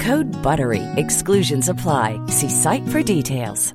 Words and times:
Code 0.00 0.42
BUTTERY. 0.42 0.82
Exclusions 0.96 1.68
apply. 1.68 2.20
See 2.28 2.48
site 2.48 2.88
for 2.88 3.02
details. 3.02 3.74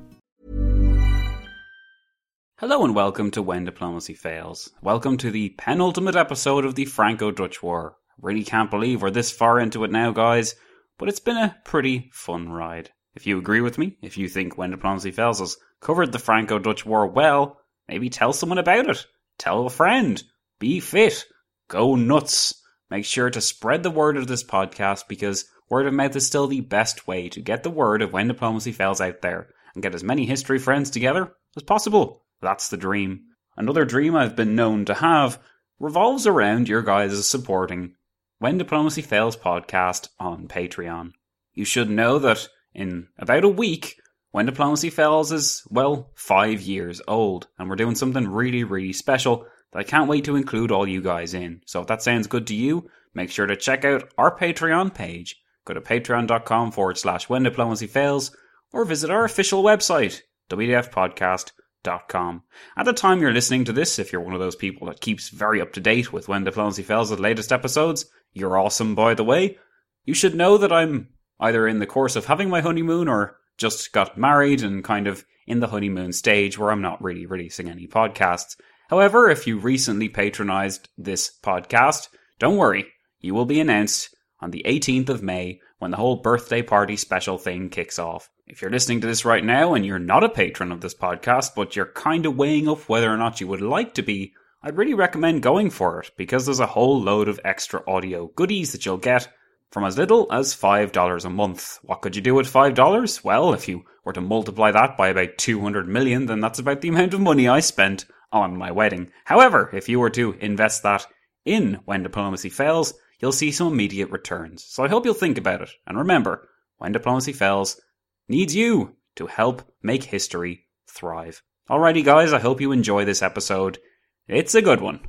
Hello 2.58 2.84
and 2.84 2.94
welcome 2.94 3.30
to 3.30 3.40
When 3.40 3.64
Diplomacy 3.64 4.12
Fails. 4.12 4.68
Welcome 4.82 5.16
to 5.16 5.30
the 5.30 5.48
penultimate 5.56 6.14
episode 6.14 6.66
of 6.66 6.74
the 6.74 6.84
Franco-Dutch 6.84 7.62
War. 7.62 7.96
Really 8.20 8.44
can't 8.44 8.70
believe 8.70 9.00
we're 9.00 9.10
this 9.10 9.32
far 9.32 9.58
into 9.58 9.82
it 9.84 9.90
now, 9.90 10.10
guys, 10.10 10.54
but 10.98 11.08
it's 11.08 11.20
been 11.20 11.38
a 11.38 11.56
pretty 11.64 12.10
fun 12.12 12.50
ride. 12.50 12.90
If 13.14 13.26
you 13.26 13.38
agree 13.38 13.62
with 13.62 13.78
me, 13.78 13.96
if 14.02 14.18
you 14.18 14.28
think 14.28 14.58
When 14.58 14.72
Diplomacy 14.72 15.10
Fails 15.10 15.40
has 15.40 15.56
covered 15.80 16.12
the 16.12 16.18
Franco-Dutch 16.18 16.84
War 16.84 17.06
well, 17.06 17.58
maybe 17.88 18.10
tell 18.10 18.34
someone 18.34 18.58
about 18.58 18.90
it. 18.90 19.06
Tell 19.38 19.64
a 19.64 19.70
friend. 19.70 20.22
Be 20.58 20.80
fit. 20.80 21.24
Go 21.68 21.94
nuts. 21.94 22.62
Make 22.90 23.06
sure 23.06 23.30
to 23.30 23.40
spread 23.40 23.82
the 23.82 23.90
word 23.90 24.18
of 24.18 24.26
this 24.26 24.44
podcast 24.44 25.08
because 25.08 25.46
word 25.70 25.86
of 25.86 25.94
mouth 25.94 26.14
is 26.16 26.26
still 26.26 26.48
the 26.48 26.60
best 26.60 27.06
way 27.06 27.28
to 27.30 27.40
get 27.40 27.62
the 27.62 27.70
word 27.70 28.02
of 28.02 28.12
When 28.12 28.28
Diplomacy 28.28 28.72
Fails 28.72 29.00
out 29.00 29.22
there 29.22 29.48
and 29.74 29.82
get 29.82 29.94
as 29.94 30.04
many 30.04 30.26
history 30.26 30.58
friends 30.58 30.90
together 30.90 31.32
as 31.56 31.62
possible. 31.62 32.24
That's 32.42 32.68
the 32.68 32.76
dream. 32.76 33.22
Another 33.56 33.84
dream 33.84 34.16
I've 34.16 34.36
been 34.36 34.56
known 34.56 34.84
to 34.86 34.94
have 34.94 35.40
revolves 35.78 36.26
around 36.26 36.68
your 36.68 36.82
guys' 36.82 37.26
supporting 37.26 37.94
When 38.38 38.58
Diplomacy 38.58 39.02
Fails 39.02 39.36
podcast 39.36 40.08
on 40.18 40.48
Patreon. 40.48 41.12
You 41.54 41.64
should 41.64 41.88
know 41.88 42.18
that 42.18 42.48
in 42.74 43.08
about 43.18 43.44
a 43.44 43.48
week, 43.48 43.96
When 44.30 44.46
Diplomacy 44.46 44.90
Fails 44.90 45.32
is, 45.32 45.62
well, 45.70 46.10
five 46.14 46.60
years 46.62 47.00
old, 47.06 47.48
and 47.58 47.68
we're 47.68 47.76
doing 47.76 47.94
something 47.94 48.26
really, 48.28 48.64
really 48.64 48.92
special 48.92 49.46
that 49.72 49.78
I 49.78 49.84
can't 49.84 50.08
wait 50.08 50.24
to 50.24 50.36
include 50.36 50.70
all 50.70 50.88
you 50.88 51.02
guys 51.02 51.34
in. 51.34 51.62
So 51.66 51.80
if 51.80 51.86
that 51.88 52.02
sounds 52.02 52.26
good 52.26 52.46
to 52.48 52.54
you, 52.54 52.88
make 53.14 53.30
sure 53.30 53.46
to 53.46 53.56
check 53.56 53.84
out 53.84 54.12
our 54.18 54.36
Patreon 54.36 54.94
page. 54.94 55.40
Go 55.70 55.74
to 55.74 55.80
patreon.com 55.80 56.72
forward 56.72 56.98
slash 56.98 57.28
When 57.28 57.44
Diplomacy 57.44 57.86
Fails, 57.86 58.36
or 58.72 58.84
visit 58.84 59.08
our 59.08 59.24
official 59.24 59.62
website, 59.62 60.22
wdfpodcast.com. 60.50 62.42
At 62.76 62.86
the 62.86 62.92
time 62.92 63.20
you're 63.20 63.32
listening 63.32 63.66
to 63.66 63.72
this, 63.72 64.00
if 64.00 64.10
you're 64.10 64.20
one 64.20 64.34
of 64.34 64.40
those 64.40 64.56
people 64.56 64.88
that 64.88 65.00
keeps 65.00 65.28
very 65.28 65.60
up 65.60 65.72
to 65.74 65.80
date 65.80 66.12
with 66.12 66.26
when 66.26 66.42
Diplomacy 66.42 66.82
Fails' 66.82 67.10
the 67.10 67.22
latest 67.22 67.52
episodes, 67.52 68.06
you're 68.32 68.58
awesome 68.58 68.96
by 68.96 69.14
the 69.14 69.22
way. 69.22 69.58
You 70.04 70.12
should 70.12 70.34
know 70.34 70.58
that 70.58 70.72
I'm 70.72 71.10
either 71.38 71.68
in 71.68 71.78
the 71.78 71.86
course 71.86 72.16
of 72.16 72.24
having 72.24 72.50
my 72.50 72.62
honeymoon 72.62 73.06
or 73.06 73.36
just 73.56 73.92
got 73.92 74.18
married 74.18 74.64
and 74.64 74.82
kind 74.82 75.06
of 75.06 75.24
in 75.46 75.60
the 75.60 75.68
honeymoon 75.68 76.12
stage 76.12 76.58
where 76.58 76.72
I'm 76.72 76.82
not 76.82 77.00
really 77.00 77.26
releasing 77.26 77.70
any 77.70 77.86
podcasts. 77.86 78.56
However, 78.88 79.30
if 79.30 79.46
you 79.46 79.60
recently 79.60 80.08
patronized 80.08 80.88
this 80.98 81.30
podcast, 81.44 82.08
don't 82.40 82.56
worry, 82.56 82.86
you 83.20 83.34
will 83.34 83.46
be 83.46 83.60
announced 83.60 84.16
on 84.40 84.50
the 84.50 84.64
18th 84.66 85.08
of 85.08 85.22
May 85.22 85.60
when 85.78 85.90
the 85.90 85.96
whole 85.96 86.16
birthday 86.16 86.62
party 86.62 86.96
special 86.96 87.38
thing 87.38 87.68
kicks 87.68 87.98
off. 87.98 88.30
If 88.46 88.62
you're 88.62 88.70
listening 88.70 89.00
to 89.02 89.06
this 89.06 89.24
right 89.24 89.44
now 89.44 89.74
and 89.74 89.84
you're 89.84 89.98
not 89.98 90.24
a 90.24 90.28
patron 90.28 90.72
of 90.72 90.80
this 90.80 90.94
podcast, 90.94 91.54
but 91.54 91.76
you're 91.76 91.92
kind 91.92 92.26
of 92.26 92.36
weighing 92.36 92.68
up 92.68 92.88
whether 92.88 93.12
or 93.12 93.16
not 93.16 93.40
you 93.40 93.46
would 93.48 93.60
like 93.60 93.94
to 93.94 94.02
be, 94.02 94.32
I'd 94.62 94.76
really 94.76 94.94
recommend 94.94 95.42
going 95.42 95.70
for 95.70 96.00
it 96.00 96.10
because 96.16 96.44
there's 96.44 96.60
a 96.60 96.66
whole 96.66 97.00
load 97.00 97.28
of 97.28 97.40
extra 97.44 97.82
audio 97.88 98.26
goodies 98.26 98.72
that 98.72 98.84
you'll 98.84 98.98
get 98.98 99.28
from 99.70 99.84
as 99.84 99.96
little 99.96 100.26
as 100.32 100.54
$5 100.54 101.24
a 101.24 101.30
month. 101.30 101.78
What 101.82 102.02
could 102.02 102.16
you 102.16 102.22
do 102.22 102.34
with 102.34 102.52
$5? 102.52 103.24
Well, 103.24 103.54
if 103.54 103.68
you 103.68 103.84
were 104.04 104.12
to 104.12 104.20
multiply 104.20 104.72
that 104.72 104.96
by 104.96 105.08
about 105.08 105.38
200 105.38 105.88
million, 105.88 106.26
then 106.26 106.40
that's 106.40 106.58
about 106.58 106.80
the 106.80 106.88
amount 106.88 107.14
of 107.14 107.20
money 107.20 107.48
I 107.48 107.60
spent 107.60 108.04
on 108.32 108.56
my 108.56 108.70
wedding. 108.70 109.12
However, 109.24 109.70
if 109.72 109.88
you 109.88 110.00
were 110.00 110.10
to 110.10 110.36
invest 110.40 110.82
that 110.82 111.06
in 111.44 111.80
When 111.84 112.02
Diplomacy 112.02 112.50
Fails, 112.50 112.94
you'll 113.20 113.32
see 113.32 113.52
some 113.52 113.68
immediate 113.68 114.10
returns. 114.10 114.64
So 114.64 114.82
I 114.82 114.88
hope 114.88 115.04
you'll 115.04 115.14
think 115.14 115.38
about 115.38 115.62
it. 115.62 115.70
And 115.86 115.98
remember, 115.98 116.48
When 116.78 116.92
Diplomacy 116.92 117.32
Fails, 117.32 117.80
needs 118.28 118.56
you 118.56 118.96
to 119.16 119.26
help 119.26 119.62
make 119.82 120.04
history 120.04 120.66
thrive. 120.88 121.42
Alrighty, 121.68 122.04
guys, 122.04 122.32
I 122.32 122.40
hope 122.40 122.60
you 122.60 122.72
enjoy 122.72 123.04
this 123.04 123.22
episode. 123.22 123.78
It's 124.26 124.54
a 124.54 124.62
good 124.62 124.80
one. 124.80 125.00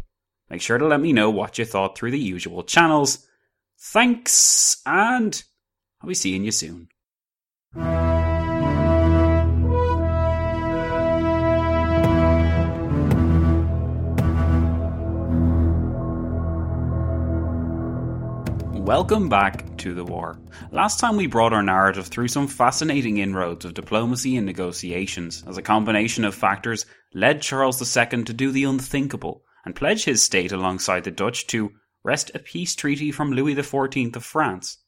Make 0.50 0.62
sure 0.62 0.78
to 0.78 0.86
let 0.86 1.00
me 1.00 1.14
know 1.14 1.30
what 1.30 1.58
you 1.58 1.66
thought 1.66 1.98
through 1.98 2.12
the 2.12 2.20
usual 2.20 2.64
channels. 2.64 3.26
Thanks, 3.80 4.82
and 4.86 5.42
I'll 6.02 6.10
be 6.10 6.14
seeing 6.14 6.44
you 6.44 6.52
soon. 6.52 6.90
Welcome 18.86 19.30
back 19.30 19.78
to 19.78 19.94
the 19.94 20.04
war. 20.04 20.40
Last 20.72 21.00
time 21.00 21.16
we 21.16 21.28
brought 21.28 21.54
our 21.54 21.62
narrative 21.62 22.08
through 22.08 22.30
some 22.30 22.48
fascinating 22.48 23.20
inroads 23.20 23.64
of 23.64 23.76
diplomacy 23.76 24.36
and 24.36 24.46
negotiations, 24.46 25.44
as 25.48 25.56
a 25.56 25.62
combination 25.62 26.26
of 26.26 26.34
factors 26.34 26.88
led 27.14 27.44
Charles 27.44 27.80
II 27.80 28.24
to 28.24 28.34
do 28.34 28.50
the 28.52 28.64
unthinkable 28.64 29.44
and 29.66 29.76
pledge 29.76 30.06
his 30.06 30.24
state 30.24 30.52
alongside 30.52 31.04
the 31.04 31.12
Dutch 31.12 31.46
to 31.48 31.74
wrest 32.04 32.32
a 32.34 32.40
peace 32.40 32.76
treaty 32.76 33.12
from 33.12 33.32
Louis 33.32 33.54
XIV 33.54 34.16
of 34.16 34.26
France. 34.26 34.80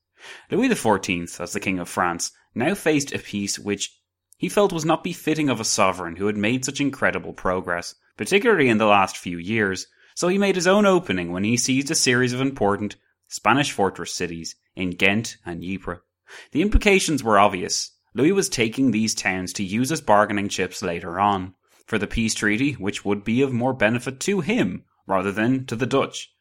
Louis 0.49 0.69
XIV, 0.69 1.39
as 1.39 1.53
the 1.53 1.59
King 1.59 1.77
of 1.77 1.87
France, 1.87 2.31
now 2.55 2.73
faced 2.73 3.13
a 3.13 3.19
peace 3.19 3.59
which 3.59 3.95
he 4.37 4.49
felt 4.49 4.73
was 4.73 4.85
not 4.85 5.03
befitting 5.03 5.49
of 5.49 5.59
a 5.59 5.63
sovereign 5.63 6.15
who 6.15 6.25
had 6.25 6.35
made 6.35 6.65
such 6.65 6.81
incredible 6.81 7.31
progress, 7.31 7.93
particularly 8.17 8.69
in 8.69 8.79
the 8.79 8.87
last 8.87 9.17
few 9.17 9.37
years, 9.37 9.85
so 10.15 10.29
he 10.29 10.39
made 10.39 10.55
his 10.55 10.67
own 10.67 10.87
opening 10.87 11.31
when 11.31 11.43
he 11.43 11.57
seized 11.57 11.91
a 11.91 11.95
series 11.95 12.33
of 12.33 12.41
important 12.41 12.95
Spanish 13.33 13.71
fortress 13.71 14.13
cities 14.13 14.55
in 14.75 14.91
Ghent 14.91 15.37
and 15.43 15.63
Ypres. 15.63 16.01
The 16.51 16.61
implications 16.61 17.23
were 17.23 17.39
obvious. 17.39 17.89
Louis 18.13 18.31
was 18.31 18.47
taking 18.47 18.91
these 18.91 19.15
towns 19.15 19.51
to 19.53 19.63
use 19.63 19.91
as 19.91 20.01
bargaining 20.01 20.49
chips 20.49 20.83
later 20.83 21.19
on 21.19 21.55
for 21.87 21.97
the 21.97 22.05
peace 22.05 22.35
treaty, 22.35 22.73
which 22.73 23.03
would 23.03 23.23
be 23.23 23.41
of 23.41 23.51
more 23.51 23.73
benefit 23.73 24.19
to 24.19 24.41
him 24.41 24.83
rather 25.07 25.31
than 25.31 25.65
to 25.65 25.75
the 25.75 25.87
Dutch. 25.87 26.31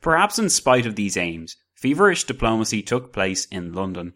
Perhaps 0.00 0.40
in 0.40 0.48
spite 0.48 0.86
of 0.86 0.96
these 0.96 1.16
aims, 1.16 1.56
feverish 1.76 2.24
diplomacy 2.24 2.82
took 2.82 3.12
place 3.12 3.44
in 3.44 3.72
London, 3.72 4.14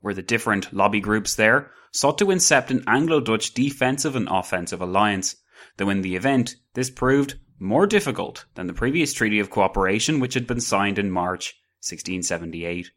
where 0.00 0.14
the 0.14 0.22
different 0.22 0.72
lobby 0.72 1.00
groups 1.00 1.34
there 1.34 1.70
sought 1.92 2.16
to 2.16 2.26
incept 2.26 2.70
an 2.70 2.82
Anglo-Dutch 2.86 3.52
defensive 3.52 4.16
and 4.16 4.28
offensive 4.30 4.80
alliance, 4.80 5.36
though 5.76 5.90
in 5.90 6.00
the 6.00 6.16
event 6.16 6.56
this 6.72 6.88
proved 6.88 7.38
more 7.58 7.86
difficult 7.86 8.46
than 8.54 8.68
the 8.68 8.72
previous 8.72 9.12
Treaty 9.12 9.38
of 9.38 9.50
Cooperation 9.50 10.18
which 10.18 10.32
had 10.32 10.46
been 10.46 10.60
signed 10.60 10.98
in 10.98 11.10
March 11.10 11.54
1678. 11.84 12.90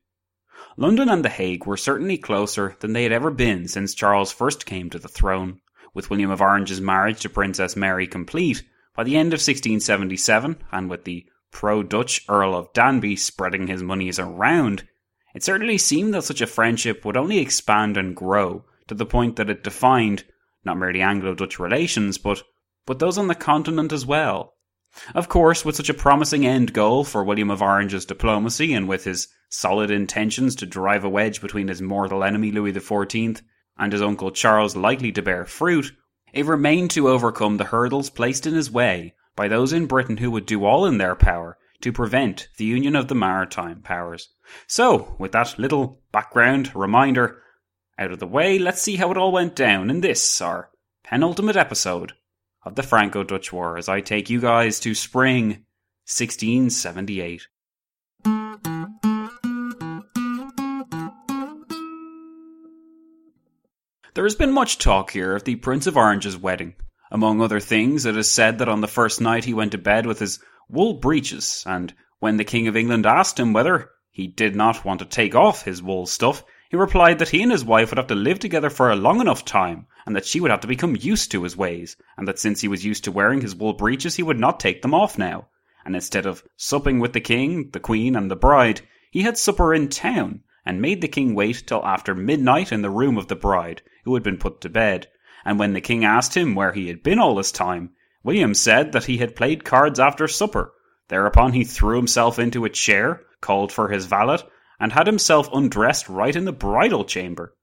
London 0.78 1.10
and 1.10 1.24
The 1.24 1.30
Hague 1.30 1.66
were 1.66 1.78
certainly 1.78 2.18
closer 2.18 2.76
than 2.80 2.94
they 2.94 3.04
had 3.04 3.12
ever 3.12 3.30
been 3.30 3.68
since 3.68 3.94
Charles 3.94 4.32
first 4.32 4.66
came 4.66 4.90
to 4.90 5.00
the 5.00 5.08
throne, 5.08 5.62
with 5.94 6.10
William 6.10 6.32
of 6.32 6.42
Orange's 6.42 6.82
marriage 6.82 7.20
to 7.22 7.30
Princess 7.30 7.76
Mary 7.76 8.08
complete 8.08 8.64
by 8.96 9.04
the 9.04 9.16
end 9.16 9.34
of 9.34 9.40
1677, 9.40 10.58
and 10.72 10.90
with 10.90 11.04
the 11.04 11.26
pro-Dutch 11.52 12.26
Earl 12.28 12.56
of 12.56 12.74
Danby 12.74 13.16
spreading 13.16 13.68
his 13.68 13.84
monies 13.84 14.20
around, 14.20 14.88
it 15.36 15.44
certainly 15.44 15.78
seemed 15.78 16.14
that 16.14 16.24
such 16.24 16.42
a 16.42 16.48
friendship 16.48 17.06
would 17.06 17.18
only 17.18 17.38
expand 17.38 17.98
and 17.98 18.16
grow 18.16 18.66
to 18.88 18.96
the 18.96 19.06
point 19.06 19.36
that 19.36 19.50
it 19.50 19.64
defined 19.64 20.24
not 20.66 20.78
merely 20.78 21.02
Anglo-Dutch 21.02 21.60
relations, 21.60 22.18
but 22.18 22.44
but 22.86 23.00
those 23.00 23.18
on 23.18 23.28
the 23.28 23.36
continent 23.36 23.92
as 23.92 24.06
well. 24.06 24.56
Of 25.14 25.30
course, 25.30 25.64
with 25.64 25.76
such 25.76 25.90
a 25.90 25.94
promising 25.94 26.46
end 26.46 26.74
goal 26.74 27.04
for 27.04 27.24
William 27.24 27.52
of 27.52 27.62
Orange's 27.62 28.06
diplomacy 28.06 28.74
and 28.74 28.88
with 28.88 29.04
his 29.04 29.28
solid 29.50 29.92
intentions 29.92 30.56
to 30.56 30.66
drive 30.66 31.04
a 31.04 31.10
wedge 31.10 31.42
between 31.42 31.68
his 31.68 31.82
mortal 31.82 32.24
enemy 32.24 32.52
Louis 32.52 32.74
XIV 32.74 33.42
and 33.78 33.94
his 33.94 34.02
uncle 34.02 34.32
Charles 34.32 34.76
likely 34.76 35.12
to 35.12 35.22
bear 35.22 35.46
fruit, 35.46 35.94
it 36.34 36.46
remained 36.46 36.92
to 36.92 37.10
overcome 37.10 37.58
the 37.58 37.66
hurdles 37.66 38.10
placed 38.10 38.46
in 38.48 38.54
his 38.54 38.72
way 38.72 39.14
by 39.36 39.48
those 39.48 39.72
in 39.72 39.86
Britain 39.86 40.18
who 40.18 40.32
would 40.32 40.46
do 40.46 40.66
all 40.66 40.86
in 40.86 40.98
their 40.98 41.16
power 41.16 41.58
to 41.82 41.94
prevent 41.94 42.50
the 42.58 42.66
union 42.66 42.96
of 42.96 43.08
the 43.08 43.16
maritime 43.16 43.82
powers. 43.82 44.30
So, 44.66 45.16
with 45.20 45.32
that 45.34 45.60
little 45.60 46.02
background 46.12 46.76
reminder 46.76 47.42
out 48.00 48.12
of 48.12 48.20
the 48.20 48.28
way, 48.28 48.58
let's 48.58 48.82
see 48.82 48.96
how 48.96 49.12
it 49.12 49.18
all 49.18 49.32
went 49.32 49.56
down 49.56 49.90
in 49.90 50.02
this, 50.02 50.42
our 50.42 50.72
penultimate 51.04 51.56
episode 51.56 52.14
of 52.68 52.76
the 52.76 52.84
Franco 52.84 53.24
Dutch 53.24 53.54
War, 53.54 53.78
as 53.78 53.88
I 53.88 54.02
take 54.02 54.30
you 54.30 54.42
guys 54.42 54.82
to 54.82 54.94
spring 54.94 55.66
1678. 56.06 57.48
There 64.14 64.26
has 64.26 64.36
been 64.36 64.52
much 64.52 64.80
talk 64.80 65.12
here 65.12 65.36
of 65.36 65.46
the 65.46 65.56
Prince 65.56 65.88
of 65.88 65.96
Orange's 65.96 66.36
wedding. 66.36 66.76
Among 67.10 67.40
other 67.40 67.62
things, 67.62 68.06
it 68.06 68.18
is 68.18 68.30
said 68.30 68.60
that 68.60 68.68
on 68.68 68.82
the 68.82 68.88
first 68.88 69.22
night 69.22 69.46
he 69.46 69.54
went 69.54 69.72
to 69.72 69.78
bed 69.78 70.06
with 70.06 70.20
his 70.20 70.40
wool 70.68 70.96
breeches, 70.96 71.64
and 71.66 71.94
when 72.20 72.36
the 72.36 72.44
King 72.44 72.68
of 72.68 72.76
England 72.76 73.06
asked 73.06 73.40
him 73.40 73.54
whether 73.54 73.92
he 74.10 74.28
did 74.28 74.56
not 74.56 74.84
want 74.84 75.00
to 75.00 75.06
take 75.06 75.36
off 75.36 75.64
his 75.64 75.82
wool 75.82 76.06
stuff, 76.06 76.44
he 76.70 76.76
replied 76.76 77.20
that 77.20 77.30
he 77.30 77.42
and 77.42 77.52
his 77.52 77.64
wife 77.64 77.92
would 77.92 77.98
have 77.98 78.08
to 78.08 78.16
live 78.16 78.40
together 78.40 78.70
for 78.70 78.92
a 78.92 78.96
long 78.96 79.22
enough 79.22 79.46
time, 79.46 79.88
and 80.06 80.16
that 80.16 80.26
she 80.26 80.40
would 80.40 80.52
have 80.52 80.60
to 80.60 80.68
become 80.68 80.98
used 81.00 81.32
to 81.32 81.44
his 81.44 81.56
ways, 81.56 81.96
and 82.18 82.28
that 82.28 82.40
since 82.40 82.62
he 82.62 82.68
was 82.68 82.84
used 82.84 83.04
to 83.06 83.12
wearing 83.12 83.42
his 83.42 83.56
wool 83.56 83.74
breeches, 83.74 84.16
he 84.16 84.24
would 84.24 84.40
not 84.40 84.60
take 84.60 84.82
them 84.82 84.94
off 84.94 85.18
now. 85.18 85.48
And 85.86 85.96
instead 85.96 86.26
of 86.26 86.44
supping 86.58 87.00
with 87.00 87.14
the 87.14 87.22
king, 87.22 87.70
the 87.72 87.80
queen, 87.80 88.16
and 88.16 88.30
the 88.30 88.36
bride, 88.36 88.82
he 89.12 89.22
had 89.22 89.38
supper 89.38 89.74
in 89.74 89.88
town, 89.88 90.42
and 90.66 90.82
made 90.82 91.00
the 91.00 91.08
king 91.08 91.34
wait 91.34 91.64
till 91.66 91.86
after 91.86 92.14
midnight 92.14 92.74
in 92.74 92.82
the 92.82 92.90
room 92.90 93.18
of 93.18 93.30
the 93.30 93.36
bride, 93.36 93.82
who 94.04 94.14
had 94.14 94.24
been 94.24 94.38
put 94.38 94.60
to 94.62 94.70
bed. 94.70 95.08
And 95.46 95.58
when 95.58 95.72
the 95.72 95.80
king 95.80 96.04
asked 96.04 96.36
him 96.36 96.56
where 96.56 96.74
he 96.74 96.90
had 96.90 97.04
been 97.04 97.20
all 97.20 97.36
this 97.36 97.54
time, 97.54 97.92
William 98.24 98.54
said 98.54 98.92
that 98.92 99.06
he 99.06 99.20
had 99.20 99.38
played 99.38 99.64
cards 99.64 100.02
after 100.02 100.28
supper. 100.28 100.74
Thereupon 101.08 101.54
he 101.54 101.64
threw 101.64 101.96
himself 101.96 102.38
into 102.38 102.66
a 102.66 102.70
chair, 102.70 103.22
called 103.40 103.72
for 103.72 103.88
his 103.88 104.08
valet, 104.08 104.40
and 104.80 104.92
had 104.92 105.08
himself 105.08 105.50
undressed 105.54 106.08
right 106.08 106.36
in 106.36 106.46
the 106.46 106.54
bridal 106.54 107.04
chamber. 107.04 107.56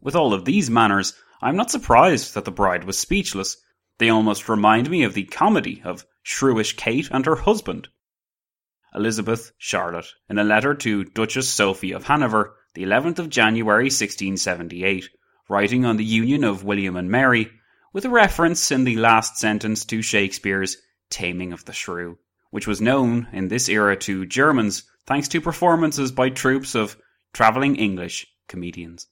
With 0.00 0.16
all 0.16 0.32
of 0.32 0.44
these 0.44 0.70
manners, 0.70 1.14
I 1.40 1.48
am 1.48 1.56
not 1.56 1.70
surprised 1.70 2.34
that 2.34 2.44
the 2.44 2.50
bride 2.50 2.84
was 2.84 2.98
speechless. 2.98 3.56
They 3.98 4.10
almost 4.10 4.48
remind 4.48 4.90
me 4.90 5.02
of 5.02 5.14
the 5.14 5.24
comedy 5.24 5.82
of 5.84 6.04
Shrewish 6.24 6.76
Kate 6.76 7.08
and 7.10 7.24
her 7.26 7.36
husband. 7.36 7.88
Elizabeth 8.94 9.52
Charlotte, 9.58 10.12
in 10.28 10.38
a 10.38 10.44
letter 10.44 10.74
to 10.74 11.04
Duchess 11.04 11.48
Sophie 11.48 11.92
of 11.92 12.04
Hanover, 12.04 12.56
the 12.74 12.82
11th 12.82 13.18
of 13.18 13.30
January 13.30 13.84
1678, 13.84 15.08
writing 15.48 15.84
on 15.84 15.96
the 15.96 16.04
union 16.04 16.44
of 16.44 16.64
William 16.64 16.96
and 16.96 17.10
Mary, 17.10 17.50
with 17.92 18.04
a 18.04 18.10
reference 18.10 18.70
in 18.70 18.84
the 18.84 18.96
last 18.96 19.36
sentence 19.36 19.84
to 19.84 20.02
Shakespeare's 20.02 20.76
Taming 21.10 21.52
of 21.52 21.64
the 21.64 21.72
Shrew, 21.72 22.18
which 22.50 22.66
was 22.66 22.80
known 22.80 23.28
in 23.32 23.48
this 23.48 23.68
era 23.68 23.96
to 23.98 24.26
Germans 24.26 24.82
thanks 25.06 25.28
to 25.28 25.40
performances 25.40 26.12
by 26.12 26.30
troops 26.30 26.74
of 26.74 26.96
travelling 27.32 27.76
English 27.76 28.26
comedians. 28.48 29.08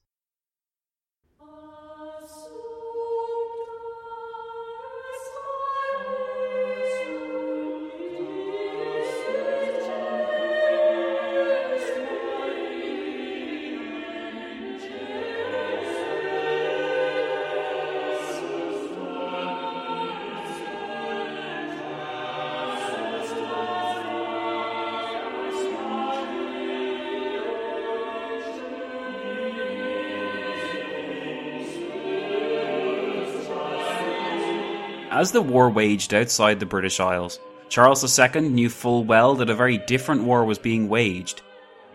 As 35.25 35.33
the 35.33 35.41
war 35.41 35.71
waged 35.71 36.13
outside 36.13 36.61
the 36.61 36.67
British 36.67 37.01
Isles, 37.01 37.41
Charles 37.71 38.19
II 38.19 38.43
knew 38.43 38.69
full 38.69 39.05
well 39.05 39.35
that 39.37 39.49
a 39.49 39.55
very 39.55 39.79
different 39.79 40.25
war 40.25 40.45
was 40.45 40.59
being 40.59 40.87
waged 40.87 41.41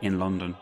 in 0.02 0.18
London. 0.18 0.58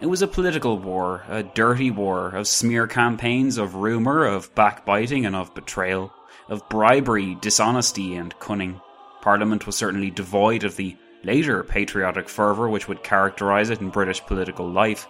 It 0.00 0.06
was 0.06 0.20
a 0.20 0.26
political 0.26 0.80
war, 0.80 1.22
a 1.28 1.44
dirty 1.44 1.92
war 1.92 2.30
of 2.30 2.48
smear 2.48 2.88
campaigns, 2.88 3.56
of 3.56 3.76
rumour, 3.76 4.24
of 4.24 4.52
backbiting, 4.56 5.26
and 5.26 5.36
of 5.36 5.54
betrayal, 5.54 6.12
of 6.48 6.68
bribery, 6.68 7.36
dishonesty, 7.36 8.16
and 8.16 8.36
cunning. 8.40 8.80
Parliament 9.20 9.64
was 9.64 9.76
certainly 9.76 10.10
devoid 10.10 10.64
of 10.64 10.74
the 10.74 10.96
later 11.22 11.62
patriotic 11.62 12.28
fervour 12.28 12.68
which 12.68 12.88
would 12.88 13.04
characterise 13.04 13.70
it 13.70 13.80
in 13.80 13.90
British 13.90 14.26
political 14.26 14.68
life. 14.68 15.06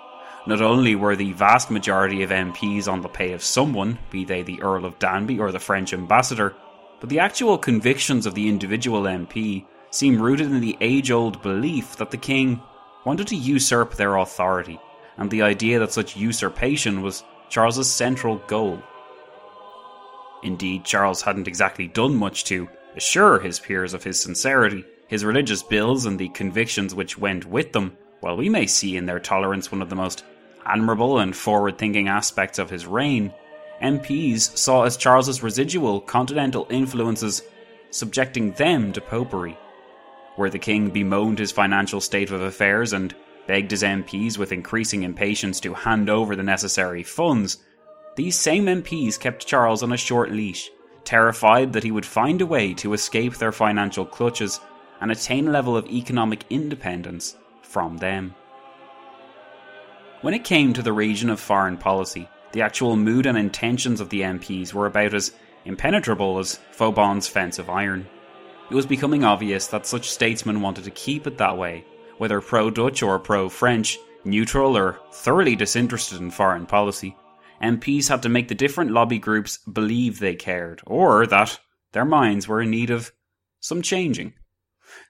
Not 0.46 0.61
only 0.61 0.94
were 0.94 1.16
the 1.16 1.32
vast 1.32 1.70
majority 1.70 2.22
of 2.22 2.28
MPs 2.28 2.87
on 2.87 3.00
the 3.00 3.08
pay 3.08 3.32
of 3.32 3.43
someone, 3.43 3.99
be 4.11 4.26
they 4.26 4.43
the 4.43 4.61
Earl 4.61 4.84
of 4.84 4.99
Danby 4.99 5.40
or 5.40 5.52
the 5.52 5.58
French 5.58 5.94
ambassador, 5.94 6.54
but 7.00 7.09
the 7.09 7.19
actual 7.19 7.59
convictions 7.59 8.27
of 8.27 8.35
the 8.35 8.49
individual 8.49 9.03
MP 9.03 9.65
seem 9.91 10.21
rooted 10.21 10.47
in 10.47 10.61
the 10.61 10.77
age 10.81 11.11
old 11.11 11.41
belief 11.43 11.97
that 11.97 12.11
the 12.11 12.17
king 12.17 12.61
wanted 13.05 13.27
to 13.29 13.37
usurp 13.37 13.95
their 13.95 14.17
authority, 14.17 14.79
and 15.17 15.31
the 15.31 15.43
idea 15.43 15.79
that 15.79 15.93
such 15.93 16.17
usurpation 16.17 17.03
was 17.03 17.25
Charles's 17.49 17.91
central 17.91 18.37
goal. 18.47 18.83
Indeed, 20.43 20.85
Charles 20.85 21.23
hadn't 21.23 21.49
exactly 21.49 21.89
done 21.89 22.15
much 22.15 22.45
to 22.45 22.69
assure 22.97 23.41
his 23.41 23.59
peers 23.59 23.95
of 23.95 24.05
his 24.05 24.21
sincerity. 24.21 24.85
His 25.09 25.25
religious 25.25 25.62
bills 25.62 26.05
and 26.05 26.19
the 26.19 26.29
convictions 26.29 26.95
which 26.95 27.17
went 27.17 27.47
with 27.47 27.73
them, 27.73 27.97
while 28.21 28.37
we 28.37 28.49
may 28.49 28.67
see 28.67 28.97
in 28.97 29.06
their 29.06 29.19
tolerance 29.19 29.73
one 29.73 29.81
of 29.81 29.89
the 29.89 29.97
most 29.97 30.23
admirable 30.67 31.19
and 31.19 31.35
forward 31.35 31.79
thinking 31.79 32.09
aspects 32.09 32.59
of 32.59 32.69
his 32.69 32.87
reign, 32.87 33.33
MPs 33.82 34.56
saw 34.56 34.82
as 34.82 34.96
Charles's 34.96 35.42
residual 35.42 36.00
continental 36.00 36.66
influences, 36.70 37.42
subjecting 37.90 38.52
them 38.52 38.92
to 38.92 39.00
popery. 39.00 39.56
Where 40.36 40.50
the 40.50 40.58
king 40.58 40.90
bemoaned 40.90 41.38
his 41.38 41.52
financial 41.52 42.00
state 42.00 42.30
of 42.30 42.42
affairs 42.42 42.92
and 42.92 43.14
begged 43.46 43.70
his 43.70 43.82
MPs 43.82 44.36
with 44.36 44.52
increasing 44.52 45.02
impatience 45.02 45.60
to 45.60 45.75
hand 45.75 46.10
over 46.10 46.36
the 46.36 46.42
necessary 46.42 47.02
funds, 47.02 47.58
these 48.16 48.36
same 48.36 48.66
MPs 48.66 49.18
kept 49.18 49.47
Charles 49.47 49.82
on 49.82 49.92
a 49.92 49.97
short 49.97 50.30
leash, 50.30 50.70
terrified 51.04 51.73
that 51.73 51.85
he 51.85 51.90
would 51.90 52.06
find 52.06 52.40
a 52.40 52.47
way 52.47 52.75
to 52.75 52.92
escape 52.92 53.37
their 53.37 53.52
financial 53.52 54.04
clutches 54.04 54.61
and 55.00 55.11
attain 55.11 55.49
a 55.49 55.50
level 55.50 55.76
of 55.76 55.87
economic 55.87 56.44
independence 56.50 57.37
from 57.62 57.99
them. 57.99 58.35
When 60.20 60.35
it 60.35 60.42
came 60.42 60.73
to 60.73 60.82
the 60.82 60.92
region 60.92 61.30
of 61.30 61.38
foreign 61.38 61.76
policy, 61.76 62.28
the 62.52 62.62
actual 62.62 62.97
mood 62.97 63.26
and 63.26 63.37
intentions 63.37 64.00
of 64.00 64.09
the 64.09 64.23
MPs 64.23 64.73
were 64.73 64.87
about 64.87 65.14
as 65.14 65.33
impenetrable 65.64 66.38
as 66.38 66.59
Vauban's 66.76 67.28
fence 67.28 67.59
of 67.59 67.71
iron. 67.71 68.07
It 68.71 68.75
was 68.75 68.87
becoming 68.87 69.25
obvious 69.25 69.67
that 69.69 69.87
such 69.87 70.11
statesmen 70.11 70.61
wanted 70.61 70.85
to 70.85 70.90
keep 70.90 71.26
it 71.26 71.38
that 71.38 71.57
way, 71.57 71.85
whether 72.19 72.40
pro 72.40 72.71
Dutch 72.71 73.02
or 73.02 73.19
pro 73.19 73.49
French, 73.49 73.99
neutral 74.25 74.76
or 74.76 74.99
thoroughly 75.12 75.57
disinterested 75.57 76.21
in 76.21 76.31
foreign 76.31 76.67
policy. 76.67 77.17
MPs 77.62 78.09
had 78.09 78.23
to 78.23 78.28
make 78.28 78.49
the 78.49 78.55
different 78.55 78.90
lobby 78.90 79.19
groups 79.19 79.59
believe 79.59 80.19
they 80.19 80.35
cared, 80.35 80.81
or 80.87 81.26
that 81.26 81.59
their 81.93 82.05
minds 82.05 82.47
were 82.47 82.62
in 82.62 82.71
need 82.71 82.90
of 82.90 83.12
some 83.61 83.83
changing. 83.83 84.35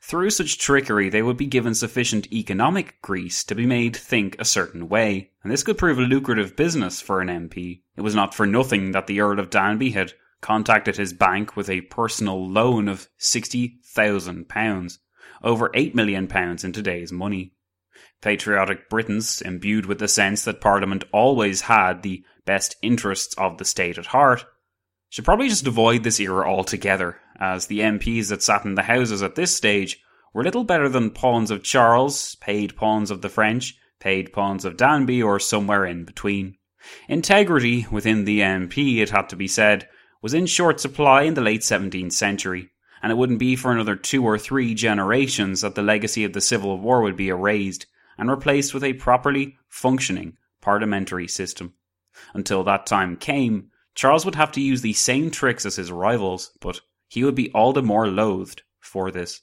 Through 0.02 0.30
such 0.30 0.58
trickery, 0.58 1.08
they 1.08 1.22
would 1.22 1.36
be 1.36 1.46
given 1.46 1.74
sufficient 1.74 2.32
economic 2.32 3.00
grease 3.02 3.44
to 3.44 3.54
be 3.54 3.66
made 3.66 3.96
think 3.96 4.36
a 4.38 4.44
certain 4.44 4.88
way, 4.88 5.30
and 5.42 5.52
this 5.52 5.62
could 5.62 5.78
prove 5.78 5.98
a 5.98 6.02
lucrative 6.02 6.56
business 6.56 7.00
for 7.00 7.20
an 7.20 7.28
MP. 7.28 7.82
It 7.96 8.02
was 8.02 8.14
not 8.14 8.34
for 8.34 8.46
nothing 8.46 8.92
that 8.92 9.06
the 9.06 9.20
Earl 9.20 9.38
of 9.38 9.50
Danby 9.50 9.90
had 9.90 10.14
contacted 10.40 10.96
his 10.96 11.12
bank 11.12 11.56
with 11.56 11.68
a 11.68 11.82
personal 11.82 12.48
loan 12.48 12.88
of 12.88 13.08
£60,000, 13.18 14.98
over 15.42 15.68
£8 15.70 15.94
million 15.94 16.28
in 16.32 16.72
today's 16.72 17.12
money. 17.12 17.54
Patriotic 18.20 18.88
Britons, 18.88 19.40
imbued 19.42 19.86
with 19.86 19.98
the 19.98 20.08
sense 20.08 20.44
that 20.44 20.60
Parliament 20.60 21.04
always 21.12 21.62
had 21.62 22.02
the 22.02 22.24
best 22.44 22.76
interests 22.82 23.34
of 23.36 23.58
the 23.58 23.64
state 23.64 23.98
at 23.98 24.06
heart, 24.06 24.44
should 25.08 25.24
probably 25.24 25.48
just 25.48 25.66
avoid 25.66 26.02
this 26.02 26.20
era 26.20 26.48
altogether, 26.48 27.20
as 27.38 27.66
the 27.66 27.80
MPs 27.80 28.28
that 28.28 28.42
sat 28.42 28.64
in 28.64 28.74
the 28.74 28.82
Houses 28.82 29.22
at 29.22 29.34
this 29.34 29.54
stage 29.54 30.02
were 30.32 30.42
little 30.42 30.64
better 30.64 30.88
than 30.88 31.10
pawns 31.10 31.50
of 31.50 31.62
Charles, 31.62 32.34
paid 32.36 32.76
pawns 32.76 33.10
of 33.10 33.22
the 33.22 33.28
French, 33.28 33.78
paid 34.00 34.32
pawns 34.32 34.64
of 34.64 34.76
Danby, 34.76 35.22
or 35.22 35.38
somewhere 35.38 35.84
in 35.84 36.04
between. 36.04 36.56
Integrity 37.08 37.86
within 37.90 38.24
the 38.24 38.40
MP, 38.40 38.98
it 38.98 39.10
had 39.10 39.28
to 39.30 39.36
be 39.36 39.48
said, 39.48 39.88
was 40.22 40.34
in 40.34 40.46
short 40.46 40.80
supply 40.80 41.22
in 41.22 41.34
the 41.34 41.40
late 41.40 41.62
17th 41.62 42.12
century, 42.12 42.70
and 43.02 43.12
it 43.12 43.16
wouldn't 43.16 43.38
be 43.38 43.56
for 43.56 43.72
another 43.72 43.96
two 43.96 44.24
or 44.24 44.38
three 44.38 44.74
generations 44.74 45.60
that 45.60 45.74
the 45.74 45.82
legacy 45.82 46.24
of 46.24 46.32
the 46.32 46.40
Civil 46.40 46.78
War 46.78 47.02
would 47.02 47.16
be 47.16 47.28
erased, 47.28 47.86
and 48.16 48.30
replaced 48.30 48.74
with 48.74 48.82
a 48.82 48.94
properly 48.94 49.56
functioning 49.68 50.36
parliamentary 50.60 51.28
system. 51.28 51.74
Until 52.34 52.64
that 52.64 52.86
time 52.86 53.16
came, 53.16 53.70
Charles 53.94 54.24
would 54.24 54.34
have 54.34 54.52
to 54.52 54.60
use 54.60 54.82
the 54.82 54.92
same 54.92 55.30
tricks 55.30 55.64
as 55.64 55.76
his 55.76 55.92
rivals, 55.92 56.52
but 56.60 56.80
he 57.08 57.24
would 57.24 57.34
be 57.34 57.50
all 57.52 57.72
the 57.72 57.82
more 57.82 58.06
loathed 58.06 58.62
for 58.78 59.10
this. 59.10 59.42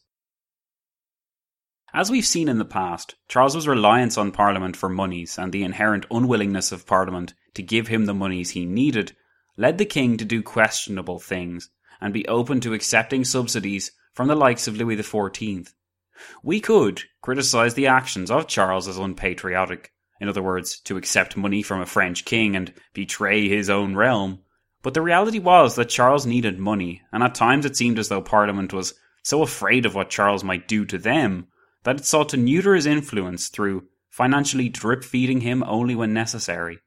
As 1.94 2.12
we've 2.12 2.26
seen 2.26 2.50
in 2.50 2.58
the 2.58 2.66
past, 2.66 3.16
Charles's 3.28 3.68
reliance 3.68 4.18
on 4.18 4.32
Parliament 4.32 4.76
for 4.76 4.90
monies 4.90 5.38
and 5.38 5.52
the 5.52 5.64
inherent 5.64 6.06
unwillingness 6.12 6.72
of 6.72 6.86
Parliament 6.86 7.34
to 7.54 7.64
give 7.64 7.88
him 7.88 8.06
the 8.06 8.14
monies 8.14 8.52
he 8.52 8.66
needed 8.66 9.16
led 9.58 9.78
the 9.78 9.86
king 9.86 10.18
to 10.18 10.26
do 10.26 10.44
questionable 10.44 11.20
things 11.20 11.70
and 12.02 12.14
be 12.14 12.28
open 12.28 12.60
to 12.62 12.74
accepting 12.74 13.24
subsidies 13.24 13.92
from 14.14 14.28
the 14.28 14.36
likes 14.36 14.68
of 14.68 14.76
Louis 14.76 14.98
XIV. 14.98 15.72
We 16.44 16.60
could 16.60 17.04
criticise 17.22 17.74
the 17.74 17.88
actions 17.88 18.32
of 18.32 18.48
Charles 18.48 18.88
as 18.88 18.98
unpatriotic, 18.98 19.92
in 20.20 20.30
other 20.30 20.44
words, 20.44 20.80
to 20.82 20.98
accept 20.98 21.38
money 21.38 21.62
from 21.62 21.82
a 21.82 21.86
French 21.86 22.26
king 22.26 22.56
and 22.56 22.74
betray 22.94 23.48
his 23.48 23.70
own 23.70 23.96
realm. 23.96 24.40
But 24.86 24.94
the 24.94 25.02
reality 25.02 25.40
was 25.40 25.74
that 25.78 25.90
Charles 25.90 26.28
needed 26.28 26.60
money, 26.60 27.02
and 27.12 27.24
at 27.24 27.34
times 27.34 27.66
it 27.66 27.76
seemed 27.76 27.98
as 27.98 28.08
though 28.08 28.22
Parliament 28.22 28.72
was 28.72 28.94
so 29.24 29.42
afraid 29.42 29.84
of 29.84 29.96
what 29.96 30.12
Charles 30.12 30.44
might 30.44 30.68
do 30.68 30.86
to 30.86 31.00
them 31.00 31.48
that 31.86 32.02
it 32.02 32.06
sought 32.06 32.30
to 32.30 32.38
neuter 32.38 32.76
his 32.76 32.86
influence 32.86 33.48
through 33.48 33.88
financially 34.12 34.70
drip 34.70 35.04
feeding 35.04 35.42
him 35.42 35.64
only 35.64 35.96
when 35.96 36.14
necessary. 36.14 36.78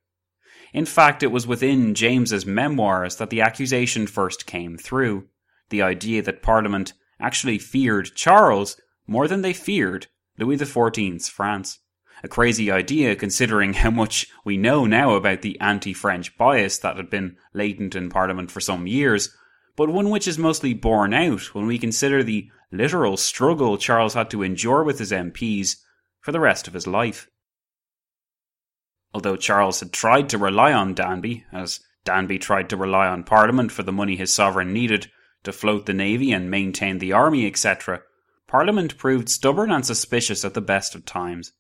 In 0.73 0.87
fact, 0.87 1.25
it 1.25 1.33
was 1.33 1.49
within 1.49 1.93
James's 1.93 2.47
memoirs 2.47 3.17
that 3.17 3.31
the 3.31 3.41
accusation 3.41 4.07
first 4.07 4.47
came 4.47 4.79
through 4.79 5.27
the 5.71 5.83
idea 5.83 6.23
that 6.23 6.41
Parliament 6.41 6.93
actually 7.19 7.59
feared 7.59 8.15
Charles 8.15 8.81
more 9.09 9.27
than 9.27 9.43
they 9.43 9.53
feared 9.53 10.07
Louis 10.39 10.57
XIV's 10.57 11.29
France. 11.29 11.81
A 12.23 12.29
crazy 12.29 12.71
idea 12.71 13.15
considering 13.15 13.75
how 13.75 13.91
much 13.91 14.27
we 14.45 14.57
know 14.57 14.87
now 14.87 15.15
about 15.15 15.43
the 15.43 15.59
anti 15.61 15.93
French 15.93 16.37
bias 16.37 16.79
that 16.79 16.97
had 16.97 17.11
been 17.11 17.37
latent 17.55 17.95
in 17.95 18.11
Parliament 18.11 18.51
for 18.51 18.61
some 18.61 18.87
years, 18.87 19.37
but 19.77 19.89
one 19.89 20.11
which 20.11 20.27
is 20.27 20.39
mostly 20.39 20.75
borne 20.75 21.15
out 21.15 21.55
when 21.55 21.67
we 21.67 21.79
consider 21.79 22.23
the 22.23 22.51
literal 22.73 23.17
struggle 23.17 23.79
Charles 23.79 24.15
had 24.15 24.31
to 24.31 24.43
endure 24.43 24.83
with 24.83 24.99
his 24.99 25.13
MPs 25.13 25.77
for 26.21 26.33
the 26.33 26.41
rest 26.41 26.67
of 26.67 26.75
his 26.75 26.87
life. 26.87 27.31
Although 29.15 29.37
Charles 29.37 29.81
had 29.81 29.93
tried 29.93 30.29
to 30.31 30.39
rely 30.39 30.73
on 30.73 30.95
Danby, 30.95 31.45
as 31.53 31.81
Danby 32.05 32.39
tried 32.39 32.69
to 32.71 32.77
rely 32.77 33.07
on 33.07 33.25
Parliament 33.25 33.73
for 33.73 33.83
the 33.83 33.93
money 33.93 34.17
his 34.17 34.35
sovereign 34.35 34.73
needed 34.73 35.11
to 35.45 35.53
float 35.53 35.87
the 35.87 35.95
navy 35.95 36.33
and 36.33 36.51
maintain 36.51 36.99
the 36.99 37.13
army, 37.13 37.47
etc., 37.47 38.03
Parliament 38.47 38.97
proved 38.99 39.29
stubborn 39.29 39.71
and 39.71 39.85
suspicious 39.85 40.45
at 40.45 40.55
the 40.55 40.61
best 40.61 40.95
of 40.95 41.05
times. 41.05 41.53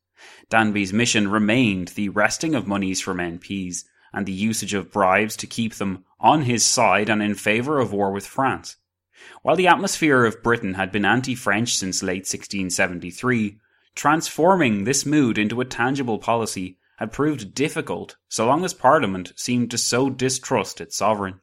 Danby's 0.50 0.92
mission 0.92 1.28
remained 1.28 1.88
the 1.88 2.08
wresting 2.08 2.54
of 2.54 2.66
monies 2.66 3.00
from 3.00 3.18
MPs 3.18 3.84
and 4.12 4.26
the 4.26 4.32
usage 4.32 4.74
of 4.74 4.90
bribes 4.90 5.36
to 5.36 5.46
keep 5.46 5.74
them 5.74 6.04
on 6.18 6.42
his 6.42 6.64
side 6.64 7.08
and 7.08 7.22
in 7.22 7.34
favour 7.34 7.78
of 7.78 7.92
war 7.92 8.10
with 8.10 8.26
France. 8.26 8.76
While 9.42 9.56
the 9.56 9.68
atmosphere 9.68 10.24
of 10.24 10.42
Britain 10.42 10.74
had 10.74 10.90
been 10.90 11.04
anti 11.04 11.34
French 11.34 11.76
since 11.76 12.02
late 12.02 12.26
1673, 12.26 13.58
transforming 13.94 14.84
this 14.84 15.04
mood 15.04 15.38
into 15.38 15.60
a 15.60 15.64
tangible 15.64 16.18
policy 16.18 16.78
had 16.98 17.12
proved 17.12 17.54
difficult 17.54 18.16
so 18.28 18.46
long 18.46 18.64
as 18.64 18.74
Parliament 18.74 19.32
seemed 19.36 19.70
to 19.70 19.78
so 19.78 20.10
distrust 20.10 20.80
its 20.80 20.96
sovereign. 20.96 21.40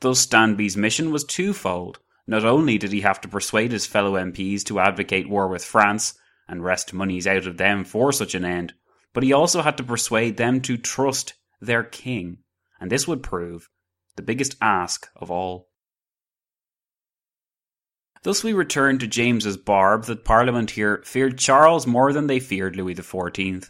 Thus, 0.00 0.26
Danby's 0.26 0.76
mission 0.76 1.10
was 1.10 1.24
twofold 1.24 2.00
not 2.26 2.44
only 2.44 2.78
did 2.78 2.92
he 2.92 3.02
have 3.02 3.20
to 3.20 3.28
persuade 3.28 3.72
his 3.72 3.86
fellow 3.86 4.14
MPs 4.14 4.64
to 4.64 4.80
advocate 4.80 5.28
war 5.28 5.48
with 5.48 5.64
France 5.64 6.14
and 6.48 6.64
wrest 6.64 6.92
monies 6.92 7.26
out 7.26 7.46
of 7.46 7.56
them 7.56 7.84
for 7.84 8.12
such 8.12 8.34
an 8.34 8.44
end, 8.44 8.74
but 9.12 9.22
he 9.22 9.32
also 9.32 9.62
had 9.62 9.76
to 9.76 9.82
persuade 9.82 10.36
them 10.36 10.60
to 10.62 10.76
trust 10.76 11.34
their 11.60 11.82
king, 11.82 12.38
and 12.80 12.90
this 12.90 13.08
would 13.08 13.22
prove 13.22 13.68
the 14.16 14.22
biggest 14.22 14.56
ask 14.60 15.08
of 15.16 15.30
all. 15.30 15.68
Thus 18.22 18.42
we 18.42 18.52
return 18.52 18.98
to 18.98 19.06
James's 19.06 19.56
barb 19.56 20.04
that 20.04 20.24
Parliament 20.24 20.72
here 20.72 21.02
feared 21.04 21.38
Charles 21.38 21.86
more 21.86 22.12
than 22.12 22.26
they 22.26 22.40
feared 22.40 22.74
Louis 22.74 22.94
XIV. 22.94 23.68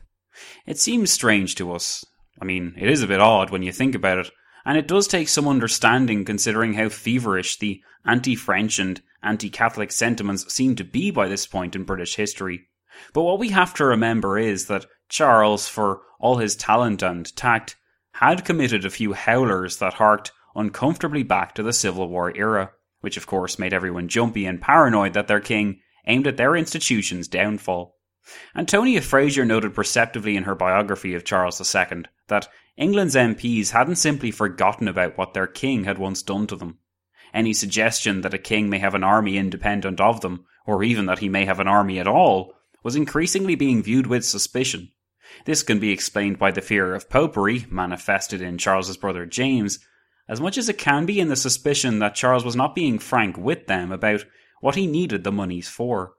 It 0.67 0.79
seems 0.79 1.11
strange 1.11 1.57
to 1.57 1.73
us. 1.73 2.05
I 2.41 2.45
mean, 2.45 2.75
it 2.79 2.89
is 2.89 3.03
a 3.03 3.09
bit 3.09 3.21
odd 3.21 3.51
when 3.51 3.63
you 3.63 3.73
think 3.73 3.95
about 3.95 4.19
it, 4.19 4.31
and 4.65 4.79
it 4.79 4.89
does 4.89 5.09
take 5.09 5.29
some 5.29 5.49
understanding 5.49 6.25
considering 6.25 6.75
how 6.75 6.89
feverish 6.89 7.59
the 7.59 7.83
anti 8.05 8.37
French 8.37 8.79
and 8.79 9.03
anti 9.25 9.51
Catholic 9.51 9.91
sentiments 9.91 10.53
seem 10.53 10.77
to 10.77 10.85
be 10.85 11.11
by 11.11 11.29
this 11.29 11.47
point 11.47 11.75
in 11.75 11.85
British 11.85 12.17
history. 12.17 12.69
But 13.13 13.23
what 13.23 13.39
we 13.39 13.49
have 13.49 13.75
to 13.75 13.85
remember 13.85 14.39
is 14.39 14.67
that 14.67 14.87
Charles, 15.09 15.67
for 15.67 16.03
all 16.21 16.37
his 16.37 16.55
talent 16.55 17.03
and 17.03 17.35
tact, 17.37 17.77
had 18.13 18.45
committed 18.45 18.85
a 18.85 18.91
few 18.91 19.13
howlers 19.13 19.79
that 19.79 19.95
harked 19.95 20.31
uncomfortably 20.55 21.23
back 21.23 21.55
to 21.55 21.63
the 21.63 21.73
Civil 21.73 22.09
War 22.09 22.33
era, 22.37 22.71
which 23.01 23.17
of 23.17 23.27
course 23.27 23.59
made 23.59 23.73
everyone 23.73 24.09
jumpy 24.09 24.47
and 24.47 24.61
paranoid 24.61 25.15
that 25.15 25.27
their 25.27 25.41
king 25.41 25.81
aimed 26.07 26.27
at 26.27 26.37
their 26.37 26.55
institution's 26.55 27.29
downfall. 27.29 27.97
Antonia 28.55 29.03
Fraser 29.03 29.45
noted 29.45 29.75
perceptively 29.75 30.37
in 30.37 30.45
her 30.45 30.55
biography 30.55 31.15
of 31.15 31.25
Charles 31.25 31.61
II 31.61 32.05
that 32.29 32.49
England's 32.77 33.15
MPs 33.15 33.71
hadn't 33.71 33.97
simply 33.97 34.31
forgotten 34.31 34.89
about 34.89 35.19
what 35.19 35.35
their 35.35 35.47
king 35.47 35.85
had 35.85 35.99
once 35.99 36.23
done 36.23 36.47
to 36.47 36.57
them. 36.57 36.79
Any 37.35 37.53
suggestion 37.53 38.23
that 38.23 38.33
a 38.33 38.39
king 38.39 38.71
may 38.71 38.79
have 38.79 38.95
an 38.95 39.05
army 39.05 39.37
independent 39.37 40.01
of 40.01 40.23
them, 40.23 40.47
or 40.67 40.83
even 40.83 41.05
that 41.07 41.19
he 41.19 41.29
may 41.29 41.45
have 41.45 41.61
an 41.61 41.69
army 41.69 41.99
at 41.99 42.07
all, 42.07 42.55
was 42.83 42.97
increasingly 42.97 43.57
being 43.57 43.83
viewed 43.83 44.07
with 44.07 44.25
suspicion. 44.25 44.93
This 45.45 45.63
can 45.63 45.79
be 45.79 45.91
explained 45.91 46.39
by 46.39 46.53
the 46.53 46.63
fear 46.63 46.95
of 46.95 47.11
popery 47.11 47.67
manifested 47.69 48.41
in 48.41 48.57
Charles's 48.57 48.97
brother 48.97 49.27
James, 49.27 49.81
as 50.29 50.41
much 50.41 50.57
as 50.57 50.71
it 50.71 50.79
can 50.79 51.05
be 51.05 51.21
in 51.21 51.29
the 51.29 51.37
suspicion 51.37 51.99
that 51.99 52.15
Charles 52.15 52.45
was 52.45 52.57
not 52.57 52.75
being 52.75 52.99
frank 52.99 53.37
with 53.37 53.67
them 53.67 53.93
about 53.93 54.25
what 54.61 54.77
he 54.77 54.87
needed 54.87 55.25
the 55.25 55.33
monies 55.33 55.69
for. 55.69 56.15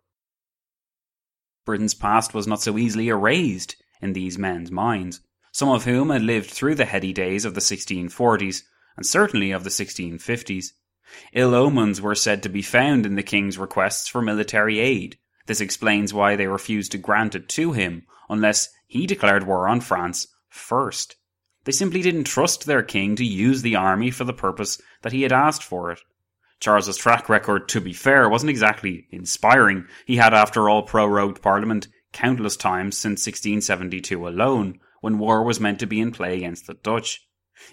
Britain's 1.66 1.96
past 1.96 2.36
was 2.36 2.46
not 2.46 2.62
so 2.62 2.78
easily 2.78 3.08
erased 3.08 3.76
in 4.02 4.14
these 4.14 4.38
men's 4.38 4.70
minds 4.70 5.22
some 5.56 5.70
of 5.70 5.86
whom 5.86 6.10
had 6.10 6.22
lived 6.22 6.52
through 6.52 6.76
the 6.76 6.84
heady 6.84 7.14
days 7.14 7.46
of 7.46 7.54
the 7.54 7.62
1640s, 7.62 8.64
and 8.98 9.06
certainly 9.06 9.52
of 9.52 9.64
the 9.64 9.70
1650s. 9.70 10.72
Ill 11.34 11.54
omens 11.54 12.02
were 12.02 12.16
said 12.16 12.44
to 12.44 12.50
be 12.50 12.62
found 12.62 13.06
in 13.06 13.16
the 13.16 13.24
king's 13.24 13.58
requests 13.58 14.08
for 14.08 14.22
military 14.22 14.80
aid. 14.80 15.18
This 15.46 15.62
explains 15.62 16.14
why 16.14 16.36
they 16.36 16.48
refused 16.48 16.92
to 16.94 16.98
grant 16.98 17.36
it 17.36 17.48
to 17.50 17.72
him, 17.74 18.08
unless 18.30 18.70
he 18.88 19.06
declared 19.06 19.46
war 19.46 19.68
on 19.68 19.82
France 19.82 20.28
first. 20.50 21.16
They 21.66 21.72
simply 21.72 22.02
didn't 22.02 22.26
trust 22.26 22.66
their 22.66 22.84
king 22.84 23.16
to 23.16 23.26
use 23.26 23.62
the 23.62 23.76
army 23.76 24.12
for 24.12 24.24
the 24.24 24.34
purpose 24.34 24.82
that 25.02 25.12
he 25.12 25.24
had 25.24 25.32
asked 25.32 25.64
for 25.64 25.92
it. 25.92 26.00
Charles's 26.60 26.98
track 26.98 27.28
record, 27.28 27.68
to 27.70 27.82
be 27.82 27.94
fair, 27.94 28.30
wasn't 28.30 28.50
exactly 28.50 29.08
inspiring. 29.12 29.86
He 30.06 30.18
had, 30.18 30.34
after 30.34 30.70
all, 30.70 30.84
prorogued 30.84 31.42
Parliament 31.42 31.88
countless 32.14 32.56
times 32.56 32.98
since 32.98 33.28
1672 33.28 34.28
alone, 34.28 34.80
when 35.02 35.20
war 35.20 35.44
was 35.44 35.60
meant 35.60 35.80
to 35.80 35.86
be 35.86 36.00
in 36.00 36.12
play 36.12 36.38
against 36.38 36.66
the 36.66 36.74
Dutch. 36.76 37.28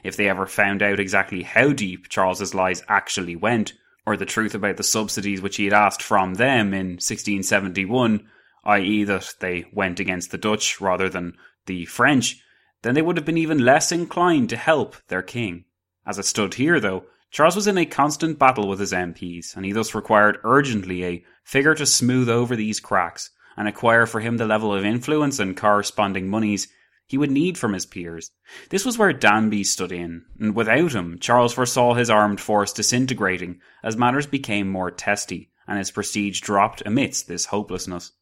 If 0.05 0.17
they 0.17 0.29
ever 0.29 0.47
found 0.47 0.83
out 0.83 1.01
exactly 1.01 1.43
how 1.43 1.73
deep 1.73 2.09
Charles's 2.09 2.55
lies 2.55 2.83
actually 2.89 3.37
went, 3.37 3.73
or 4.07 4.17
the 4.17 4.25
truth 4.25 4.55
about 4.55 4.77
the 4.77 4.83
subsidies 4.83 5.41
which 5.41 5.57
he 5.57 5.65
had 5.65 5.75
asked 5.75 6.03
from 6.03 6.35
them 6.35 6.75
in 6.75 6.99
1671, 6.99 8.27
i.e., 8.65 9.05
that 9.05 9.35
they 9.41 9.67
went 9.73 10.01
against 10.01 10.31
the 10.31 10.39
Dutch 10.39 10.81
rather 10.81 11.09
than 11.09 11.37
the 11.67 11.85
French, 11.87 12.43
then 12.83 12.95
they 12.95 13.03
would 13.03 13.17
have 13.17 13.27
been 13.27 13.39
even 13.39 13.65
less 13.65 13.93
inclined 13.93 14.49
to 14.51 14.57
help 14.57 14.97
their 15.09 15.23
king. 15.23 15.65
As 16.07 16.19
it 16.19 16.27
stood 16.27 16.55
here, 16.55 16.81
though, 16.81 17.05
Charles 17.31 17.57
was 17.57 17.67
in 17.67 17.79
a 17.79 17.87
constant 17.87 18.39
battle 18.39 18.69
with 18.69 18.81
his 18.81 18.93
MPs, 18.93 19.57
and 19.57 19.65
he 19.65 19.73
thus 19.73 19.95
required 19.95 20.39
urgently 20.45 21.05
a 21.05 21.25
figure 21.45 21.75
to 21.75 21.87
smooth 21.87 22.29
over 22.29 22.57
these 22.57 22.81
cracks 22.81 23.31
and 23.57 23.69
acquire 23.69 24.07
for 24.07 24.21
him 24.21 24.37
the 24.37 24.47
level 24.47 24.75
of 24.75 24.85
influence 24.85 25.39
and 25.39 25.57
corresponding 25.57 26.29
monies 26.29 26.69
he 27.07 27.19
would 27.19 27.31
need 27.31 27.59
from 27.59 27.73
his 27.73 27.87
peers. 27.87 28.31
This 28.71 28.85
was 28.85 28.97
where 28.97 29.13
Danby 29.13 29.65
stood 29.65 29.93
in, 29.93 30.25
and 30.39 30.55
without 30.55 30.93
him, 30.93 31.19
Charles 31.19 31.53
foresaw 31.53 31.95
his 31.95 32.11
armed 32.11 32.41
force 32.41 32.73
disintegrating 32.73 33.61
as 33.83 33.97
matters 33.97 34.27
became 34.27 34.69
more 34.69 34.91
testy 34.91 35.51
and 35.67 35.79
his 35.79 35.91
prestige 35.91 36.41
dropped 36.41 36.83
amidst 36.85 37.29
this 37.29 37.47
hopelessness. 37.47 38.13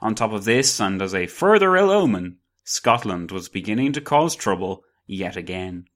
On 0.00 0.14
top 0.14 0.32
of 0.32 0.44
this, 0.44 0.80
and 0.80 1.00
as 1.00 1.14
a 1.14 1.26
further 1.26 1.76
ill 1.76 1.90
omen, 1.90 2.38
Scotland 2.64 3.30
was 3.30 3.48
beginning 3.48 3.92
to 3.92 4.00
cause 4.00 4.34
trouble 4.36 4.84
yet 5.06 5.36
again. 5.36 5.86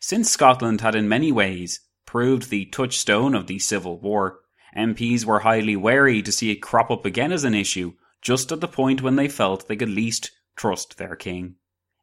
Since 0.00 0.30
Scotland 0.30 0.82
had 0.82 0.94
in 0.94 1.08
many 1.08 1.32
ways 1.32 1.80
proved 2.04 2.48
the 2.50 2.66
touchstone 2.66 3.34
of 3.34 3.48
the 3.48 3.58
Civil 3.58 3.98
War, 3.98 4.40
MPs 4.76 5.24
were 5.24 5.40
highly 5.40 5.74
wary 5.74 6.22
to 6.22 6.30
see 6.30 6.50
it 6.50 6.62
crop 6.62 6.90
up 6.90 7.04
again 7.04 7.32
as 7.32 7.44
an 7.44 7.54
issue 7.54 7.94
just 8.26 8.50
at 8.50 8.60
the 8.60 8.66
point 8.66 9.02
when 9.02 9.14
they 9.14 9.28
felt 9.28 9.68
they 9.68 9.76
could 9.76 9.88
least 9.88 10.32
trust 10.56 10.98
their 10.98 11.14
king. 11.14 11.54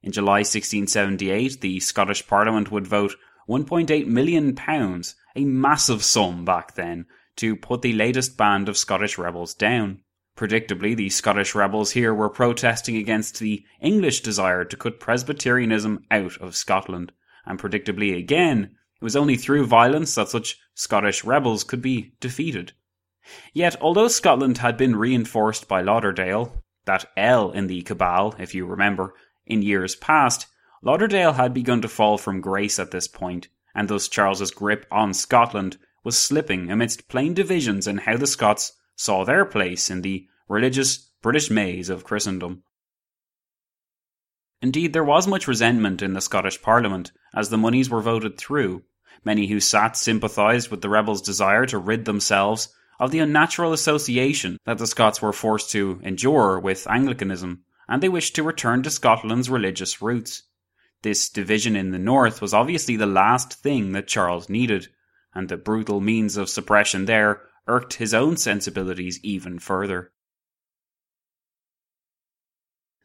In 0.01 0.13
July 0.13 0.39
1678, 0.39 1.59
the 1.59 1.81
Scottish 1.81 2.25
Parliament 2.25 2.71
would 2.71 2.87
vote 2.87 3.15
£1.8 3.49 4.07
million, 4.07 4.57
a 5.35 5.43
massive 5.43 6.01
sum 6.01 6.45
back 6.45 6.75
then, 6.75 7.07
to 7.35 7.57
put 7.57 7.81
the 7.81 7.91
latest 7.91 8.37
band 8.37 8.69
of 8.69 8.77
Scottish 8.77 9.17
rebels 9.17 9.53
down. 9.53 9.99
Predictably, 10.37 10.95
the 10.95 11.09
Scottish 11.09 11.53
rebels 11.53 11.91
here 11.91 12.13
were 12.13 12.29
protesting 12.29 12.95
against 12.95 13.39
the 13.39 13.65
English 13.81 14.21
desire 14.21 14.63
to 14.63 14.77
cut 14.77 15.01
Presbyterianism 15.01 16.05
out 16.09 16.37
of 16.37 16.55
Scotland, 16.55 17.11
and 17.45 17.59
predictably 17.59 18.17
again, 18.17 18.77
it 18.95 19.03
was 19.03 19.17
only 19.17 19.35
through 19.35 19.65
violence 19.65 20.15
that 20.15 20.29
such 20.29 20.57
Scottish 20.73 21.25
rebels 21.25 21.65
could 21.65 21.81
be 21.81 22.13
defeated. 22.21 22.71
Yet, 23.53 23.75
although 23.79 24.07
Scotland 24.07 24.57
had 24.57 24.75
been 24.75 24.95
reinforced 24.95 25.67
by 25.67 25.81
Lauderdale, 25.81 26.63
that 26.85 27.05
L 27.15 27.51
in 27.51 27.67
the 27.67 27.81
cabal, 27.81 28.35
if 28.37 28.53
you 28.53 28.65
remember, 28.65 29.13
in 29.45 29.61
years 29.61 29.95
past, 29.95 30.47
Lauderdale 30.81 31.33
had 31.33 31.53
begun 31.53 31.81
to 31.81 31.87
fall 31.87 32.17
from 32.17 32.41
grace 32.41 32.79
at 32.79 32.91
this 32.91 33.07
point, 33.07 33.47
and 33.73 33.87
thus 33.87 34.09
Charles's 34.09 34.51
grip 34.51 34.85
on 34.91 35.13
Scotland 35.13 35.77
was 36.03 36.17
slipping 36.17 36.69
amidst 36.69 37.07
plain 37.07 37.33
divisions 37.33 37.87
in 37.87 37.99
how 37.99 38.17
the 38.17 38.27
Scots 38.27 38.73
saw 38.95 39.23
their 39.23 39.45
place 39.45 39.89
in 39.89 40.01
the 40.01 40.27
religious 40.49 41.09
British 41.21 41.49
maze 41.49 41.89
of 41.89 42.03
Christendom. 42.03 42.63
Indeed, 44.61 44.91
there 44.91 45.03
was 45.03 45.27
much 45.27 45.47
resentment 45.47 46.01
in 46.01 46.13
the 46.13 46.21
Scottish 46.21 46.61
Parliament 46.61 47.11
as 47.33 47.49
the 47.49 47.57
moneys 47.57 47.89
were 47.89 48.01
voted 48.01 48.37
through, 48.37 48.83
Many 49.25 49.47
who 49.47 49.59
sat 49.59 49.95
sympathised 49.95 50.69
with 50.69 50.81
the 50.81 50.89
rebels' 50.89 51.21
desire 51.21 51.65
to 51.67 51.77
rid 51.77 52.05
themselves 52.05 52.73
of 52.99 53.11
the 53.11 53.19
unnatural 53.19 53.73
association 53.73 54.57
that 54.65 54.77
the 54.77 54.87
Scots 54.87 55.21
were 55.21 55.33
forced 55.33 55.71
to 55.71 55.99
endure 56.03 56.59
with 56.59 56.87
Anglicanism, 56.89 57.63
and 57.87 58.01
they 58.01 58.09
wished 58.09 58.35
to 58.35 58.43
return 58.43 58.83
to 58.83 58.89
Scotland's 58.89 59.49
religious 59.49 60.01
roots. 60.01 60.43
This 61.01 61.29
division 61.29 61.75
in 61.75 61.91
the 61.91 61.99
north 61.99 62.41
was 62.41 62.53
obviously 62.53 62.95
the 62.95 63.05
last 63.05 63.53
thing 63.53 63.91
that 63.91 64.07
Charles 64.07 64.49
needed, 64.49 64.87
and 65.33 65.49
the 65.49 65.57
brutal 65.57 65.99
means 65.99 66.37
of 66.37 66.49
suppression 66.49 67.05
there 67.05 67.41
irked 67.67 67.95
his 67.95 68.13
own 68.13 68.37
sensibilities 68.37 69.19
even 69.23 69.59
further. 69.59 70.11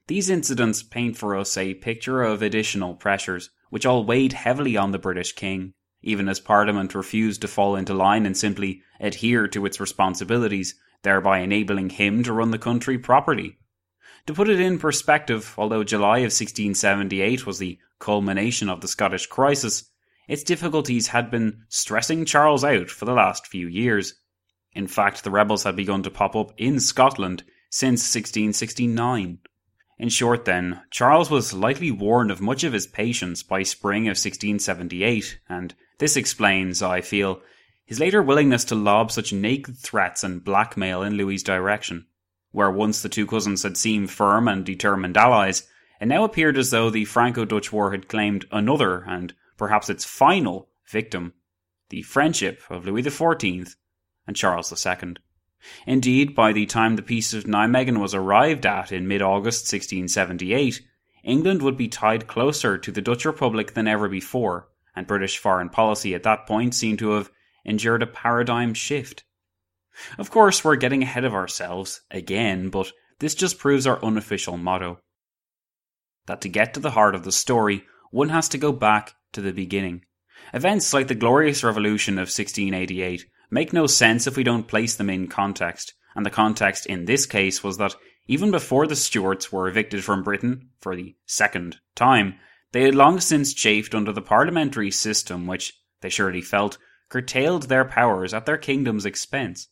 These 0.07 0.31
incidents 0.31 0.83
paint 0.83 1.17
for 1.17 1.37
us 1.37 1.57
a 1.57 1.75
picture 1.75 2.23
of 2.23 2.41
additional 2.41 2.95
pressures, 2.95 3.51
which 3.71 3.85
all 3.85 4.05
weighed 4.05 4.33
heavily 4.33 4.77
on 4.77 4.93
the 4.93 4.99
British 4.99 5.33
king 5.33 5.75
even 6.03 6.29
as 6.29 6.41
Parliament 6.41 6.95
refused 6.95 7.41
to 7.41 7.49
fall 7.49 7.77
into 7.77 7.93
line 7.93 8.25
and 8.25 8.37
simply 8.37 8.83
adhere 9.01 9.49
to 9.49 9.67
its 9.67 9.81
responsibilities, 9.81 10.75
thereby 11.03 11.39
enabling 11.39 11.91
him 11.91 12.23
to 12.23 12.33
run 12.33 12.51
the 12.51 12.59
country 12.59 12.99
properly. 12.99 13.59
To 14.27 14.35
put 14.35 14.49
it 14.49 14.61
in 14.61 14.79
perspective, 14.79 15.55
although 15.57 15.85
July 15.85 16.19
of 16.19 16.33
1678 16.33 17.47
was 17.47 17.59
the 17.59 17.79
culmination 17.99 18.69
of 18.69 18.81
the 18.81 18.89
Scottish 18.89 19.27
crisis, 19.27 19.91
its 20.29 20.43
difficulties 20.43 21.09
had 21.09 21.31
been 21.31 21.65
stressing 21.69 22.27
Charles 22.27 22.63
out 22.63 22.91
for 22.91 23.07
the 23.07 23.15
last 23.15 23.47
few 23.47 23.67
years. 23.67 24.15
In 24.73 24.87
fact, 24.87 25.25
the 25.25 25.31
rebels 25.31 25.65
had 25.65 25.77
begun 25.77 26.03
to 26.03 26.11
pop 26.11 26.37
up 26.37 26.53
in 26.59 26.79
Scotland 26.79 27.43
since 27.71 28.03
1669. 28.03 29.39
In 29.99 30.09
short, 30.11 30.45
then, 30.45 30.83
Charles 30.91 31.31
was 31.31 31.55
likely 31.55 31.91
warned 31.91 32.31
of 32.31 32.41
much 32.41 32.63
of 32.63 32.73
his 32.73 32.87
patience 32.87 33.43
by 33.43 33.63
spring 33.63 34.03
of 34.03 34.13
1678, 34.13 35.41
and 35.49 35.75
this 35.99 36.17
explains, 36.17 36.83
I 36.83 37.01
feel, 37.01 37.43
his 37.85 38.01
later 38.01 38.23
willingness 38.23 38.65
to 38.67 38.75
lob 38.75 39.11
such 39.11 39.33
naked 39.33 39.79
threats 39.79 40.23
and 40.23 40.45
blackmail 40.45 41.03
in 41.03 41.15
Louis's 41.15 41.43
direction. 41.43 42.07
Where 42.51 42.71
once 42.71 43.03
the 43.03 43.09
two 43.09 43.27
cousins 43.27 43.63
had 43.63 43.77
seemed 43.77 44.11
firm 44.11 44.49
and 44.49 44.65
determined 44.65 45.17
allies, 45.17 45.69
it 46.01 46.07
now 46.07 46.25
appeared 46.25 46.57
as 46.57 46.71
though 46.71 46.91
the 46.91 47.05
Franco 47.05 47.45
Dutch 47.45 47.73
War 47.73 47.91
had 47.91 48.09
claimed 48.09 48.47
another, 48.53 49.05
and 49.07 49.35
perhaps 49.57 49.91
its 49.91 50.05
final, 50.05 50.69
victim 50.87 51.35
the 51.91 52.03
friendship 52.03 52.63
of 52.69 52.87
Louis 52.87 53.03
XIV 53.03 53.75
and 54.27 54.37
Charles 54.37 54.87
II. 54.87 55.17
Indeed, 55.87 56.35
by 56.35 56.53
the 56.53 56.67
time 56.67 56.97
the 56.97 57.03
Peace 57.03 57.33
of 57.33 57.45
Nijmegen 57.45 57.99
was 57.99 58.15
arrived 58.15 58.67
at 58.67 58.93
in 58.93 59.09
mid 59.09 59.23
August 59.23 59.73
1678, 59.73 60.83
England 61.25 61.63
would 61.63 61.77
be 61.77 61.89
tied 61.89 62.27
closer 62.27 62.79
to 62.79 62.93
the 62.93 63.03
Dutch 63.03 63.25
Republic 63.25 63.75
than 63.75 63.89
ever 63.89 64.09
before, 64.09 64.69
and 64.99 65.07
British 65.07 65.39
foreign 65.39 65.69
policy 65.69 66.13
at 66.15 66.25
that 66.25 66.47
point 66.47 66.75
seemed 66.75 66.99
to 66.99 67.13
have 67.13 67.31
endured 67.65 68.03
a 68.03 68.07
paradigm 68.07 68.75
shift. 68.75 69.23
Of 70.19 70.31
course, 70.31 70.65
we're 70.65 70.75
getting 70.75 71.05
ahead 71.05 71.25
of 71.25 71.35
ourselves 71.35 72.01
again, 72.11 72.69
but 72.69 72.91
this 73.21 73.37
just 73.37 73.59
proves 73.59 73.87
our 73.87 74.05
unofficial 74.05 74.57
motto. 74.57 74.99
That 76.27 76.41
to 76.41 76.49
get 76.49 76.75
to 76.75 76.81
the 76.81 76.91
heart 76.91 77.15
of 77.15 77.23
the 77.23 77.33
story, 77.33 77.85
one 78.11 78.31
has 78.31 78.49
to 78.51 78.59
go 78.59 78.73
back 78.73 79.15
to 79.33 79.41
the 79.41 79.53
beginning. 79.53 80.03
Events 80.53 80.93
like 80.93 81.07
the 81.07 81.15
Glorious 81.15 81.63
Revolution 81.63 82.15
of 82.15 82.27
1688 82.27 83.25
make 83.51 83.73
no 83.73 83.87
sense 83.87 84.27
if 84.27 84.37
we 84.37 84.43
don't 84.43 84.67
place 84.67 84.97
them 84.97 85.11
in 85.11 85.29
context, 85.29 85.95
and 86.17 86.27
the 86.27 86.31
context 86.31 86.87
in 86.87 87.05
this 87.05 87.25
case 87.25 87.63
was 87.63 87.79
that 87.79 87.95
even 88.27 88.51
before 88.51 88.89
the 88.89 88.97
Stuarts 88.97 89.53
were 89.53 89.69
evicted 89.69 90.03
from 90.03 90.25
Britain 90.25 90.71
for 90.81 90.97
the 90.97 91.15
second 91.25 91.77
time, 91.95 92.35
they 92.73 92.83
had 92.83 92.95
long 92.95 93.21
since 93.21 93.55
chafed 93.55 93.95
under 93.95 94.13
the 94.13 94.21
parliamentary 94.21 94.91
system 94.91 95.47
which, 95.47 95.73
they 96.01 96.09
surely 96.09 96.41
felt, 96.41 96.79
curtailed 97.09 97.65
their 97.65 97.85
powers 97.85 98.35
at 98.35 98.45
their 98.45 98.59
kingdom's 98.59 99.07
expense. 99.07 99.69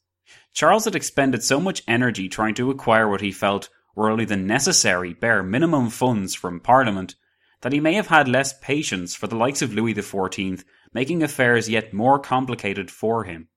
Charles 0.52 0.86
had 0.86 0.96
expended 0.96 1.42
so 1.42 1.60
much 1.60 1.82
energy 1.86 2.28
trying 2.28 2.54
to 2.54 2.70
acquire 2.70 3.08
what 3.08 3.20
he 3.20 3.30
felt 3.30 3.68
were 3.94 4.10
only 4.10 4.24
the 4.24 4.36
necessary 4.36 5.12
bare 5.12 5.42
minimum 5.42 5.90
funds 5.90 6.34
from 6.34 6.60
Parliament 6.60 7.14
that 7.62 7.72
he 7.72 7.80
may 7.80 7.94
have 7.94 8.08
had 8.08 8.28
less 8.28 8.58
patience 8.60 9.14
for 9.14 9.26
the 9.26 9.36
likes 9.36 9.62
of 9.62 9.72
Louis 9.72 9.94
XIV 9.94 10.64
making 10.92 11.22
affairs 11.22 11.68
yet 11.68 11.92
more 11.92 12.18
complicated 12.18 12.90
for 12.90 13.24
him. 13.24 13.48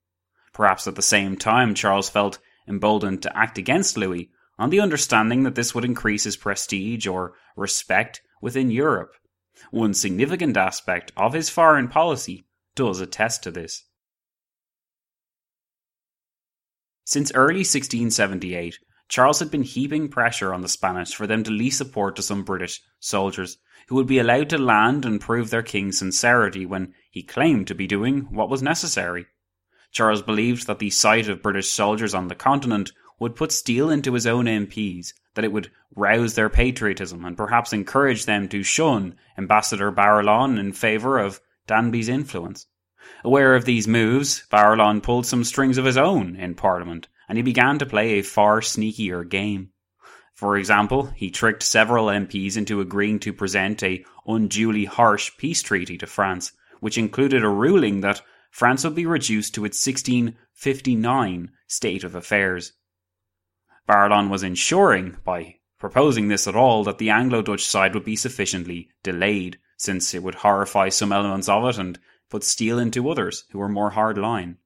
Perhaps 0.54 0.88
at 0.88 0.95
the 0.95 1.02
same 1.02 1.38
time 1.38 1.73
Charles 1.73 2.10
felt 2.10 2.39
emboldened 2.67 3.21
to 3.23 3.38
act 3.38 3.58
against 3.58 3.97
Louis 3.97 4.30
on 4.58 4.69
the 4.69 4.80
understanding 4.80 5.43
that 5.43 5.56
this 5.56 5.73
would 5.73 5.86
increase 5.86 6.25
his 6.25 6.38
prestige 6.38 7.08
or 7.08 7.34
respect 7.56 8.21
within 8.41 8.69
Europe. 8.69 9.13
One 9.72 9.93
significant 9.93 10.58
aspect 10.58 11.12
of 11.17 11.34
his 11.34 11.50
foreign 11.50 11.88
policy 11.88 12.45
does 12.76 13.00
attest 13.00 13.43
to 13.43 13.52
this. 13.52 13.84
Since 17.06 17.32
early 17.34 17.62
1678, 17.62 18.78
Charles 19.08 19.39
had 19.39 19.50
been 19.50 19.63
heaping 19.63 20.08
pressure 20.08 20.54
on 20.54 20.62
the 20.62 20.67
Spanish 20.67 21.15
for 21.15 21.26
them 21.26 21.43
to 21.43 21.52
lease 21.52 21.78
support 21.78 22.15
to 22.15 22.22
some 22.22 22.43
British 22.43 22.82
soldiers 23.00 23.58
who 23.88 23.95
would 23.95 24.06
be 24.06 24.19
allowed 24.19 24.50
to 24.52 24.60
land 24.60 25.04
and 25.04 25.19
prove 25.19 25.50
their 25.50 25.63
king's 25.63 25.98
sincerity 25.98 26.65
when 26.65 26.93
he 27.10 27.24
claimed 27.24 27.65
to 27.67 27.74
be 27.74 27.88
doing 27.88 28.28
what 28.30 28.50
was 28.50 28.62
necessary. 28.62 29.26
Charles 29.91 30.22
believed 30.22 30.67
that 30.67 30.78
the 30.78 30.91
sight 30.91 31.28
of 31.28 31.41
British 31.41 31.72
soldiers 31.72 32.13
on 32.13 32.28
the 32.28 32.36
continent 32.36 32.91
would 33.19 33.36
put 33.36 33.52
steel 33.52 33.89
into 33.89 34.13
his 34.13 34.28
own 34.28 34.45
MPs, 34.45 35.13
that 35.36 35.46
it 35.46 35.52
would 35.52 35.72
rouse 35.96 36.36
their 36.36 36.50
patriotism 36.50 37.26
and 37.26 37.38
perhaps 37.38 37.74
encourage 37.74 38.26
them 38.26 38.48
to 38.50 38.63
shun 38.63 39.15
Ambassador 39.38 39.92
Barillon 39.92 40.58
in 40.58 40.72
favour 40.74 41.20
of 41.20 41.39
Danby's 41.68 42.10
influence. 42.10 42.68
Aware 43.24 43.56
of 43.56 43.65
these 43.65 43.88
moves, 43.88 44.44
Barillon 44.52 45.02
pulled 45.02 45.26
some 45.26 45.44
strings 45.44 45.78
of 45.78 45.86
his 45.86 45.98
own 45.98 46.36
in 46.36 46.56
Parliament, 46.56 47.08
and 47.28 47.38
he 47.38 47.42
began 47.42 47.80
to 47.80 47.86
play 47.86 48.20
a 48.20 48.24
far 48.24 48.62
sneakier 48.62 49.28
game. 49.28 49.72
For 50.34 50.58
example, 50.58 51.08
he 51.15 51.30
tricked 51.30 51.63
several 51.63 52.06
MPs 52.06 52.56
into 52.56 52.80
agreeing 52.80 53.20
to 53.20 53.34
present 53.34 53.84
a 53.84 54.06
unduly 54.26 54.86
harsh 54.86 55.32
peace 55.38 55.62
treaty 55.62 55.98
to 55.98 56.08
France, 56.08 56.54
which 56.80 56.98
included 56.98 57.44
a 57.44 57.50
ruling 57.50 58.02
that 58.02 58.22
France 58.52 58.84
would 58.84 58.96
be 58.96 59.06
reduced 59.06 59.54
to 59.56 59.65
its 59.65 59.86
1659 59.86 61.52
state 61.68 62.04
of 62.04 62.15
affairs. 62.15 62.74
Barillon 63.89 64.30
was 64.30 64.43
ensuring, 64.43 65.17
by 65.23 65.56
proposing 65.80 66.28
this 66.28 66.47
at 66.47 66.56
all, 66.56 66.84
that 66.84 66.99
the 66.99 67.10
Anglo 67.10 67.41
Dutch 67.41 67.65
side 67.65 67.95
would 67.95 68.04
be 68.04 68.15
sufficiently 68.15 68.89
delayed, 69.02 69.58
since 69.78 70.13
it 70.13 70.21
would 70.21 70.36
horrify 70.36 70.89
some 70.89 71.12
elements 71.12 71.49
of 71.49 71.67
it 71.67 71.80
and 71.80 71.97
put 72.30 72.43
steel 72.43 72.78
into 72.78 73.10
others 73.10 73.45
who 73.49 73.58
were 73.58 73.67
more 73.67 73.89
hard 73.89 74.19
line. 74.19 74.58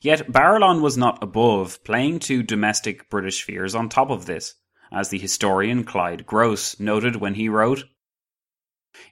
Yet 0.00 0.32
Barillon 0.32 0.82
was 0.82 0.96
not 0.96 1.22
above 1.22 1.84
playing 1.84 2.18
to 2.20 2.42
domestic 2.42 3.08
British 3.08 3.44
fears 3.44 3.76
on 3.76 3.88
top 3.88 4.10
of 4.10 4.26
this, 4.26 4.54
as 4.90 5.10
the 5.10 5.18
historian 5.18 5.84
Clyde 5.84 6.26
Grose 6.26 6.80
noted 6.80 7.14
when 7.14 7.34
he 7.34 7.48
wrote, 7.48 7.84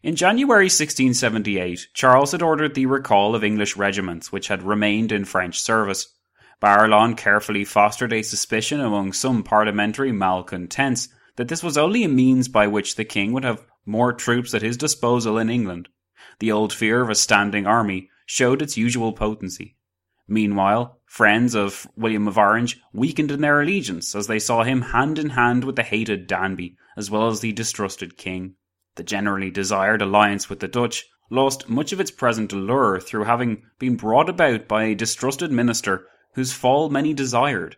in 0.02 0.16
January 0.16 0.64
1678, 0.64 1.88
Charles 1.92 2.32
had 2.32 2.40
ordered 2.40 2.74
the 2.74 2.87
recall 2.87 3.34
of 3.34 3.44
English 3.44 3.76
regiments 3.76 4.32
which 4.32 4.48
had 4.48 4.62
remained 4.62 5.12
in 5.12 5.26
French 5.26 5.60
service. 5.60 6.13
Barillon 6.60 7.16
carefully 7.16 7.64
fostered 7.64 8.12
a 8.12 8.22
suspicion 8.22 8.80
among 8.80 9.12
some 9.12 9.42
parliamentary 9.42 10.12
malcontents 10.12 11.08
that 11.36 11.48
this 11.48 11.62
was 11.62 11.76
only 11.76 12.04
a 12.04 12.08
means 12.08 12.48
by 12.48 12.66
which 12.66 12.96
the 12.96 13.04
king 13.04 13.32
would 13.32 13.44
have 13.44 13.66
more 13.84 14.12
troops 14.12 14.54
at 14.54 14.62
his 14.62 14.76
disposal 14.76 15.38
in 15.38 15.50
England. 15.50 15.88
The 16.38 16.52
old 16.52 16.72
fear 16.72 17.02
of 17.02 17.10
a 17.10 17.14
standing 17.14 17.66
army 17.66 18.10
showed 18.26 18.62
its 18.62 18.76
usual 18.76 19.12
potency. 19.12 19.76
Meanwhile, 20.26 21.00
friends 21.04 21.54
of 21.54 21.86
William 21.96 22.26
of 22.26 22.38
Orange 22.38 22.80
weakened 22.92 23.30
in 23.30 23.42
their 23.42 23.60
allegiance 23.60 24.14
as 24.14 24.26
they 24.26 24.38
saw 24.38 24.62
him 24.62 24.80
hand 24.80 25.18
in 25.18 25.30
hand 25.30 25.64
with 25.64 25.76
the 25.76 25.82
hated 25.82 26.26
Danby, 26.26 26.76
as 26.96 27.10
well 27.10 27.28
as 27.28 27.40
the 27.40 27.52
distrusted 27.52 28.16
king. 28.16 28.54
The 28.96 29.02
generally 29.02 29.50
desired 29.50 30.00
alliance 30.00 30.48
with 30.48 30.60
the 30.60 30.68
Dutch 30.68 31.04
lost 31.30 31.68
much 31.68 31.92
of 31.92 32.00
its 32.00 32.10
present 32.10 32.52
allure 32.52 33.00
through 33.00 33.24
having 33.24 33.64
been 33.78 33.96
brought 33.96 34.28
about 34.28 34.66
by 34.68 34.84
a 34.84 34.94
distrusted 34.94 35.50
minister 35.50 36.06
whose 36.34 36.52
fall 36.52 36.88
many 36.88 37.14
desired. 37.14 37.76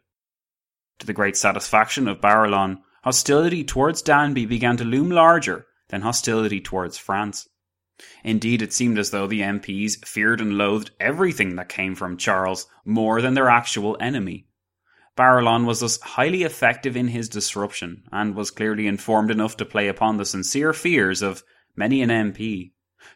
To 0.98 1.06
the 1.06 1.12
great 1.12 1.36
satisfaction 1.36 2.08
of 2.08 2.20
Barillon, 2.20 2.82
hostility 3.04 3.64
towards 3.64 4.02
Danby 4.02 4.46
began 4.46 4.76
to 4.78 4.84
loom 4.84 5.10
larger 5.10 5.66
than 5.88 6.02
hostility 6.02 6.60
towards 6.60 6.98
France. 6.98 7.48
Indeed, 8.24 8.60
it 8.60 8.72
seemed 8.72 8.98
as 8.98 9.10
though 9.10 9.26
the 9.26 9.40
MPs 9.40 10.04
feared 10.04 10.40
and 10.40 10.58
loathed 10.58 10.90
everything 11.00 11.56
that 11.56 11.68
came 11.68 11.94
from 11.94 12.18
Charles 12.18 12.66
more 12.84 13.22
than 13.22 13.34
their 13.34 13.48
actual 13.48 13.96
enemy. 14.00 14.48
Barillon 15.16 15.64
was 15.64 15.80
thus 15.80 15.98
highly 16.00 16.42
effective 16.42 16.94
in 16.96 17.08
his 17.08 17.28
disruption, 17.28 18.02
and 18.12 18.34
was 18.34 18.50
clearly 18.50 18.86
informed 18.86 19.30
enough 19.30 19.56
to 19.56 19.64
play 19.64 19.88
upon 19.88 20.18
the 20.18 20.26
sincere 20.26 20.74
fears 20.74 21.22
of 21.22 21.42
many 21.74 22.02
an 22.02 22.10
MP. 22.10 22.72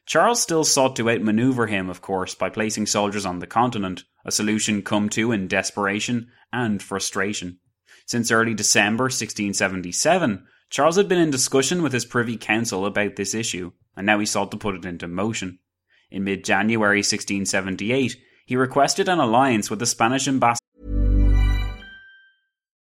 Charles 0.07 0.43
still 0.43 0.65
sought 0.65 0.97
to 0.97 1.11
outmaneuver 1.11 1.67
him, 1.67 1.89
of 1.89 2.01
course, 2.01 2.35
by 2.35 2.51
placing 2.51 2.87
soldiers 2.87 3.27
on 3.27 3.39
the 3.39 3.47
continent, 3.47 4.05
a 4.25 4.33
solution 4.33 4.83
come 4.83 5.09
to 5.11 5.33
in 5.33 5.49
desperation 5.49 6.31
and 6.53 6.83
frustration. 6.83 7.59
Since 8.07 8.31
early 8.31 8.55
December 8.55 9.05
1677, 9.05 10.47
Charles 10.69 10.97
had 10.97 11.09
been 11.09 11.19
in 11.19 11.31
discussion 11.31 11.83
with 11.83 11.93
his 11.93 12.05
Privy 12.05 12.37
Council 12.37 12.87
about 12.87 13.17
this 13.17 13.35
issue, 13.35 13.73
and 13.97 14.07
now 14.07 14.19
he 14.19 14.27
sought 14.27 14.51
to 14.53 14.57
put 14.57 14.75
it 14.75 14.85
into 14.85 15.09
motion. 15.09 15.59
In 16.11 16.25
mid 16.25 16.45
January 16.45 16.99
1678, 16.99 18.17
he 18.47 18.57
requested 18.57 19.09
an 19.09 19.19
alliance 19.19 19.71
with 19.71 19.79
the 19.79 19.87
Spanish 19.87 20.27
ambassador. 20.27 20.65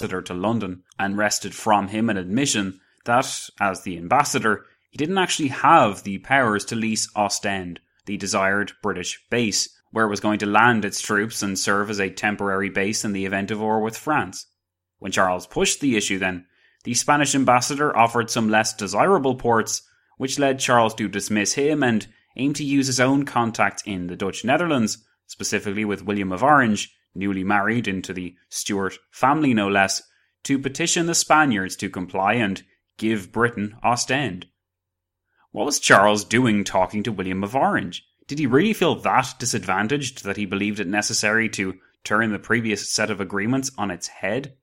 To 0.00 0.34
London 0.34 0.82
and 0.98 1.18
wrested 1.18 1.54
from 1.54 1.88
him 1.88 2.08
an 2.08 2.16
admission 2.16 2.80
that, 3.04 3.50
as 3.60 3.82
the 3.82 3.96
ambassador, 3.96 4.64
he 4.90 4.98
didn't 4.98 5.18
actually 5.18 5.48
have 5.48 6.02
the 6.02 6.18
powers 6.18 6.64
to 6.66 6.74
lease 6.74 7.08
Ostend, 7.14 7.80
the 8.06 8.16
desired 8.16 8.72
British 8.82 9.22
base, 9.30 9.68
where 9.92 10.06
it 10.06 10.10
was 10.10 10.20
going 10.20 10.38
to 10.38 10.46
land 10.46 10.84
its 10.84 11.00
troops 11.00 11.42
and 11.42 11.58
serve 11.58 11.90
as 11.90 12.00
a 12.00 12.10
temporary 12.10 12.70
base 12.70 13.04
in 13.04 13.12
the 13.12 13.26
event 13.26 13.50
of 13.50 13.60
war 13.60 13.80
with 13.80 13.96
France. 13.96 14.46
When 14.98 15.12
Charles 15.12 15.46
pushed 15.46 15.80
the 15.80 15.96
issue, 15.96 16.18
then, 16.18 16.46
the 16.84 16.94
Spanish 16.94 17.34
ambassador 17.34 17.96
offered 17.96 18.30
some 18.30 18.48
less 18.48 18.74
desirable 18.74 19.34
ports, 19.34 19.82
which 20.16 20.38
led 20.38 20.58
Charles 20.58 20.94
to 20.94 21.08
dismiss 21.08 21.54
him 21.54 21.82
and 21.82 22.06
aim 22.36 22.54
to 22.54 22.64
use 22.64 22.86
his 22.86 23.00
own 23.00 23.24
contacts 23.24 23.82
in 23.84 24.06
the 24.06 24.16
Dutch 24.16 24.44
Netherlands, 24.44 25.04
specifically 25.26 25.84
with 25.84 26.04
William 26.04 26.32
of 26.32 26.42
Orange, 26.42 26.94
newly 27.14 27.44
married 27.44 27.88
into 27.88 28.12
the 28.12 28.34
Stuart 28.48 28.98
family 29.10 29.54
no 29.54 29.68
less, 29.68 30.02
to 30.44 30.58
petition 30.58 31.06
the 31.06 31.14
Spaniards 31.14 31.76
to 31.76 31.90
comply 31.90 32.34
and 32.34 32.62
give 32.96 33.32
Britain 33.32 33.76
Ostend. 33.82 34.46
What 35.52 35.66
was 35.66 35.80
Charles 35.80 36.24
doing 36.24 36.64
talking 36.64 37.02
to 37.02 37.12
William 37.12 37.42
of 37.42 37.56
Orange? 37.56 38.04
Did 38.26 38.38
he 38.38 38.46
really 38.46 38.72
feel 38.72 38.94
that 38.94 39.34
disadvantaged 39.38 40.24
that 40.24 40.36
he 40.36 40.46
believed 40.46 40.78
it 40.78 40.86
necessary 40.86 41.48
to 41.50 41.78
turn 42.04 42.30
the 42.30 42.38
previous 42.38 42.88
set 42.88 43.10
of 43.10 43.20
agreements 43.20 43.70
on 43.76 43.90
its 43.90 44.06
head? 44.06 44.54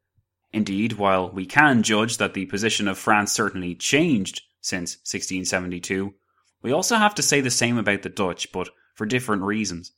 Indeed, 0.54 0.94
while 0.94 1.30
we 1.30 1.46
can 1.46 1.84
judge 1.84 2.18
that 2.18 2.34
the 2.34 2.46
position 2.46 2.88
of 2.88 2.98
France 2.98 3.34
certainly 3.34 3.76
changed 3.76 4.42
since 4.62 4.96
1672, 5.00 6.14
we 6.62 6.72
also 6.72 6.96
have 6.96 7.16
to 7.16 7.22
say 7.22 7.42
the 7.42 7.52
same 7.52 7.78
about 7.78 8.04
the 8.04 8.10
Dutch, 8.10 8.52
but 8.52 8.70
for 8.96 9.06
different 9.06 9.44
reasons 9.44 9.92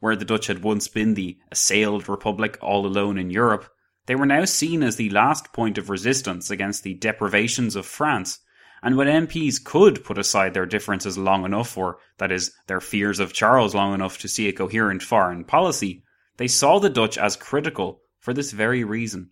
where 0.00 0.16
the 0.16 0.24
Dutch 0.24 0.46
had 0.46 0.62
once 0.62 0.88
been 0.88 1.14
the 1.14 1.38
assailed 1.50 2.08
republic 2.08 2.58
all 2.60 2.86
alone 2.86 3.18
in 3.18 3.30
Europe, 3.30 3.68
they 4.06 4.14
were 4.14 4.26
now 4.26 4.44
seen 4.44 4.82
as 4.82 4.96
the 4.96 5.10
last 5.10 5.52
point 5.52 5.78
of 5.78 5.88
resistance 5.88 6.50
against 6.50 6.82
the 6.82 6.94
deprivations 6.94 7.74
of 7.74 7.86
France. 7.86 8.40
And 8.82 8.96
when 8.96 9.06
MPs 9.06 9.64
could 9.64 10.04
put 10.04 10.18
aside 10.18 10.52
their 10.52 10.66
differences 10.66 11.16
long 11.16 11.44
enough, 11.44 11.78
or 11.78 11.98
that 12.18 12.30
is, 12.30 12.52
their 12.66 12.80
fears 12.80 13.18
of 13.18 13.32
Charles 13.32 13.74
long 13.74 13.94
enough 13.94 14.18
to 14.18 14.28
see 14.28 14.48
a 14.48 14.52
coherent 14.52 15.02
foreign 15.02 15.44
policy, 15.44 16.02
they 16.36 16.48
saw 16.48 16.78
the 16.78 16.90
Dutch 16.90 17.16
as 17.16 17.36
critical 17.36 18.02
for 18.18 18.34
this 18.34 18.52
very 18.52 18.84
reason. 18.84 19.30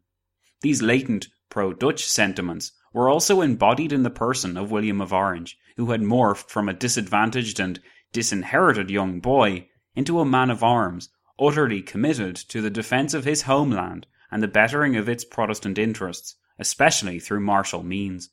These 0.63 0.81
latent 0.81 1.29
pro 1.51 1.75
Dutch 1.75 2.05
sentiments 2.05 2.73
were 2.95 3.11
also 3.11 3.41
embodied 3.41 3.93
in 3.93 4.05
the 4.05 4.11
person 4.11 4.57
of 4.57 4.71
William 4.71 5.01
of 5.01 5.13
Orange, 5.13 5.59
who 5.77 5.91
had 5.91 6.01
morphed 6.01 6.49
from 6.49 6.69
a 6.69 6.75
disadvantaged 6.75 7.61
and 7.61 7.81
disinherited 8.13 8.91
young 8.91 9.21
boy 9.21 9.69
into 9.95 10.21
a 10.21 10.25
man 10.25 10.51
of 10.51 10.63
arms, 10.63 11.09
utterly 11.39 11.83
committed 11.83 12.37
to 12.37 12.61
the 12.61 12.71
defence 12.71 13.15
of 13.15 13.25
his 13.25 13.43
homeland 13.43 14.07
and 14.31 14.43
the 14.43 14.49
bettering 14.49 14.97
of 14.97 15.09
its 15.09 15.25
Protestant 15.25 15.79
interests, 15.79 16.37
especially 16.59 17.19
through 17.19 17.41
martial 17.41 17.83
means. 17.83 18.31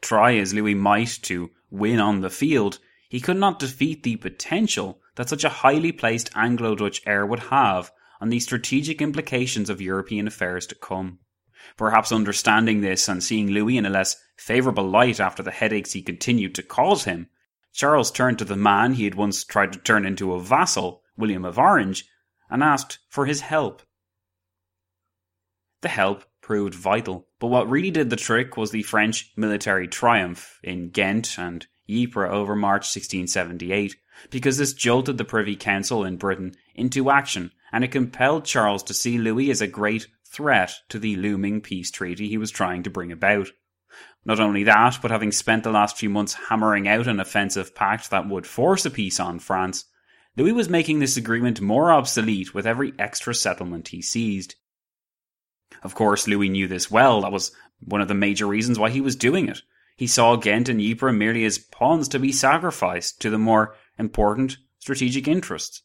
Try 0.00 0.36
as 0.36 0.52
Louis 0.52 0.74
might 0.74 1.18
to 1.22 1.50
win 1.70 2.00
on 2.00 2.20
the 2.20 2.30
field, 2.30 2.78
he 3.08 3.20
could 3.20 3.36
not 3.36 3.58
defeat 3.58 4.02
the 4.02 4.16
potential 4.16 5.00
that 5.14 5.28
such 5.28 5.44
a 5.44 5.48
highly 5.48 5.92
placed 5.92 6.30
Anglo 6.36 6.74
Dutch 6.74 7.00
heir 7.06 7.24
would 7.24 7.40
have 7.40 7.90
on 8.20 8.28
the 8.28 8.40
strategic 8.40 9.00
implications 9.00 9.70
of 9.70 9.80
European 9.80 10.26
affairs 10.26 10.66
to 10.66 10.74
come. 10.74 11.18
Perhaps 11.76 12.12
understanding 12.12 12.80
this 12.80 13.08
and 13.08 13.22
seeing 13.22 13.48
Louis 13.48 13.76
in 13.76 13.86
a 13.86 13.90
less 13.90 14.16
favourable 14.36 14.88
light 14.88 15.20
after 15.20 15.42
the 15.42 15.50
headaches 15.50 15.92
he 15.92 16.02
continued 16.02 16.54
to 16.54 16.62
cause 16.62 17.04
him, 17.04 17.28
Charles 17.76 18.10
turned 18.10 18.38
to 18.38 18.46
the 18.46 18.56
man 18.56 18.94
he 18.94 19.04
had 19.04 19.14
once 19.14 19.44
tried 19.44 19.74
to 19.74 19.78
turn 19.78 20.06
into 20.06 20.32
a 20.32 20.40
vassal, 20.40 21.02
William 21.14 21.44
of 21.44 21.58
Orange, 21.58 22.08
and 22.48 22.62
asked 22.62 23.00
for 23.10 23.26
his 23.26 23.42
help. 23.42 23.82
The 25.82 25.88
help 25.88 26.24
proved 26.40 26.74
vital, 26.74 27.28
but 27.38 27.48
what 27.48 27.68
really 27.68 27.90
did 27.90 28.08
the 28.08 28.16
trick 28.16 28.56
was 28.56 28.70
the 28.70 28.82
French 28.82 29.30
military 29.36 29.86
triumph 29.88 30.58
in 30.62 30.88
Ghent 30.88 31.38
and 31.38 31.66
Ypres 31.86 32.30
over 32.32 32.56
March 32.56 32.84
1678, 32.84 33.94
because 34.30 34.56
this 34.56 34.72
jolted 34.72 35.18
the 35.18 35.24
Privy 35.26 35.54
Council 35.54 36.02
in 36.02 36.16
Britain 36.16 36.54
into 36.74 37.10
action, 37.10 37.50
and 37.72 37.84
it 37.84 37.92
compelled 37.92 38.46
Charles 38.46 38.84
to 38.84 38.94
see 38.94 39.18
Louis 39.18 39.50
as 39.50 39.60
a 39.60 39.66
great 39.66 40.06
threat 40.24 40.72
to 40.88 40.98
the 40.98 41.16
looming 41.16 41.60
peace 41.60 41.90
treaty 41.90 42.26
he 42.26 42.38
was 42.38 42.50
trying 42.50 42.84
to 42.84 42.90
bring 42.90 43.12
about. 43.12 43.50
Not 44.24 44.40
only 44.40 44.64
that, 44.64 44.98
but 45.00 45.10
having 45.10 45.30
spent 45.30 45.62
the 45.62 45.70
last 45.70 45.96
few 45.96 46.10
months 46.10 46.34
hammering 46.48 46.88
out 46.88 47.06
an 47.06 47.20
offensive 47.20 47.74
pact 47.74 48.10
that 48.10 48.28
would 48.28 48.46
force 48.46 48.84
a 48.84 48.90
peace 48.90 49.20
on 49.20 49.38
France, 49.38 49.84
Louis 50.36 50.52
was 50.52 50.68
making 50.68 50.98
this 50.98 51.16
agreement 51.16 51.60
more 51.60 51.92
obsolete 51.92 52.52
with 52.52 52.66
every 52.66 52.92
extra 52.98 53.34
settlement 53.34 53.88
he 53.88 54.02
seized. 54.02 54.56
Of 55.82 55.94
course, 55.94 56.26
Louis 56.26 56.48
knew 56.48 56.68
this 56.68 56.90
well. 56.90 57.22
That 57.22 57.32
was 57.32 57.52
one 57.80 58.00
of 58.00 58.08
the 58.08 58.14
major 58.14 58.46
reasons 58.46 58.78
why 58.78 58.90
he 58.90 59.00
was 59.00 59.16
doing 59.16 59.48
it. 59.48 59.62
He 59.96 60.06
saw 60.06 60.36
Ghent 60.36 60.68
and 60.68 60.80
Ypres 60.80 61.14
merely 61.14 61.44
as 61.44 61.58
pawns 61.58 62.08
to 62.08 62.18
be 62.18 62.32
sacrificed 62.32 63.20
to 63.22 63.30
the 63.30 63.38
more 63.38 63.76
important 63.98 64.58
strategic 64.78 65.26
interests. 65.26 65.82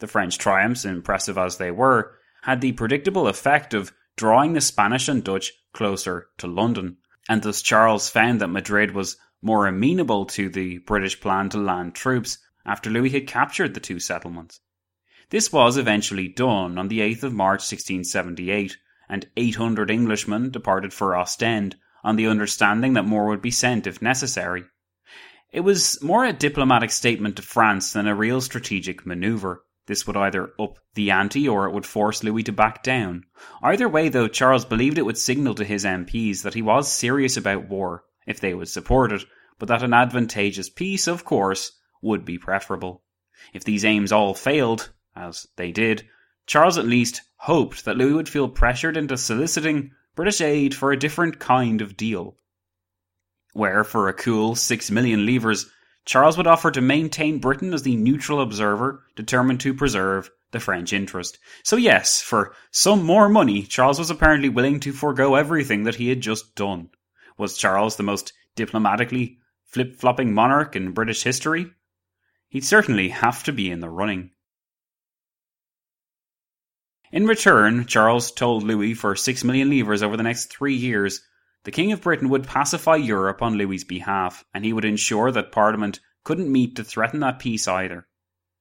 The 0.00 0.06
French 0.06 0.38
triumphs, 0.38 0.84
impressive 0.84 1.38
as 1.38 1.56
they 1.56 1.70
were, 1.70 2.18
had 2.42 2.60
the 2.60 2.72
predictable 2.72 3.28
effect 3.28 3.72
of 3.72 3.92
drawing 4.16 4.52
the 4.52 4.60
Spanish 4.60 5.08
and 5.08 5.24
Dutch 5.24 5.52
closer 5.72 6.26
to 6.38 6.46
London 6.46 6.98
and 7.28 7.42
thus 7.42 7.62
Charles 7.62 8.08
found 8.08 8.40
that 8.40 8.48
Madrid 8.48 8.92
was 8.92 9.16
more 9.42 9.66
amenable 9.66 10.26
to 10.26 10.48
the 10.48 10.78
British 10.78 11.20
plan 11.20 11.48
to 11.50 11.58
land 11.58 11.94
troops 11.94 12.38
after 12.64 12.90
Louis 12.90 13.10
had 13.10 13.26
captured 13.26 13.74
the 13.74 13.80
two 13.80 14.00
settlements. 14.00 14.60
This 15.30 15.52
was 15.52 15.76
eventually 15.76 16.28
done 16.28 16.78
on 16.78 16.88
the 16.88 17.00
8th 17.00 17.24
of 17.24 17.32
March 17.32 17.60
1678, 17.60 18.76
and 19.08 19.28
800 19.36 19.90
Englishmen 19.90 20.50
departed 20.50 20.92
for 20.92 21.16
Ostend 21.16 21.76
on 22.02 22.16
the 22.16 22.26
understanding 22.26 22.92
that 22.94 23.04
more 23.04 23.26
would 23.28 23.42
be 23.42 23.50
sent 23.50 23.86
if 23.86 24.02
necessary. 24.02 24.64
It 25.50 25.60
was 25.60 26.02
more 26.02 26.24
a 26.24 26.32
diplomatic 26.32 26.90
statement 26.90 27.36
to 27.36 27.42
France 27.42 27.92
than 27.92 28.06
a 28.06 28.14
real 28.14 28.40
strategic 28.40 29.06
maneuver. 29.06 29.63
This 29.86 30.06
would 30.06 30.16
either 30.16 30.52
up 30.58 30.78
the 30.94 31.10
ante 31.10 31.46
or 31.46 31.66
it 31.66 31.72
would 31.72 31.84
force 31.84 32.24
Louis 32.24 32.42
to 32.44 32.52
back 32.52 32.82
down. 32.82 33.24
Either 33.62 33.88
way, 33.88 34.08
though, 34.08 34.28
Charles 34.28 34.64
believed 34.64 34.96
it 34.96 35.04
would 35.04 35.18
signal 35.18 35.54
to 35.56 35.64
his 35.64 35.84
MPs 35.84 36.42
that 36.42 36.54
he 36.54 36.62
was 36.62 36.90
serious 36.90 37.36
about 37.36 37.68
war, 37.68 38.04
if 38.26 38.40
they 38.40 38.54
would 38.54 38.68
support 38.68 39.12
it, 39.12 39.24
but 39.58 39.68
that 39.68 39.82
an 39.82 39.92
advantageous 39.92 40.70
peace, 40.70 41.06
of 41.06 41.24
course, 41.24 41.72
would 42.00 42.24
be 42.24 42.38
preferable. 42.38 43.02
If 43.52 43.64
these 43.64 43.84
aims 43.84 44.10
all 44.10 44.32
failed, 44.32 44.90
as 45.14 45.46
they 45.56 45.70
did, 45.70 46.08
Charles 46.46 46.78
at 46.78 46.86
least 46.86 47.20
hoped 47.36 47.84
that 47.84 47.96
Louis 47.96 48.14
would 48.14 48.28
feel 48.28 48.48
pressured 48.48 48.96
into 48.96 49.16
soliciting 49.16 49.90
British 50.16 50.40
aid 50.40 50.74
for 50.74 50.92
a 50.92 50.98
different 50.98 51.38
kind 51.38 51.82
of 51.82 51.96
deal. 51.96 52.36
Where, 53.52 53.84
for 53.84 54.08
a 54.08 54.14
cool 54.14 54.54
six 54.54 54.90
million 54.90 55.26
livres, 55.26 55.70
Charles 56.04 56.36
would 56.36 56.46
offer 56.46 56.70
to 56.70 56.80
maintain 56.80 57.38
Britain 57.38 57.72
as 57.72 57.82
the 57.82 57.96
neutral 57.96 58.40
observer 58.40 59.04
determined 59.16 59.60
to 59.60 59.72
preserve 59.72 60.30
the 60.50 60.60
French 60.60 60.92
interest. 60.92 61.38
So, 61.62 61.76
yes, 61.76 62.20
for 62.20 62.54
some 62.70 63.02
more 63.02 63.28
money, 63.28 63.62
Charles 63.62 63.98
was 63.98 64.10
apparently 64.10 64.48
willing 64.48 64.80
to 64.80 64.92
forego 64.92 65.34
everything 65.34 65.84
that 65.84 65.96
he 65.96 66.08
had 66.08 66.20
just 66.20 66.54
done. 66.54 66.90
Was 67.38 67.58
Charles 67.58 67.96
the 67.96 68.02
most 68.02 68.32
diplomatically 68.54 69.38
flip 69.64 69.96
flopping 69.96 70.34
monarch 70.34 70.76
in 70.76 70.92
British 70.92 71.22
history? 71.22 71.70
He'd 72.48 72.64
certainly 72.64 73.08
have 73.08 73.42
to 73.44 73.52
be 73.52 73.70
in 73.70 73.80
the 73.80 73.90
running. 73.90 74.30
In 77.10 77.26
return, 77.26 77.86
Charles 77.86 78.30
told 78.30 78.62
Louis 78.62 78.94
for 78.94 79.16
six 79.16 79.42
million 79.42 79.70
livres 79.70 80.02
over 80.02 80.16
the 80.16 80.22
next 80.22 80.46
three 80.46 80.74
years 80.74 81.22
the 81.64 81.70
King 81.70 81.92
of 81.92 82.02
Britain 82.02 82.28
would 82.28 82.46
pacify 82.46 82.96
Europe 82.96 83.40
on 83.40 83.54
Louis's 83.54 83.84
behalf, 83.84 84.44
and 84.52 84.64
he 84.64 84.72
would 84.72 84.84
ensure 84.84 85.32
that 85.32 85.50
Parliament 85.50 85.98
couldn't 86.22 86.52
meet 86.52 86.76
to 86.76 86.84
threaten 86.84 87.20
that 87.20 87.38
peace 87.38 87.66
either. 87.66 88.06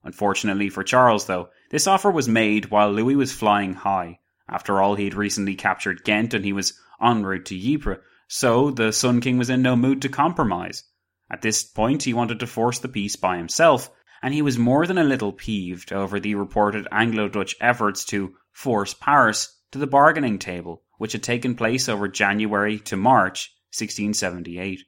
Unfortunately 0.03 0.69
for 0.69 0.83
Charles, 0.83 1.27
though, 1.27 1.49
this 1.69 1.87
offer 1.87 2.09
was 2.11 2.27
made 2.27 2.71
while 2.71 2.91
Louis 2.91 3.15
was 3.15 3.31
flying 3.31 3.73
high. 3.73 4.19
After 4.49 4.81
all, 4.81 4.95
he 4.95 5.05
had 5.05 5.13
recently 5.13 5.55
captured 5.55 6.03
Ghent 6.03 6.33
and 6.33 6.43
he 6.43 6.53
was 6.53 6.79
en 7.01 7.23
route 7.25 7.45
to 7.45 7.73
Ypres, 7.73 7.99
so 8.27 8.71
the 8.71 8.91
Sun 8.91 9.21
King 9.21 9.37
was 9.37 9.49
in 9.49 9.61
no 9.61 9.75
mood 9.75 10.01
to 10.01 10.09
compromise. 10.09 10.83
At 11.29 11.41
this 11.41 11.63
point, 11.63 12.03
he 12.03 12.13
wanted 12.13 12.39
to 12.39 12.47
force 12.47 12.79
the 12.79 12.87
peace 12.87 13.15
by 13.15 13.37
himself, 13.37 13.89
and 14.21 14.33
he 14.33 14.41
was 14.41 14.57
more 14.57 14.87
than 14.87 14.97
a 14.97 15.03
little 15.03 15.33
peeved 15.33 15.91
over 15.91 16.19
the 16.19 16.35
reported 16.35 16.87
Anglo 16.91 17.27
Dutch 17.27 17.55
efforts 17.59 18.05
to 18.05 18.35
force 18.51 18.93
Paris 18.93 19.57
to 19.71 19.79
the 19.79 19.87
bargaining 19.87 20.39
table 20.39 20.83
which 21.03 21.11
had 21.11 21.21
taken 21.21 21.53
place 21.53 21.89
over 21.89 22.07
January 22.07 22.79
to 22.79 22.95
March 22.95 23.53
1678. 23.77 24.85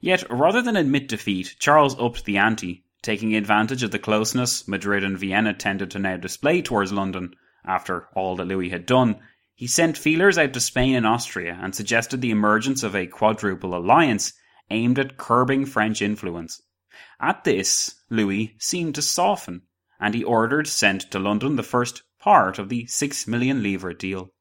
Yet, 0.00 0.28
rather 0.28 0.60
than 0.60 0.74
admit 0.74 1.06
defeat, 1.06 1.54
Charles 1.60 1.96
upped 2.00 2.24
the 2.24 2.36
ante, 2.36 2.84
taking 3.00 3.36
advantage 3.36 3.84
of 3.84 3.92
the 3.92 4.00
closeness 4.00 4.66
Madrid 4.66 5.04
and 5.04 5.16
Vienna 5.16 5.54
tended 5.54 5.92
to 5.92 6.00
now 6.00 6.16
display 6.16 6.62
towards 6.62 6.90
London 6.92 7.32
after 7.64 8.08
all 8.16 8.34
that 8.34 8.48
Louis 8.48 8.70
had 8.70 8.86
done. 8.86 9.20
He 9.54 9.68
sent 9.68 9.96
feelers 9.96 10.36
out 10.36 10.52
to 10.54 10.58
Spain 10.58 10.96
and 10.96 11.06
Austria 11.06 11.56
and 11.62 11.76
suggested 11.76 12.20
the 12.20 12.32
emergence 12.32 12.82
of 12.82 12.96
a 12.96 13.06
quadruple 13.06 13.76
alliance 13.76 14.32
aimed 14.68 14.98
at 14.98 15.16
curbing 15.16 15.64
French 15.64 16.02
influence. 16.02 16.60
At 17.20 17.44
this, 17.44 17.94
Louis 18.10 18.56
seemed 18.58 18.96
to 18.96 19.00
soften, 19.00 19.62
and 20.00 20.12
he 20.12 20.24
ordered 20.24 20.66
sent 20.66 21.08
to 21.12 21.20
London 21.20 21.54
the 21.54 21.62
first 21.62 22.02
part 22.18 22.58
of 22.58 22.68
the 22.68 22.88
six 22.88 23.28
million 23.28 23.62
livre 23.62 23.94
deal. 23.94 24.32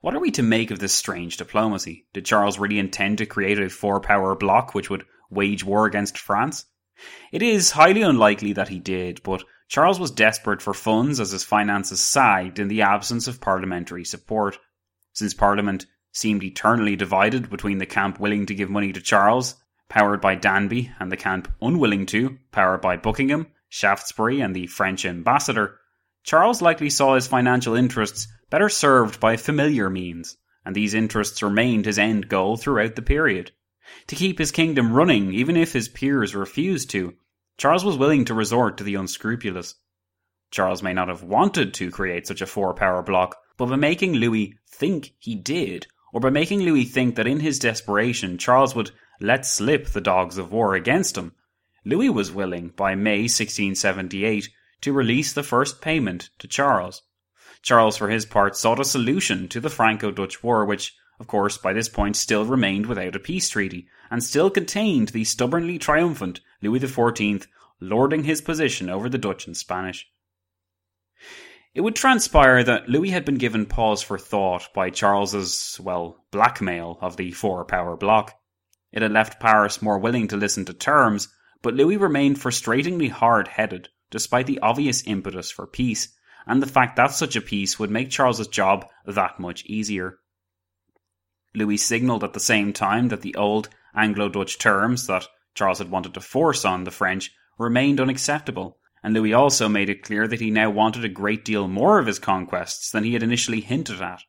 What 0.00 0.14
are 0.14 0.20
we 0.20 0.30
to 0.32 0.42
make 0.42 0.70
of 0.70 0.78
this 0.78 0.94
strange 0.94 1.36
diplomacy? 1.36 2.06
Did 2.12 2.24
Charles 2.24 2.58
really 2.58 2.78
intend 2.78 3.18
to 3.18 3.26
create 3.26 3.58
a 3.58 3.68
four 3.68 4.00
power 4.00 4.36
bloc 4.36 4.74
which 4.74 4.88
would 4.88 5.04
wage 5.28 5.64
war 5.64 5.86
against 5.86 6.18
France? 6.18 6.66
It 7.32 7.42
is 7.42 7.72
highly 7.72 8.02
unlikely 8.02 8.52
that 8.52 8.68
he 8.68 8.78
did, 8.78 9.22
but 9.22 9.44
Charles 9.68 9.98
was 9.98 10.10
desperate 10.10 10.62
for 10.62 10.72
funds 10.72 11.18
as 11.20 11.32
his 11.32 11.44
finances 11.44 12.00
sagged 12.00 12.58
in 12.58 12.68
the 12.68 12.82
absence 12.82 13.26
of 13.26 13.40
parliamentary 13.40 14.04
support. 14.04 14.58
Since 15.12 15.34
Parliament 15.34 15.86
seemed 16.12 16.44
eternally 16.44 16.96
divided 16.96 17.50
between 17.50 17.78
the 17.78 17.86
camp 17.86 18.20
willing 18.20 18.46
to 18.46 18.54
give 18.54 18.70
money 18.70 18.92
to 18.92 19.00
Charles, 19.00 19.56
powered 19.88 20.20
by 20.20 20.36
Danby, 20.36 20.92
and 21.00 21.10
the 21.10 21.16
camp 21.16 21.52
unwilling 21.60 22.06
to, 22.06 22.38
powered 22.52 22.80
by 22.80 22.96
Buckingham, 22.96 23.48
Shaftesbury, 23.68 24.40
and 24.40 24.54
the 24.54 24.68
French 24.68 25.04
ambassador, 25.04 25.78
Charles 26.22 26.62
likely 26.62 26.88
saw 26.88 27.14
his 27.14 27.26
financial 27.26 27.74
interests 27.74 28.28
better 28.50 28.68
served 28.68 29.20
by 29.20 29.36
familiar 29.36 29.90
means, 29.90 30.36
and 30.64 30.74
these 30.74 30.94
interests 30.94 31.42
remained 31.42 31.86
his 31.86 31.98
end 31.98 32.28
goal 32.28 32.56
throughout 32.56 32.96
the 32.96 33.02
period. 33.02 33.52
To 34.08 34.16
keep 34.16 34.38
his 34.38 34.52
kingdom 34.52 34.92
running, 34.92 35.32
even 35.32 35.56
if 35.56 35.72
his 35.72 35.88
peers 35.88 36.34
refused 36.34 36.90
to, 36.90 37.14
Charles 37.56 37.84
was 37.84 37.96
willing 37.96 38.24
to 38.26 38.34
resort 38.34 38.78
to 38.78 38.84
the 38.84 38.94
unscrupulous. 38.94 39.74
Charles 40.50 40.82
may 40.82 40.92
not 40.92 41.08
have 41.08 41.22
wanted 41.22 41.74
to 41.74 41.90
create 41.90 42.26
such 42.26 42.40
a 42.40 42.46
four 42.46 42.74
power 42.74 43.02
bloc, 43.02 43.36
but 43.56 43.66
by 43.66 43.76
making 43.76 44.14
Louis 44.14 44.54
think 44.66 45.14
he 45.18 45.34
did, 45.34 45.86
or 46.12 46.20
by 46.20 46.30
making 46.30 46.60
Louis 46.60 46.84
think 46.84 47.16
that 47.16 47.26
in 47.26 47.40
his 47.40 47.58
desperation 47.58 48.38
Charles 48.38 48.74
would 48.74 48.90
let 49.20 49.44
slip 49.44 49.88
the 49.88 50.00
dogs 50.00 50.38
of 50.38 50.52
war 50.52 50.74
against 50.74 51.18
him, 51.18 51.32
Louis 51.84 52.10
was 52.10 52.30
willing, 52.30 52.68
by 52.68 52.94
May 52.94 53.22
1678, 53.22 54.48
to 54.82 54.92
release 54.92 55.32
the 55.32 55.42
first 55.42 55.80
payment 55.80 56.28
to 56.38 56.46
Charles. 56.46 57.02
Charles, 57.62 57.96
for 57.96 58.08
his 58.08 58.24
part, 58.26 58.56
sought 58.56 58.80
a 58.80 58.84
solution 58.84 59.48
to 59.48 59.60
the 59.60 59.70
Franco 59.70 60.10
Dutch 60.10 60.42
War, 60.42 60.64
which, 60.64 60.94
of 61.18 61.26
course, 61.26 61.58
by 61.58 61.72
this 61.72 61.88
point 61.88 62.16
still 62.16 62.44
remained 62.44 62.86
without 62.86 63.16
a 63.16 63.20
peace 63.20 63.48
treaty, 63.48 63.88
and 64.10 64.22
still 64.22 64.50
contained 64.50 65.08
the 65.08 65.24
stubbornly 65.24 65.78
triumphant 65.78 66.40
Louis 66.62 66.80
XIV 66.80 67.46
lording 67.80 68.24
his 68.24 68.40
position 68.40 68.88
over 68.88 69.08
the 69.08 69.18
Dutch 69.18 69.46
and 69.46 69.56
Spanish. 69.56 70.08
It 71.74 71.82
would 71.82 71.96
transpire 71.96 72.64
that 72.64 72.88
Louis 72.88 73.10
had 73.10 73.24
been 73.24 73.36
given 73.36 73.66
pause 73.66 74.02
for 74.02 74.18
thought 74.18 74.68
by 74.74 74.90
Charles's, 74.90 75.78
well, 75.80 76.24
blackmail 76.30 76.98
of 77.00 77.16
the 77.16 77.30
four 77.30 77.64
power 77.64 77.96
bloc. 77.96 78.34
It 78.90 79.02
had 79.02 79.12
left 79.12 79.40
Paris 79.40 79.82
more 79.82 79.98
willing 79.98 80.28
to 80.28 80.36
listen 80.36 80.64
to 80.64 80.72
terms, 80.72 81.28
but 81.62 81.74
Louis 81.74 81.96
remained 81.96 82.40
frustratingly 82.40 83.10
hard 83.10 83.48
headed, 83.48 83.90
despite 84.10 84.46
the 84.46 84.60
obvious 84.60 85.02
impetus 85.06 85.50
for 85.50 85.66
peace, 85.66 86.16
and 86.48 86.62
the 86.62 86.66
fact 86.66 86.96
that 86.96 87.12
such 87.12 87.36
a 87.36 87.40
peace 87.40 87.78
would 87.78 87.90
make 87.90 88.10
Charles's 88.10 88.48
job 88.48 88.86
that 89.06 89.38
much 89.38 89.64
easier. 89.66 90.18
Louis 91.54 91.76
signalled 91.76 92.24
at 92.24 92.32
the 92.32 92.40
same 92.40 92.72
time 92.72 93.08
that 93.08 93.20
the 93.20 93.36
old 93.36 93.68
Anglo 93.94 94.28
Dutch 94.28 94.58
terms 94.58 95.06
that 95.06 95.28
Charles 95.54 95.78
had 95.78 95.90
wanted 95.90 96.14
to 96.14 96.20
force 96.20 96.64
on 96.64 96.84
the 96.84 96.90
French 96.90 97.30
remained 97.58 98.00
unacceptable, 98.00 98.78
and 99.02 99.12
Louis 99.12 99.34
also 99.34 99.68
made 99.68 99.90
it 99.90 100.02
clear 100.02 100.26
that 100.26 100.40
he 100.40 100.50
now 100.50 100.70
wanted 100.70 101.04
a 101.04 101.08
great 101.08 101.44
deal 101.44 101.68
more 101.68 101.98
of 101.98 102.06
his 102.06 102.18
conquests 102.18 102.90
than 102.90 103.04
he 103.04 103.12
had 103.12 103.22
initially 103.22 103.60
hinted 103.60 104.00
at. 104.00 104.22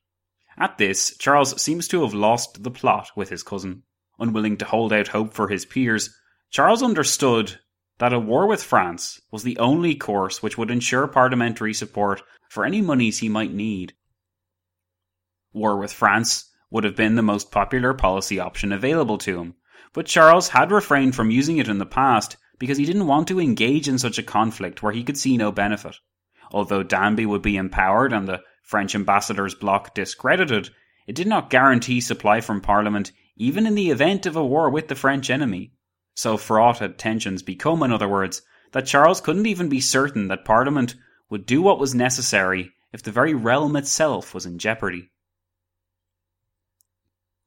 At 0.57 0.77
this, 0.77 1.15
Charles 1.17 1.61
seems 1.61 1.87
to 1.87 2.01
have 2.01 2.13
lost 2.13 2.63
the 2.63 2.71
plot 2.71 3.11
with 3.15 3.29
his 3.29 3.43
cousin. 3.43 3.83
Unwilling 4.19 4.57
to 4.57 4.65
hold 4.65 4.91
out 4.91 5.07
hope 5.07 5.33
for 5.33 5.47
his 5.47 5.63
peers, 5.63 6.13
Charles 6.49 6.83
understood 6.83 7.59
that 7.99 8.13
a 8.13 8.19
war 8.19 8.47
with 8.47 8.63
France 8.63 9.21
was 9.29 9.43
the 9.43 9.57
only 9.59 9.93
course 9.93 10.41
which 10.41 10.57
would 10.57 10.71
ensure 10.71 11.07
parliamentary 11.07 11.73
support 11.73 12.21
for 12.49 12.65
any 12.65 12.81
moneys 12.81 13.19
he 13.19 13.29
might 13.29 13.53
need. 13.53 13.93
War 15.53 15.77
with 15.77 15.93
France 15.93 16.49
would 16.71 16.83
have 16.83 16.95
been 16.95 17.15
the 17.15 17.21
most 17.21 17.51
popular 17.51 17.93
policy 17.93 18.39
option 18.39 18.71
available 18.71 19.17
to 19.19 19.39
him, 19.39 19.55
but 19.93 20.05
Charles 20.05 20.49
had 20.49 20.71
refrained 20.71 21.15
from 21.15 21.31
using 21.31 21.57
it 21.57 21.67
in 21.67 21.77
the 21.77 21.85
past 21.85 22.37
because 22.57 22.77
he 22.77 22.85
didn't 22.85 23.07
want 23.07 23.27
to 23.27 23.39
engage 23.39 23.87
in 23.87 23.97
such 23.97 24.17
a 24.17 24.23
conflict 24.23 24.81
where 24.81 24.93
he 24.93 25.03
could 25.03 25.17
see 25.17 25.37
no 25.37 25.51
benefit. 25.51 25.95
Although 26.51 26.83
Danby 26.83 27.25
would 27.25 27.41
be 27.41 27.57
empowered 27.57 28.13
and 28.13 28.27
the 28.27 28.41
French 28.63 28.95
ambassador's 28.95 29.55
bloc 29.55 29.93
discredited, 29.93 30.69
it 31.07 31.15
did 31.15 31.27
not 31.27 31.49
guarantee 31.49 32.01
supply 32.01 32.41
from 32.41 32.61
Parliament 32.61 33.11
even 33.35 33.65
in 33.65 33.75
the 33.75 33.89
event 33.89 34.25
of 34.25 34.35
a 34.35 34.45
war 34.45 34.69
with 34.69 34.89
the 34.89 34.95
French 34.95 35.29
enemy. 35.29 35.73
So 36.21 36.35
fraught 36.35 36.79
had 36.79 36.97
tensions 36.97 37.43
become, 37.43 37.81
in 37.81 37.93
other 37.93 38.09
words, 38.09 38.41
that 38.73 38.85
Charles 38.85 39.21
couldn't 39.21 39.45
even 39.45 39.69
be 39.69 39.79
certain 39.79 40.27
that 40.27 40.43
Parliament 40.43 40.95
would 41.29 41.45
do 41.45 41.61
what 41.61 41.79
was 41.79 41.95
necessary 41.95 42.73
if 42.91 43.01
the 43.01 43.13
very 43.13 43.33
realm 43.33 43.77
itself 43.77 44.33
was 44.33 44.45
in 44.45 44.59
jeopardy. 44.59 45.11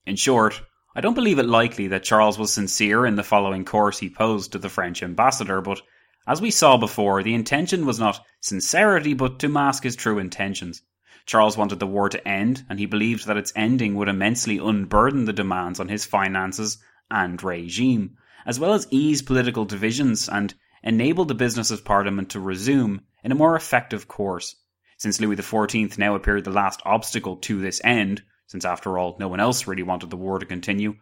In 0.06 0.16
short, 0.16 0.62
I 0.96 1.02
don't 1.02 1.12
believe 1.12 1.38
it 1.38 1.44
likely 1.44 1.88
that 1.88 2.02
Charles 2.02 2.38
was 2.38 2.50
sincere 2.50 3.04
in 3.04 3.16
the 3.16 3.22
following 3.22 3.66
course 3.66 3.98
he 3.98 4.08
posed 4.08 4.52
to 4.52 4.58
the 4.58 4.70
French 4.70 5.02
ambassador, 5.02 5.60
but 5.60 5.82
as 6.26 6.40
we 6.40 6.50
saw 6.50 6.78
before, 6.78 7.22
the 7.22 7.34
intention 7.34 7.84
was 7.84 8.00
not 8.00 8.24
sincerity 8.40 9.12
but 9.12 9.38
to 9.40 9.50
mask 9.50 9.82
his 9.82 9.96
true 9.96 10.18
intentions. 10.18 10.80
Charles 11.26 11.58
wanted 11.58 11.78
the 11.78 11.86
war 11.86 12.08
to 12.08 12.26
end, 12.26 12.64
and 12.70 12.78
he 12.78 12.86
believed 12.86 13.26
that 13.26 13.36
its 13.36 13.52
ending 13.54 13.96
would 13.96 14.08
immensely 14.08 14.56
unburden 14.56 15.26
the 15.26 15.34
demands 15.34 15.78
on 15.78 15.88
his 15.88 16.06
finances 16.06 16.78
and 17.10 17.42
regime, 17.42 18.16
as 18.46 18.58
well 18.58 18.72
as 18.72 18.86
ease 18.90 19.22
political 19.22 19.64
divisions 19.64 20.28
and 20.28 20.54
enable 20.82 21.24
the 21.24 21.34
business 21.34 21.70
of 21.70 21.84
Parliament 21.84 22.30
to 22.30 22.40
resume 22.40 23.02
in 23.22 23.32
a 23.32 23.36
more 23.36 23.56
effective 23.56 24.08
course. 24.08 24.56
Since 24.98 25.20
Louis 25.20 25.36
XIV 25.36 25.98
now 25.98 26.14
appeared 26.14 26.44
the 26.44 26.50
last 26.50 26.80
obstacle 26.84 27.36
to 27.38 27.60
this 27.60 27.80
end, 27.84 28.22
since 28.46 28.64
after 28.64 28.98
all 28.98 29.16
no 29.18 29.28
one 29.28 29.40
else 29.40 29.66
really 29.66 29.82
wanted 29.82 30.10
the 30.10 30.16
war 30.16 30.38
to 30.38 30.46
continue, 30.46 30.94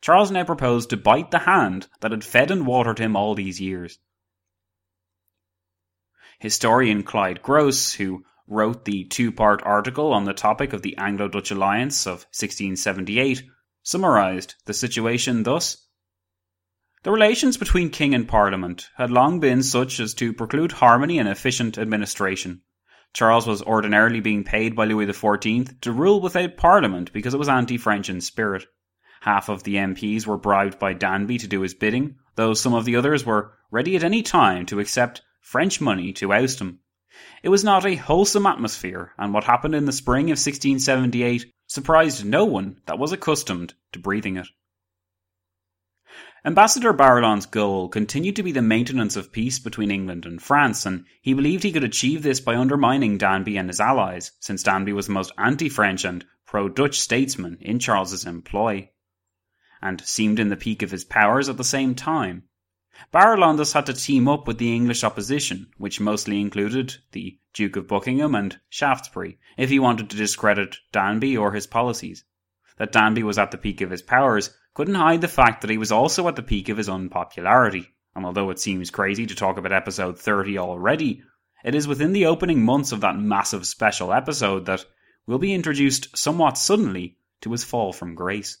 Charles 0.00 0.30
now 0.30 0.44
proposed 0.44 0.90
to 0.90 0.96
bite 0.96 1.30
the 1.30 1.38
hand 1.38 1.88
that 2.00 2.10
had 2.10 2.24
fed 2.24 2.50
and 2.50 2.66
watered 2.66 2.98
him 2.98 3.16
all 3.16 3.34
these 3.34 3.60
years. 3.60 3.98
Historian 6.38 7.02
Clyde 7.02 7.42
Grose, 7.42 7.94
who 7.94 8.24
wrote 8.46 8.84
the 8.84 9.04
two 9.04 9.32
part 9.32 9.62
article 9.64 10.12
on 10.12 10.24
the 10.24 10.34
topic 10.34 10.72
of 10.72 10.82
the 10.82 10.96
Anglo 10.98 11.28
Dutch 11.28 11.50
alliance 11.50 12.06
of 12.06 12.26
1678, 12.32 13.42
summarised 13.82 14.54
the 14.66 14.74
situation 14.74 15.42
thus 15.42 15.85
The 17.06 17.12
relations 17.12 17.56
between 17.56 17.90
King 17.90 18.16
and 18.16 18.26
Parliament 18.26 18.90
had 18.96 19.12
long 19.12 19.38
been 19.38 19.62
such 19.62 20.00
as 20.00 20.12
to 20.14 20.32
preclude 20.32 20.72
harmony 20.72 21.20
and 21.20 21.28
efficient 21.28 21.78
administration. 21.78 22.62
Charles 23.12 23.46
was 23.46 23.62
ordinarily 23.62 24.18
being 24.18 24.42
paid 24.42 24.74
by 24.74 24.86
Louis 24.86 25.06
XIV 25.06 25.80
to 25.82 25.92
rule 25.92 26.20
without 26.20 26.56
Parliament 26.56 27.12
because 27.12 27.32
it 27.32 27.38
was 27.38 27.48
anti 27.48 27.76
French 27.76 28.10
in 28.10 28.20
spirit. 28.20 28.66
Half 29.20 29.48
of 29.48 29.62
the 29.62 29.76
MPs 29.76 30.26
were 30.26 30.36
bribed 30.36 30.80
by 30.80 30.94
Danby 30.94 31.38
to 31.38 31.46
do 31.46 31.60
his 31.60 31.74
bidding, 31.74 32.16
though 32.34 32.54
some 32.54 32.74
of 32.74 32.84
the 32.84 32.96
others 32.96 33.24
were 33.24 33.52
ready 33.70 33.94
at 33.94 34.02
any 34.02 34.24
time 34.24 34.66
to 34.66 34.80
accept 34.80 35.22
French 35.40 35.80
money 35.80 36.12
to 36.14 36.32
oust 36.32 36.60
him. 36.60 36.80
It 37.40 37.50
was 37.50 37.62
not 37.62 37.86
a 37.86 37.94
wholesome 37.94 38.46
atmosphere, 38.46 39.12
and 39.16 39.32
what 39.32 39.44
happened 39.44 39.76
in 39.76 39.84
the 39.84 39.92
spring 39.92 40.24
of 40.24 40.40
1678 40.42 41.52
surprised 41.68 42.24
no 42.24 42.44
one 42.44 42.80
that 42.86 42.98
was 42.98 43.12
accustomed 43.12 43.74
to 43.92 44.00
breathing 44.00 44.38
it. 44.38 44.48
Ambassador 46.46 46.92
Barillon's 46.92 47.44
goal 47.44 47.88
continued 47.88 48.36
to 48.36 48.42
be 48.44 48.52
the 48.52 48.62
maintenance 48.62 49.16
of 49.16 49.32
peace 49.32 49.58
between 49.58 49.90
England 49.90 50.24
and 50.24 50.40
France, 50.40 50.86
and 50.86 51.04
he 51.20 51.34
believed 51.34 51.64
he 51.64 51.72
could 51.72 51.82
achieve 51.82 52.22
this 52.22 52.38
by 52.38 52.54
undermining 52.54 53.18
Danby 53.18 53.56
and 53.56 53.68
his 53.68 53.80
allies, 53.80 54.30
since 54.38 54.62
Danby 54.62 54.92
was 54.92 55.08
the 55.08 55.12
most 55.12 55.32
anti 55.38 55.68
French 55.68 56.04
and 56.04 56.24
pro 56.46 56.68
Dutch 56.68 57.00
statesman 57.00 57.58
in 57.60 57.80
Charles's 57.80 58.24
employ, 58.24 58.88
and 59.82 60.00
seemed 60.02 60.38
in 60.38 60.48
the 60.48 60.56
peak 60.56 60.82
of 60.82 60.92
his 60.92 61.04
powers 61.04 61.48
at 61.48 61.56
the 61.56 61.64
same 61.64 61.96
time. 61.96 62.44
Barillon 63.12 63.56
thus 63.56 63.72
had 63.72 63.86
to 63.86 63.92
team 63.92 64.28
up 64.28 64.46
with 64.46 64.58
the 64.58 64.72
English 64.72 65.02
opposition, 65.02 65.72
which 65.78 65.98
mostly 65.98 66.40
included 66.40 66.94
the 67.10 67.40
Duke 67.54 67.74
of 67.74 67.88
Buckingham 67.88 68.36
and 68.36 68.60
Shaftesbury, 68.68 69.40
if 69.56 69.68
he 69.68 69.80
wanted 69.80 70.10
to 70.10 70.16
discredit 70.16 70.76
Danby 70.92 71.36
or 71.36 71.54
his 71.54 71.66
policies. 71.66 72.24
That 72.78 72.92
Danby 72.92 73.24
was 73.24 73.36
at 73.36 73.50
the 73.50 73.58
peak 73.58 73.80
of 73.80 73.90
his 73.90 74.02
powers 74.02 74.56
couldn't 74.76 74.94
hide 74.94 75.22
the 75.22 75.26
fact 75.26 75.62
that 75.62 75.70
he 75.70 75.78
was 75.78 75.90
also 75.90 76.28
at 76.28 76.36
the 76.36 76.42
peak 76.42 76.68
of 76.68 76.76
his 76.76 76.90
unpopularity, 76.90 77.88
and 78.14 78.26
although 78.26 78.50
it 78.50 78.60
seems 78.60 78.90
crazy 78.90 79.24
to 79.24 79.34
talk 79.34 79.56
about 79.56 79.72
episode 79.72 80.18
30 80.18 80.58
already, 80.58 81.22
it 81.64 81.74
is 81.74 81.88
within 81.88 82.12
the 82.12 82.26
opening 82.26 82.62
months 82.62 82.92
of 82.92 83.00
that 83.00 83.18
massive 83.18 83.66
special 83.66 84.12
episode 84.12 84.66
that 84.66 84.84
will 85.26 85.38
be 85.38 85.54
introduced 85.54 86.14
somewhat 86.14 86.58
suddenly 86.58 87.16
to 87.40 87.52
his 87.52 87.64
fall 87.64 87.90
from 87.90 88.14
grace. 88.14 88.58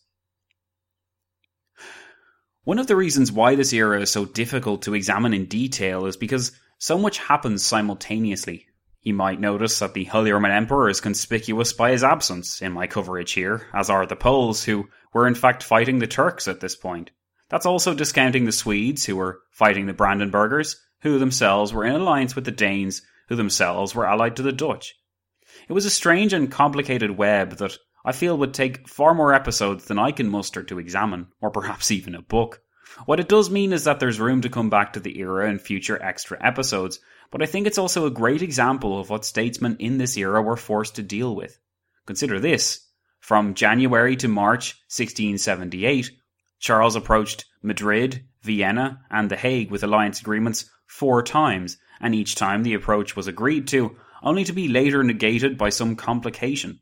One 2.64 2.78
of 2.78 2.86
the 2.86 2.96
reasons 2.96 3.30
why 3.30 3.54
this 3.54 3.74
era 3.74 4.00
is 4.00 4.10
so 4.10 4.24
difficult 4.24 4.80
to 4.82 4.94
examine 4.94 5.34
in 5.34 5.44
detail 5.44 6.06
is 6.06 6.16
because 6.16 6.52
so 6.78 6.96
much 6.96 7.18
happens 7.18 7.62
simultaneously. 7.62 8.68
You 9.06 9.14
might 9.14 9.38
notice 9.38 9.78
that 9.78 9.94
the 9.94 10.06
Holy 10.06 10.32
Roman 10.32 10.50
Emperor 10.50 10.88
is 10.88 11.00
conspicuous 11.00 11.72
by 11.72 11.92
his 11.92 12.02
absence 12.02 12.60
in 12.60 12.72
my 12.72 12.88
coverage 12.88 13.34
here, 13.34 13.68
as 13.72 13.88
are 13.88 14.04
the 14.04 14.16
Poles, 14.16 14.64
who 14.64 14.88
were 15.14 15.28
in 15.28 15.36
fact 15.36 15.62
fighting 15.62 16.00
the 16.00 16.08
Turks 16.08 16.48
at 16.48 16.58
this 16.58 16.74
point. 16.74 17.12
That's 17.48 17.66
also 17.66 17.94
discounting 17.94 18.46
the 18.46 18.50
Swedes, 18.50 19.04
who 19.04 19.14
were 19.14 19.42
fighting 19.52 19.86
the 19.86 19.94
Brandenburgers, 19.94 20.74
who 21.02 21.20
themselves 21.20 21.72
were 21.72 21.84
in 21.84 21.94
alliance 21.94 22.34
with 22.34 22.46
the 22.46 22.50
Danes, 22.50 23.00
who 23.28 23.36
themselves 23.36 23.94
were 23.94 24.08
allied 24.08 24.34
to 24.34 24.42
the 24.42 24.50
Dutch. 24.50 24.96
It 25.68 25.72
was 25.72 25.84
a 25.84 25.90
strange 25.90 26.32
and 26.32 26.50
complicated 26.50 27.12
web 27.12 27.58
that 27.58 27.78
I 28.04 28.10
feel 28.10 28.36
would 28.38 28.54
take 28.54 28.88
far 28.88 29.14
more 29.14 29.32
episodes 29.32 29.84
than 29.84 30.00
I 30.00 30.10
can 30.10 30.28
muster 30.28 30.64
to 30.64 30.80
examine, 30.80 31.28
or 31.40 31.52
perhaps 31.52 31.90
even 31.92 32.16
a 32.16 32.22
book. 32.22 32.60
What 33.04 33.20
it 33.20 33.28
does 33.28 33.50
mean 33.50 33.72
is 33.72 33.84
that 33.84 34.00
there's 34.00 34.18
room 34.18 34.40
to 34.40 34.48
come 34.48 34.68
back 34.68 34.94
to 34.94 35.00
the 35.00 35.20
era 35.20 35.48
in 35.48 35.60
future 35.60 36.02
extra 36.02 36.44
episodes, 36.44 36.98
but 37.30 37.42
I 37.42 37.46
think 37.46 37.66
it's 37.66 37.78
also 37.78 38.06
a 38.06 38.10
great 38.10 38.42
example 38.42 38.98
of 38.98 39.10
what 39.10 39.24
statesmen 39.24 39.76
in 39.78 39.98
this 39.98 40.16
era 40.16 40.42
were 40.42 40.56
forced 40.56 40.96
to 40.96 41.02
deal 41.02 41.34
with. 41.34 41.58
Consider 42.06 42.40
this. 42.40 42.86
From 43.20 43.54
January 43.54 44.16
to 44.16 44.28
March 44.28 44.74
1678, 44.88 46.10
Charles 46.58 46.96
approached 46.96 47.44
Madrid, 47.62 48.24
Vienna, 48.42 49.00
and 49.10 49.30
The 49.30 49.36
Hague 49.36 49.70
with 49.70 49.82
alliance 49.82 50.20
agreements 50.20 50.70
four 50.86 51.22
times, 51.22 51.78
and 52.00 52.14
each 52.14 52.36
time 52.36 52.62
the 52.62 52.74
approach 52.74 53.16
was 53.16 53.26
agreed 53.26 53.66
to, 53.68 53.96
only 54.22 54.44
to 54.44 54.52
be 54.52 54.68
later 54.68 55.02
negated 55.02 55.58
by 55.58 55.70
some 55.70 55.96
complication. 55.96 56.80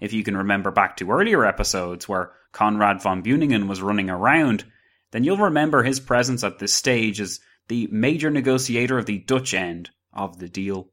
If 0.00 0.12
you 0.12 0.22
can 0.22 0.36
remember 0.36 0.70
back 0.70 0.98
to 0.98 1.10
earlier 1.10 1.44
episodes 1.44 2.08
where 2.08 2.32
Conrad 2.52 3.02
von 3.02 3.22
Beuningen 3.22 3.66
was 3.66 3.82
running 3.82 4.10
around, 4.10 4.64
then 5.10 5.24
you'll 5.24 5.38
remember 5.38 5.82
his 5.82 6.00
presence 6.00 6.44
at 6.44 6.58
this 6.58 6.74
stage 6.74 7.20
as 7.20 7.40
the 7.68 7.88
major 7.90 8.30
negotiator 8.30 8.98
of 8.98 9.06
the 9.06 9.18
Dutch 9.18 9.54
end 9.54 9.90
of 10.12 10.38
the 10.38 10.48
deal. 10.48 10.90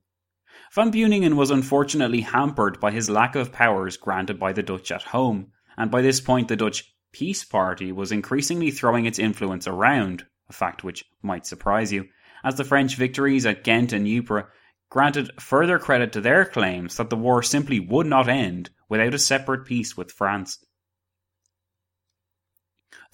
Van 0.74 0.92
Beuningen 0.92 1.36
was 1.36 1.52
unfortunately 1.52 2.22
hampered 2.22 2.80
by 2.80 2.92
his 2.92 3.10
lack 3.10 3.36
of 3.36 3.52
powers 3.52 3.98
granted 3.98 4.40
by 4.40 4.54
the 4.54 4.64
Dutch 4.64 4.92
at 4.92 5.04
home, 5.04 5.52
and 5.78 5.90
by 5.90 6.02
this 6.02 6.20
point 6.20 6.48
the 6.48 6.56
Dutch 6.56 6.94
Peace 7.12 7.46
Party 7.46 7.92
was 7.92 8.12
increasingly 8.12 8.72
throwing 8.72 9.06
its 9.06 9.20
influence 9.20 9.68
around, 9.68 10.26
a 10.50 10.54
fact 10.54 10.84
which 10.84 11.06
might 11.22 11.46
surprise 11.46 11.94
you, 11.94 12.10
as 12.44 12.56
the 12.56 12.64
French 12.64 12.96
victories 12.96 13.46
at 13.46 13.64
Ghent 13.64 13.94
and 13.94 14.08
Ypres 14.08 14.46
granted 14.90 15.32
further 15.40 15.80
credit 15.80 16.12
to 16.14 16.22
their 16.22 16.46
claims 16.46 16.98
that 16.98 17.10
the 17.10 17.16
war 17.16 17.42
simply 17.42 17.80
would 17.80 18.06
not 18.06 18.30
end 18.30 18.70
without 18.90 19.14
a 19.14 19.20
separate 19.20 19.66
peace 19.66 19.98
with 19.98 20.12
France. 20.12 20.64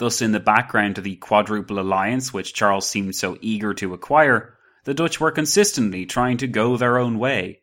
Thus, 0.02 0.20
in 0.20 0.32
the 0.32 0.40
background 0.40 0.96
to 0.96 1.02
the 1.02 1.16
Quadruple 1.18 1.78
Alliance, 1.78 2.34
which 2.34 2.56
Charles 2.56 2.90
seemed 2.90 3.16
so 3.16 3.38
eager 3.40 3.72
to 3.76 3.94
acquire, 3.94 4.58
the 4.84 4.96
Dutch 4.96 5.20
were 5.20 5.30
consistently 5.30 6.08
trying 6.08 6.38
to 6.38 6.48
go 6.48 6.76
their 6.76 6.98
own 6.98 7.20
way. 7.20 7.62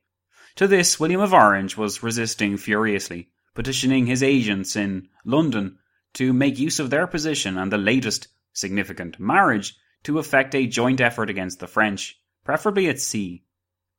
To 0.55 0.69
this, 0.69 1.01
William 1.01 1.21
of 1.21 1.35
Orange 1.35 1.77
was 1.77 2.01
resisting 2.01 2.57
furiously, 2.57 3.31
petitioning 3.55 4.07
his 4.07 4.23
agents 4.23 4.77
in 4.77 5.09
London 5.25 5.81
to 6.13 6.33
make 6.33 6.61
use 6.61 6.79
of 6.79 6.91
their 6.91 7.09
position 7.09 7.59
and 7.59 7.73
the 7.73 7.77
latest 7.77 8.29
significant 8.53 9.19
marriage 9.19 9.75
to 10.05 10.21
effect 10.21 10.55
a 10.55 10.69
joint 10.69 11.01
effort 11.01 11.31
against 11.31 11.59
the 11.59 11.67
French, 11.67 12.21
preferably 12.45 12.89
at 12.89 13.01
sea. 13.01 13.43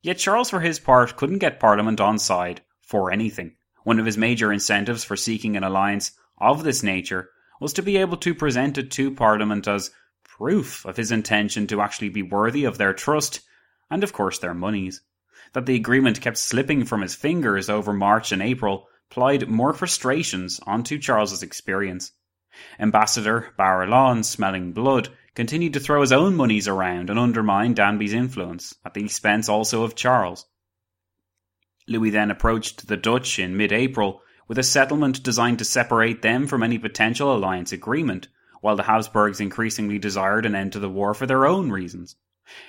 Yet 0.00 0.16
Charles, 0.16 0.48
for 0.48 0.60
his 0.60 0.78
part, 0.78 1.14
couldn't 1.14 1.40
get 1.40 1.60
Parliament 1.60 2.00
on 2.00 2.18
side 2.18 2.62
for 2.80 3.12
anything. 3.12 3.56
One 3.84 3.98
of 3.98 4.06
his 4.06 4.16
major 4.16 4.50
incentives 4.50 5.04
for 5.04 5.14
seeking 5.14 5.58
an 5.58 5.62
alliance 5.62 6.12
of 6.38 6.64
this 6.64 6.82
nature 6.82 7.28
was 7.60 7.74
to 7.74 7.82
be 7.82 7.98
able 7.98 8.16
to 8.16 8.34
present 8.34 8.78
it 8.78 8.90
to 8.90 9.14
Parliament 9.14 9.68
as 9.68 9.90
proof 10.24 10.86
of 10.86 10.96
his 10.96 11.12
intention 11.12 11.66
to 11.66 11.82
actually 11.82 12.08
be 12.08 12.22
worthy 12.22 12.64
of 12.64 12.78
their 12.78 12.94
trust 12.94 13.42
and, 13.90 14.02
of 14.02 14.12
course, 14.12 14.38
their 14.38 14.54
monies. 14.54 15.02
That 15.52 15.66
the 15.66 15.74
agreement 15.74 16.20
kept 16.20 16.38
slipping 16.38 16.84
from 16.84 17.02
his 17.02 17.14
fingers 17.14 17.68
over 17.68 17.92
March 17.92 18.32
and 18.32 18.40
April 18.40 18.88
plied 19.10 19.48
more 19.48 19.74
frustrations 19.74 20.60
onto 20.66 20.98
Charles's 20.98 21.42
experience. 21.42 22.12
Ambassador 22.78 23.52
Barillon, 23.58 24.24
smelling 24.24 24.72
blood, 24.72 25.08
continued 25.34 25.74
to 25.74 25.80
throw 25.80 26.00
his 26.00 26.12
own 26.12 26.34
monies 26.36 26.66
around 26.66 27.10
and 27.10 27.18
undermine 27.18 27.74
Danby's 27.74 28.12
influence, 28.12 28.74
at 28.84 28.94
the 28.94 29.04
expense 29.04 29.48
also 29.48 29.82
of 29.82 29.94
Charles. 29.94 30.46
Louis 31.86 32.10
then 32.10 32.30
approached 32.30 32.86
the 32.86 32.96
Dutch 32.96 33.38
in 33.38 33.56
mid 33.56 33.72
April 33.72 34.22
with 34.50 34.58
a 34.58 34.64
settlement 34.64 35.22
designed 35.22 35.60
to 35.60 35.64
separate 35.64 36.22
them 36.22 36.44
from 36.44 36.64
any 36.64 36.76
potential 36.76 37.32
alliance 37.32 37.70
agreement, 37.70 38.26
while 38.60 38.74
the 38.74 38.82
Habsburgs 38.82 39.38
increasingly 39.38 39.96
desired 39.96 40.44
an 40.44 40.56
end 40.56 40.72
to 40.72 40.80
the 40.80 40.90
war 40.90 41.14
for 41.14 41.24
their 41.24 41.46
own 41.46 41.70
reasons. 41.70 42.16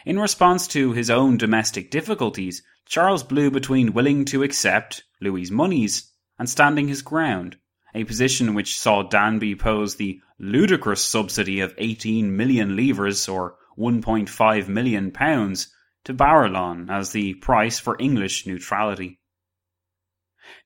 In 0.05 0.19
response 0.19 0.67
to 0.67 0.91
his 0.91 1.09
own 1.09 1.37
domestic 1.37 1.89
difficulties, 1.89 2.61
Charles 2.85 3.23
blew 3.23 3.49
between 3.49 3.93
willing 3.93 4.25
to 4.25 4.43
accept 4.43 5.05
Louis's 5.21 5.49
monies 5.49 6.13
and 6.37 6.47
standing 6.47 6.87
his 6.87 7.01
ground, 7.01 7.57
a 7.95 8.03
position 8.03 8.53
which 8.53 8.77
saw 8.77 9.01
Danby 9.01 9.55
pose 9.55 9.95
the 9.95 10.21
ludicrous 10.37 11.01
subsidy 11.01 11.61
of 11.61 11.73
18 11.79 12.37
million 12.37 12.75
livres 12.75 13.27
or 13.27 13.55
1.5 13.75 14.67
million 14.67 15.09
pounds 15.09 15.73
to 16.03 16.13
Barillon 16.13 16.91
as 16.91 17.11
the 17.11 17.33
price 17.33 17.79
for 17.79 17.97
English 17.99 18.45
neutrality. 18.45 19.19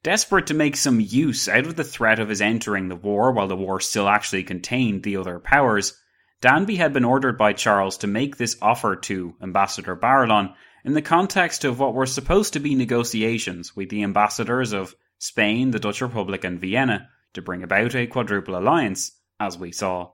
Desperate 0.04 0.48
to 0.48 0.54
make 0.54 0.76
some 0.76 1.00
use 1.00 1.48
out 1.48 1.66
of 1.66 1.76
the 1.76 1.84
threat 1.84 2.20
of 2.20 2.30
his 2.30 2.42
entering 2.42 2.88
the 2.88 2.96
war 2.96 3.32
while 3.32 3.48
the 3.48 3.56
war 3.56 3.80
still 3.80 4.08
actually 4.08 4.44
contained 4.44 5.04
the 5.04 5.18
other 5.18 5.40
powers, 5.40 6.00
Danby 6.42 6.76
had 6.76 6.94
been 6.94 7.06
ordered 7.06 7.38
by 7.38 7.54
Charles 7.54 7.98
to 7.98 8.08
make 8.08 8.38
this 8.38 8.58
offer 8.62 8.96
to 8.96 9.36
Ambassador 9.42 9.96
Barillon 9.96 10.54
in 10.84 10.94
the 10.94 11.02
context 11.02 11.66
of 11.66 11.80
what 11.80 11.94
were 11.94 12.06
supposed 12.06 12.54
to 12.54 12.60
be 12.60 12.76
negotiations 12.76 13.76
with 13.76 13.90
the 13.90 14.04
ambassadors 14.04 14.74
of 14.74 14.96
Spain, 15.18 15.72
the 15.72 15.80
Dutch 15.80 16.02
Republic, 16.02 16.44
and 16.44 16.60
Vienna 16.60 17.10
to 17.34 17.42
bring 17.42 17.64
about 17.64 17.96
a 17.96 18.08
quadruple 18.08 18.58
alliance, 18.58 19.12
as 19.40 19.58
we 19.58 19.72
saw. 19.72 20.12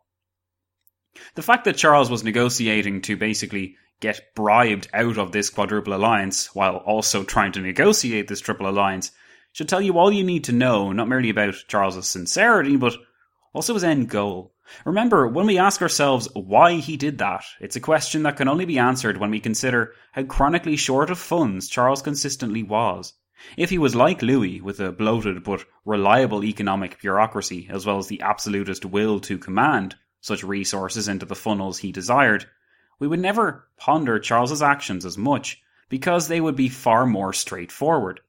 The 1.36 1.42
fact 1.42 1.66
that 1.66 1.76
Charles 1.76 2.10
was 2.10 2.24
negotiating 2.24 3.02
to 3.02 3.18
basically 3.18 3.76
get 4.00 4.34
bribed 4.36 4.88
out 4.94 5.18
of 5.18 5.32
this 5.32 5.50
quadruple 5.50 5.94
alliance 5.94 6.56
while 6.56 6.78
also 6.78 7.24
trying 7.24 7.52
to 7.54 7.62
negotiate 7.62 8.28
this 8.28 8.40
triple 8.42 8.70
alliance 8.70 9.12
should 9.52 9.70
tell 9.70 9.82
you 9.82 9.98
all 9.98 10.12
you 10.12 10.24
need 10.24 10.46
to 10.46 10.52
know, 10.52 10.92
not 10.92 11.10
merely 11.10 11.30
about 11.30 11.56
Charles's 11.68 12.08
sincerity, 12.08 12.78
but 12.78 12.96
also 13.54 13.74
his 13.74 13.84
end 13.84 14.10
goal. 14.10 14.54
Remember, 14.86 15.28
when 15.28 15.46
we 15.46 15.58
ask 15.58 15.82
ourselves 15.82 16.30
why 16.34 16.76
he 16.76 16.96
did 16.96 17.18
that, 17.18 17.44
it's 17.60 17.76
a 17.76 17.82
question 17.82 18.24
that 18.24 18.38
can 18.38 18.48
only 18.48 18.64
be 18.64 18.80
answered 18.80 19.18
when 19.18 19.30
we 19.30 19.42
consider 19.42 19.94
how 20.14 20.24
chronically 20.24 20.78
short 20.78 21.10
of 21.10 21.20
funds 21.20 21.68
Charles 21.68 22.02
consistently 22.02 22.64
was. 22.64 23.14
If 23.58 23.70
he 23.70 23.78
was 23.78 23.96
like 23.96 24.22
Louis, 24.22 24.62
with 24.62 24.80
a 24.80 24.92
bloated 24.92 25.44
but 25.44 25.66
reliable 25.84 26.46
economic 26.46 27.02
bureaucracy, 27.02 27.68
as 27.70 27.86
well 27.86 27.98
as 27.98 28.08
the 28.08 28.22
absolutist 28.22 28.86
will 28.86 29.20
to 29.22 29.38
command 29.38 29.96
such 30.22 30.44
resources 30.44 31.08
into 31.08 31.26
the 31.26 31.36
funnels 31.36 31.80
he 31.80 31.92
desired, 31.92 32.46
we 33.00 33.08
would 33.08 33.20
never 33.20 33.68
ponder 33.78 34.20
Charles's 34.20 34.62
actions 34.62 35.06
as 35.06 35.18
much, 35.18 35.62
because 35.90 36.28
they 36.28 36.40
would 36.40 36.56
be 36.56 36.70
far 36.70 37.06
more 37.06 37.34
straightforward. 37.34 38.22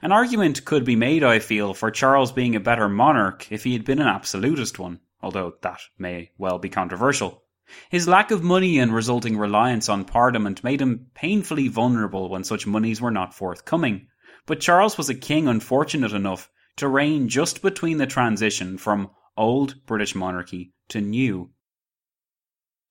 An 0.00 0.12
argument 0.12 0.64
could 0.64 0.84
be 0.84 0.96
made, 0.96 1.24
I 1.24 1.38
feel, 1.38 1.74
for 1.74 1.90
Charles 1.90 2.32
being 2.32 2.54
a 2.54 2.60
better 2.60 2.88
monarch 2.88 3.50
if 3.50 3.64
he 3.64 3.72
had 3.72 3.84
been 3.84 4.00
an 4.00 4.06
absolutist 4.06 4.78
one, 4.78 5.00
although 5.22 5.54
that 5.62 5.80
may 5.98 6.30
well 6.38 6.58
be 6.58 6.68
controversial. 6.68 7.42
His 7.88 8.06
lack 8.06 8.30
of 8.30 8.42
money 8.42 8.78
and 8.78 8.92
resulting 8.92 9.38
reliance 9.38 9.88
on 9.88 10.04
Parliament 10.04 10.62
made 10.62 10.80
him 10.82 11.06
painfully 11.14 11.68
vulnerable 11.68 12.28
when 12.28 12.44
such 12.44 12.66
monies 12.66 13.00
were 13.00 13.10
not 13.10 13.34
forthcoming. 13.34 14.08
But 14.46 14.60
Charles 14.60 14.98
was 14.98 15.08
a 15.08 15.14
king 15.14 15.48
unfortunate 15.48 16.12
enough 16.12 16.50
to 16.76 16.88
reign 16.88 17.28
just 17.28 17.62
between 17.62 17.98
the 17.98 18.06
transition 18.06 18.78
from 18.78 19.10
old 19.36 19.86
British 19.86 20.14
monarchy 20.14 20.74
to 20.88 21.00
new. 21.00 21.50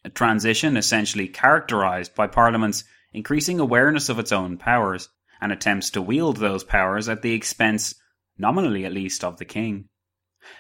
A 0.04 0.10
transition 0.10 0.78
essentially 0.78 1.28
characterised 1.28 2.16
by 2.16 2.28
Parliament's 2.28 2.84
increasing 3.14 3.60
awareness 3.60 4.10
of 4.10 4.18
its 4.18 4.32
own 4.32 4.58
powers 4.58 5.10
and 5.42 5.52
attempts 5.52 5.90
to 5.90 6.02
wield 6.02 6.38
those 6.38 6.64
powers 6.64 7.10
at 7.10 7.24
the 7.24 7.34
expense, 7.34 7.96
nominally 8.38 8.86
at 8.86 8.94
least, 8.94 9.24
of 9.24 9.38
the 9.38 9.46
king. 9.46 9.90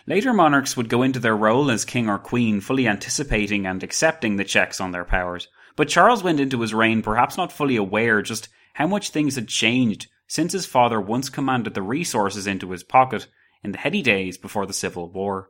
Later 0.06 0.34
monarchs 0.34 0.76
would 0.76 0.90
go 0.90 1.04
into 1.04 1.20
their 1.20 1.36
role 1.36 1.72
as 1.72 1.86
king 1.86 2.10
or 2.10 2.20
queen 2.20 2.62
fully 2.62 2.88
anticipating 2.88 3.66
and 3.66 3.84
accepting 3.84 4.36
the 4.36 4.44
checks 4.44 4.80
on 4.80 4.92
their 4.92 5.06
powers, 5.06 5.48
but 5.76 5.90
Charles 5.90 6.24
went 6.24 6.40
into 6.40 6.62
his 6.62 6.74
reign 6.74 7.02
perhaps 7.02 7.38
not 7.38 7.52
fully 7.52 7.76
aware 7.76 8.22
just 8.22 8.50
how 8.74 8.88
much 8.88 9.10
things 9.10 9.36
had 9.36 9.48
changed 9.48 10.08
since 10.28 10.54
his 10.54 10.66
father 10.66 11.00
once 11.00 11.30
commanded 11.30 11.74
the 11.74 11.82
resources 11.82 12.48
into 12.48 12.72
his 12.72 12.84
pocket 12.84 13.28
in 13.64 13.72
the 13.72 13.78
heady 13.78 14.02
days 14.02 14.38
before 14.38 14.66
the 14.66 14.74
Civil 14.74 15.12
War. 15.12 15.50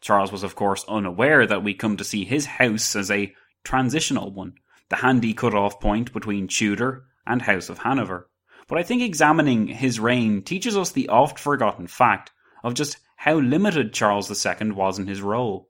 Charles 0.00 0.32
was 0.32 0.42
of 0.42 0.54
course 0.54 0.84
unaware 0.88 1.46
that 1.46 1.62
we 1.62 1.74
come 1.74 1.96
to 1.96 2.04
see 2.04 2.24
his 2.24 2.46
house 2.46 2.94
as 2.96 3.10
a 3.10 3.34
transitional 3.64 4.32
one, 4.32 4.54
the 4.90 4.96
handy 4.96 5.32
cut-off 5.32 5.80
point 5.80 6.12
between 6.12 6.48
Tudor 6.48 7.04
and 7.26 7.42
House 7.42 7.68
of 7.68 7.78
Hanover. 7.78 8.28
But 8.72 8.78
I 8.78 8.84
think 8.84 9.02
examining 9.02 9.66
his 9.66 10.00
reign 10.00 10.40
teaches 10.40 10.78
us 10.78 10.92
the 10.92 11.10
oft 11.10 11.38
forgotten 11.38 11.86
fact 11.88 12.30
of 12.64 12.72
just 12.72 12.96
how 13.16 13.34
limited 13.34 13.92
Charles 13.92 14.30
II 14.30 14.70
was 14.70 14.98
in 14.98 15.08
his 15.08 15.20
role. 15.20 15.68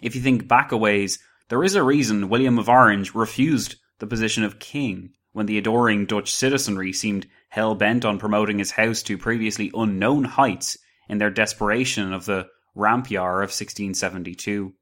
If 0.00 0.14
you 0.14 0.20
think 0.20 0.46
back 0.46 0.70
a 0.70 0.76
ways, 0.76 1.18
there 1.48 1.64
is 1.64 1.74
a 1.74 1.82
reason 1.82 2.28
William 2.28 2.60
of 2.60 2.68
Orange 2.68 3.12
refused 3.12 3.74
the 3.98 4.06
position 4.06 4.44
of 4.44 4.60
king 4.60 5.14
when 5.32 5.46
the 5.46 5.58
adoring 5.58 6.06
Dutch 6.06 6.32
citizenry 6.32 6.92
seemed 6.92 7.26
hell 7.48 7.74
bent 7.74 8.04
on 8.04 8.20
promoting 8.20 8.60
his 8.60 8.70
house 8.70 9.02
to 9.02 9.18
previously 9.18 9.72
unknown 9.74 10.22
heights 10.22 10.78
in 11.08 11.18
their 11.18 11.28
desperation 11.28 12.12
of 12.12 12.24
the 12.24 12.46
Rampjaar 12.76 13.38
of 13.42 13.50
1672. 13.50 14.72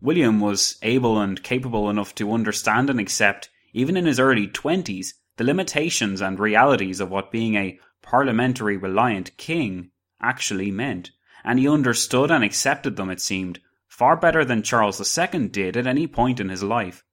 William 0.00 0.38
was 0.38 0.78
able 0.82 1.20
and 1.20 1.42
capable 1.42 1.90
enough 1.90 2.14
to 2.14 2.30
understand 2.30 2.90
and 2.90 3.00
accept, 3.00 3.50
even 3.72 3.96
in 3.96 4.06
his 4.06 4.20
early 4.20 4.46
twenties, 4.46 5.14
the 5.38 5.44
limitations 5.44 6.20
and 6.20 6.38
realities 6.38 7.00
of 7.00 7.10
what 7.10 7.30
being 7.32 7.54
a 7.54 7.78
parliamentary 8.02 8.76
reliant 8.76 9.36
king 9.36 9.90
actually 10.20 10.70
meant, 10.70 11.12
and 11.44 11.58
he 11.58 11.68
understood 11.68 12.30
and 12.30 12.44
accepted 12.44 12.96
them, 12.96 13.08
it 13.08 13.20
seemed, 13.20 13.60
far 13.86 14.16
better 14.16 14.44
than 14.44 14.62
Charles 14.62 15.18
II 15.18 15.48
did 15.48 15.76
at 15.76 15.86
any 15.86 16.06
point 16.06 16.40
in 16.40 16.48
his 16.48 16.62
life. 16.62 17.04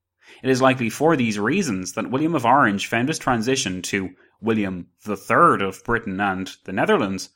It 0.44 0.50
is 0.50 0.62
likely 0.62 0.90
for 0.90 1.16
these 1.16 1.40
reasons 1.40 1.94
that 1.94 2.10
William 2.10 2.36
of 2.36 2.46
Orange 2.46 2.88
found 2.88 3.08
his 3.08 3.20
transition 3.20 3.82
to 3.84 4.16
William 4.42 4.88
III 5.08 5.64
of 5.64 5.84
Britain 5.84 6.20
and 6.20 6.52
the 6.66 6.74
Netherlands 6.74 7.30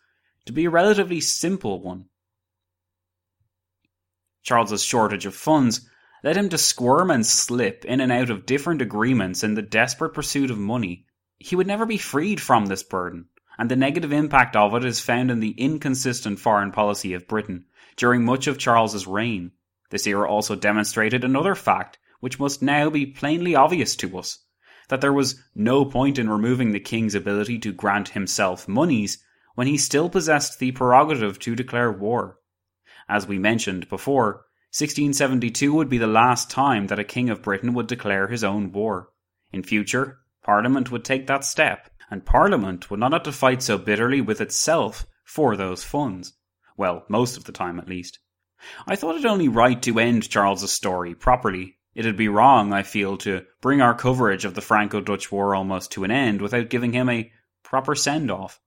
to 0.46 0.54
be 0.54 0.66
a 0.66 0.70
relatively 0.70 1.22
simple 1.22 1.82
one. 1.82 2.06
Charles's 4.42 4.84
shortage 4.84 5.26
of 5.26 5.36
funds 5.36 5.89
led 6.24 6.38
him 6.38 6.50
to 6.50 6.58
squirm 6.58 7.12
and 7.12 7.26
slip 7.26 7.86
in 7.86 8.02
and 8.02 8.12
out 8.12 8.30
of 8.30 8.46
different 8.46 8.82
agreements 8.82 9.44
in 9.44 9.56
the 9.56 9.62
desperate 9.62 10.14
pursuit 10.14 10.52
of 10.52 10.58
money. 10.58 11.06
He 11.38 11.56
would 11.56 11.68
never 11.68 11.86
be 11.86 11.98
freed 11.98 12.42
from 12.42 12.66
this 12.66 12.84
burden, 12.84 13.26
and 13.58 13.70
the 13.70 13.76
negative 13.76 14.12
impact 14.12 14.56
of 14.56 14.74
it 14.76 14.86
is 14.86 15.00
found 15.00 15.32
in 15.32 15.40
the 15.40 15.52
inconsistent 15.52 16.40
foreign 16.40 16.72
policy 16.72 17.14
of 17.14 17.28
Britain 17.28 17.66
during 17.96 18.26
much 18.26 18.48
of 18.48 18.58
Charles's 18.58 19.08
reign. 19.08 19.52
This 19.90 20.08
era 20.08 20.30
also 20.30 20.56
demonstrated 20.56 21.24
another 21.24 21.56
fact 21.56 21.98
which 22.20 22.40
must 22.40 22.62
now 22.62 22.90
be 22.90 23.06
plainly 23.06 23.56
obvious 23.56 23.96
to 23.98 24.18
us 24.18 24.40
that 24.90 25.02
there 25.02 25.14
was 25.14 25.42
no 25.56 25.86
point 25.86 26.20
in 26.20 26.30
removing 26.30 26.72
the 26.72 26.80
king's 26.80 27.16
ability 27.16 27.60
to 27.60 27.72
grant 27.72 28.10
himself 28.10 28.68
moneys 28.68 29.24
when 29.56 29.68
he 29.68 29.78
still 29.78 30.10
possessed 30.10 30.60
the 30.60 30.72
prerogative 30.72 31.40
to 31.40 31.56
declare 31.56 31.92
war. 31.92 32.40
As 33.08 33.28
we 33.28 33.40
mentioned 33.40 33.88
before, 33.88 34.46
1672 34.72 35.74
would 35.74 35.90
be 35.90 35.98
the 35.98 36.06
last 36.06 36.52
time 36.52 36.88
that 36.88 37.00
a 37.00 37.04
king 37.04 37.32
of 37.32 37.42
Britain 37.42 37.74
would 37.74 37.88
declare 37.88 38.28
his 38.28 38.44
own 38.44 38.72
war. 38.72 39.10
In 39.52 39.64
future, 39.64 40.20
Parliament 40.44 40.92
would 40.92 41.04
take 41.04 41.26
that 41.26 41.44
step, 41.44 41.90
and 42.12 42.24
Parliament 42.24 42.92
would 42.92 43.00
not 43.00 43.14
have 43.14 43.24
to 43.24 43.32
fight 43.32 43.64
so 43.64 43.80
bitterly 43.80 44.22
with 44.22 44.40
itself 44.40 45.08
for 45.24 45.56
those 45.56 45.84
funds. 45.84 46.34
Well, 46.78 47.04
most 47.10 47.36
of 47.36 47.46
the 47.46 47.52
time 47.52 47.80
at 47.80 47.90
least. 47.90 48.20
I 48.86 48.96
thought 48.96 49.16
it 49.16 49.26
only 49.26 49.48
right 49.48 49.82
to 49.82 49.98
end 49.98 50.30
Charles's 50.30 50.72
story 50.72 51.16
properly. 51.16 51.78
It'd 51.96 52.16
be 52.16 52.28
wrong, 52.28 52.72
I 52.72 52.84
feel, 52.84 53.18
to 53.18 53.46
bring 53.62 53.82
our 53.82 53.96
coverage 53.96 54.46
of 54.46 54.54
the 54.54 54.62
Franco-Dutch 54.62 55.32
War 55.32 55.56
almost 55.56 55.92
to 55.94 56.04
an 56.04 56.12
end 56.12 56.42
without 56.42 56.70
giving 56.70 56.94
him 56.94 57.10
a 57.10 57.32
proper 57.64 57.96
send-off. 57.96 58.60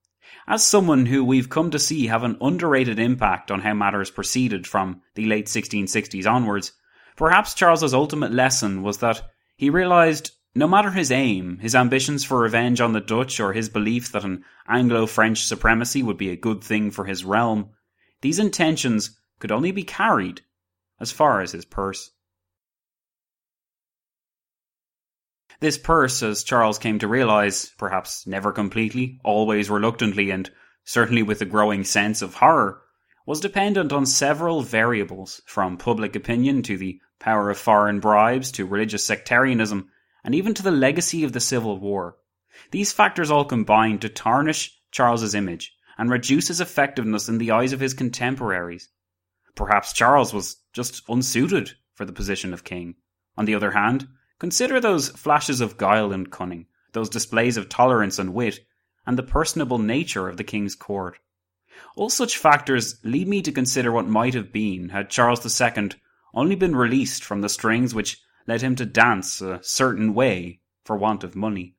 As 0.46 0.66
someone 0.66 1.06
who 1.06 1.24
we've 1.24 1.48
come 1.48 1.70
to 1.70 1.78
see 1.78 2.06
have 2.06 2.22
an 2.24 2.36
underrated 2.40 2.98
impact 2.98 3.50
on 3.50 3.60
how 3.60 3.74
matters 3.74 4.10
proceeded 4.10 4.66
from 4.66 5.02
the 5.14 5.26
late 5.26 5.46
1660s 5.46 6.26
onwards, 6.26 6.72
perhaps 7.16 7.54
Charles's 7.54 7.94
ultimate 7.94 8.32
lesson 8.32 8.82
was 8.82 8.98
that 8.98 9.22
he 9.56 9.70
realised 9.70 10.32
no 10.54 10.68
matter 10.68 10.90
his 10.90 11.10
aim, 11.10 11.58
his 11.58 11.74
ambitions 11.74 12.24
for 12.24 12.40
revenge 12.40 12.80
on 12.80 12.92
the 12.92 13.00
Dutch, 13.00 13.40
or 13.40 13.52
his 13.52 13.68
belief 13.68 14.12
that 14.12 14.24
an 14.24 14.44
Anglo 14.68 15.06
French 15.06 15.44
supremacy 15.44 16.02
would 16.02 16.18
be 16.18 16.30
a 16.30 16.36
good 16.36 16.62
thing 16.62 16.90
for 16.90 17.04
his 17.04 17.24
realm, 17.24 17.70
these 18.20 18.38
intentions 18.38 19.18
could 19.38 19.50
only 19.50 19.72
be 19.72 19.82
carried 19.82 20.42
as 21.00 21.10
far 21.10 21.40
as 21.40 21.52
his 21.52 21.64
purse. 21.64 22.10
This 25.62 25.78
purse, 25.78 26.24
as 26.24 26.42
Charles 26.42 26.76
came 26.76 26.98
to 26.98 27.06
realize, 27.06 27.70
perhaps 27.78 28.26
never 28.26 28.50
completely, 28.50 29.20
always 29.22 29.70
reluctantly, 29.70 30.30
and 30.30 30.50
certainly 30.82 31.22
with 31.22 31.40
a 31.40 31.44
growing 31.44 31.84
sense 31.84 32.20
of 32.20 32.34
horror, 32.34 32.82
was 33.26 33.38
dependent 33.38 33.92
on 33.92 34.04
several 34.04 34.62
variables, 34.62 35.40
from 35.46 35.76
public 35.76 36.16
opinion 36.16 36.64
to 36.64 36.76
the 36.76 37.00
power 37.20 37.48
of 37.48 37.58
foreign 37.58 38.00
bribes 38.00 38.50
to 38.50 38.66
religious 38.66 39.06
sectarianism, 39.06 39.88
and 40.24 40.34
even 40.34 40.52
to 40.52 40.64
the 40.64 40.72
legacy 40.72 41.22
of 41.22 41.32
the 41.32 41.38
Civil 41.38 41.78
War. 41.78 42.16
These 42.72 42.92
factors 42.92 43.30
all 43.30 43.44
combined 43.44 44.00
to 44.00 44.08
tarnish 44.08 44.76
Charles's 44.90 45.32
image 45.32 45.76
and 45.96 46.10
reduce 46.10 46.48
his 46.48 46.60
effectiveness 46.60 47.28
in 47.28 47.38
the 47.38 47.52
eyes 47.52 47.72
of 47.72 47.78
his 47.78 47.94
contemporaries. 47.94 48.88
Perhaps 49.54 49.92
Charles 49.92 50.34
was 50.34 50.56
just 50.72 51.08
unsuited 51.08 51.70
for 51.94 52.04
the 52.04 52.12
position 52.12 52.52
of 52.52 52.64
king. 52.64 52.96
On 53.36 53.44
the 53.44 53.54
other 53.54 53.70
hand, 53.70 54.08
Consider 54.42 54.80
those 54.80 55.08
flashes 55.08 55.60
of 55.60 55.76
guile 55.76 56.12
and 56.12 56.28
cunning, 56.28 56.66
those 56.94 57.08
displays 57.08 57.56
of 57.56 57.68
tolerance 57.68 58.18
and 58.18 58.34
wit, 58.34 58.58
and 59.06 59.16
the 59.16 59.22
personable 59.22 59.78
nature 59.78 60.28
of 60.28 60.36
the 60.36 60.42
king's 60.42 60.74
court. 60.74 61.20
All 61.94 62.10
such 62.10 62.36
factors 62.36 62.96
lead 63.04 63.28
me 63.28 63.40
to 63.42 63.52
consider 63.52 63.92
what 63.92 64.08
might 64.08 64.34
have 64.34 64.50
been 64.50 64.88
had 64.88 65.10
Charles 65.10 65.46
II 65.46 65.90
only 66.34 66.56
been 66.56 66.74
released 66.74 67.22
from 67.22 67.40
the 67.40 67.48
strings 67.48 67.94
which 67.94 68.20
led 68.48 68.62
him 68.62 68.74
to 68.74 68.84
dance 68.84 69.40
a 69.40 69.60
certain 69.62 70.12
way 70.12 70.58
for 70.82 70.96
want 70.96 71.22
of 71.22 71.36
money. 71.36 71.76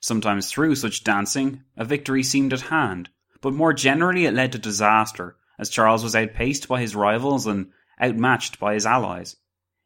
Sometimes 0.00 0.50
through 0.50 0.74
such 0.74 1.02
dancing, 1.02 1.64
a 1.78 1.84
victory 1.86 2.22
seemed 2.22 2.52
at 2.52 2.60
hand, 2.60 3.08
but 3.40 3.54
more 3.54 3.72
generally 3.72 4.26
it 4.26 4.34
led 4.34 4.52
to 4.52 4.58
disaster, 4.58 5.38
as 5.58 5.70
Charles 5.70 6.04
was 6.04 6.14
outpaced 6.14 6.68
by 6.68 6.78
his 6.82 6.94
rivals 6.94 7.46
and 7.46 7.72
outmatched 7.98 8.60
by 8.60 8.74
his 8.74 8.84
allies. 8.84 9.36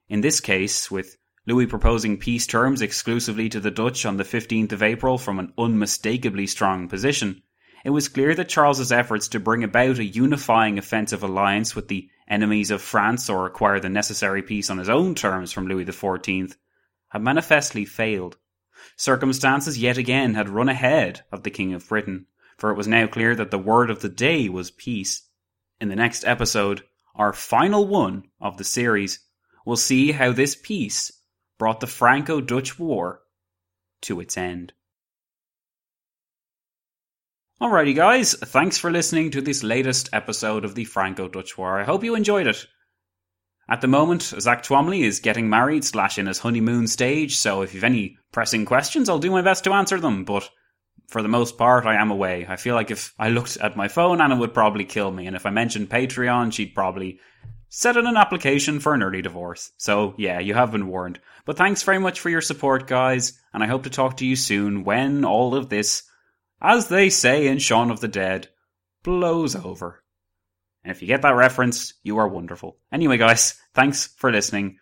In 0.08 0.22
this 0.22 0.40
case, 0.40 0.90
with 0.90 1.18
Louis 1.46 1.66
proposing 1.66 2.16
peace 2.16 2.46
terms 2.46 2.80
exclusively 2.80 3.50
to 3.50 3.60
the 3.60 3.70
Dutch 3.70 4.06
on 4.06 4.16
the 4.16 4.24
15th 4.24 4.72
of 4.72 4.82
April 4.82 5.18
from 5.18 5.38
an 5.38 5.52
unmistakably 5.58 6.46
strong 6.46 6.88
position, 6.88 7.42
it 7.84 7.90
was 7.90 8.08
clear 8.08 8.34
that 8.34 8.48
Charles's 8.48 8.90
efforts 8.90 9.28
to 9.28 9.38
bring 9.38 9.62
about 9.62 9.98
a 9.98 10.04
unifying 10.04 10.78
offensive 10.78 11.22
alliance 11.22 11.76
with 11.76 11.88
the 11.88 12.08
enemies 12.26 12.70
of 12.70 12.80
France 12.80 13.28
or 13.28 13.44
acquire 13.44 13.78
the 13.78 13.90
necessary 13.90 14.42
peace 14.42 14.70
on 14.70 14.78
his 14.78 14.88
own 14.88 15.14
terms 15.14 15.52
from 15.52 15.66
Louis 15.68 15.84
XIV 15.84 16.56
had 17.10 17.22
manifestly 17.22 17.84
failed. 17.84 18.38
Circumstances 18.96 19.76
yet 19.76 19.98
again 19.98 20.32
had 20.32 20.48
run 20.48 20.70
ahead 20.70 21.24
of 21.30 21.42
the 21.42 21.50
King 21.50 21.74
of 21.74 21.86
Britain, 21.86 22.24
for 22.56 22.70
it 22.70 22.76
was 22.76 22.88
now 22.88 23.06
clear 23.06 23.34
that 23.34 23.50
the 23.50 23.58
word 23.58 23.90
of 23.90 24.00
the 24.00 24.08
day 24.08 24.48
was 24.48 24.70
peace. 24.70 25.28
In 25.78 25.90
the 25.90 25.96
next 25.96 26.24
episode, 26.24 26.84
our 27.14 27.34
final 27.34 27.86
one 27.86 28.30
of 28.40 28.56
the 28.56 28.64
series, 28.64 29.20
we'll 29.66 29.76
see 29.76 30.12
how 30.12 30.32
this 30.32 30.56
peace 30.56 31.12
brought 31.58 31.80
the 31.80 31.86
Franco 31.86 32.40
Dutch 32.40 32.78
War 32.78 33.20
to 34.02 34.20
its 34.20 34.36
end. 34.36 34.72
Alrighty, 37.60 37.94
guys, 37.94 38.34
thanks 38.34 38.78
for 38.78 38.90
listening 38.90 39.30
to 39.30 39.40
this 39.40 39.62
latest 39.62 40.10
episode 40.12 40.64
of 40.64 40.74
the 40.74 40.84
Franco 40.84 41.28
Dutch 41.28 41.56
War. 41.56 41.78
I 41.78 41.84
hope 41.84 42.04
you 42.04 42.14
enjoyed 42.14 42.46
it. 42.46 42.66
At 43.68 43.80
the 43.80 43.86
moment, 43.86 44.22
Zack 44.22 44.62
Twamley 44.62 45.04
is 45.04 45.20
getting 45.20 45.48
married 45.48 45.84
slash 45.84 46.18
in 46.18 46.26
his 46.26 46.40
honeymoon 46.40 46.86
stage, 46.86 47.36
so 47.36 47.62
if 47.62 47.72
you've 47.72 47.84
any 47.84 48.18
pressing 48.32 48.66
questions, 48.66 49.08
I'll 49.08 49.18
do 49.18 49.30
my 49.30 49.40
best 49.40 49.64
to 49.64 49.72
answer 49.72 49.98
them, 49.98 50.24
but 50.24 50.50
for 51.08 51.22
the 51.22 51.28
most 51.28 51.56
part, 51.56 51.86
I 51.86 51.94
am 51.94 52.10
away. 52.10 52.44
I 52.46 52.56
feel 52.56 52.74
like 52.74 52.90
if 52.90 53.14
I 53.18 53.30
looked 53.30 53.56
at 53.58 53.76
my 53.76 53.88
phone, 53.88 54.20
Anna 54.20 54.36
would 54.36 54.52
probably 54.52 54.84
kill 54.84 55.10
me, 55.10 55.26
and 55.26 55.36
if 55.36 55.46
I 55.46 55.50
mentioned 55.50 55.88
Patreon, 55.88 56.52
she'd 56.52 56.74
probably 56.74 57.20
set 57.76 57.96
in 57.96 58.06
an 58.06 58.16
application 58.16 58.78
for 58.78 58.94
an 58.94 59.02
early 59.02 59.20
divorce. 59.20 59.72
So, 59.76 60.14
yeah, 60.16 60.38
you 60.38 60.54
have 60.54 60.70
been 60.70 60.86
warned. 60.86 61.18
But 61.44 61.56
thanks 61.56 61.82
very 61.82 61.98
much 61.98 62.20
for 62.20 62.30
your 62.30 62.40
support, 62.40 62.86
guys, 62.86 63.32
and 63.52 63.64
I 63.64 63.66
hope 63.66 63.82
to 63.82 63.90
talk 63.90 64.18
to 64.18 64.26
you 64.26 64.36
soon 64.36 64.84
when 64.84 65.24
all 65.24 65.56
of 65.56 65.68
this, 65.68 66.04
as 66.62 66.86
they 66.86 67.10
say 67.10 67.48
in 67.48 67.58
Shaun 67.58 67.90
of 67.90 67.98
the 67.98 68.06
Dead, 68.06 68.48
blows 69.02 69.56
over. 69.56 70.04
And 70.84 70.92
if 70.92 71.02
you 71.02 71.08
get 71.08 71.22
that 71.22 71.34
reference, 71.34 71.94
you 72.04 72.18
are 72.18 72.28
wonderful. 72.28 72.78
Anyway, 72.92 73.16
guys, 73.16 73.58
thanks 73.74 74.06
for 74.06 74.30
listening. 74.30 74.78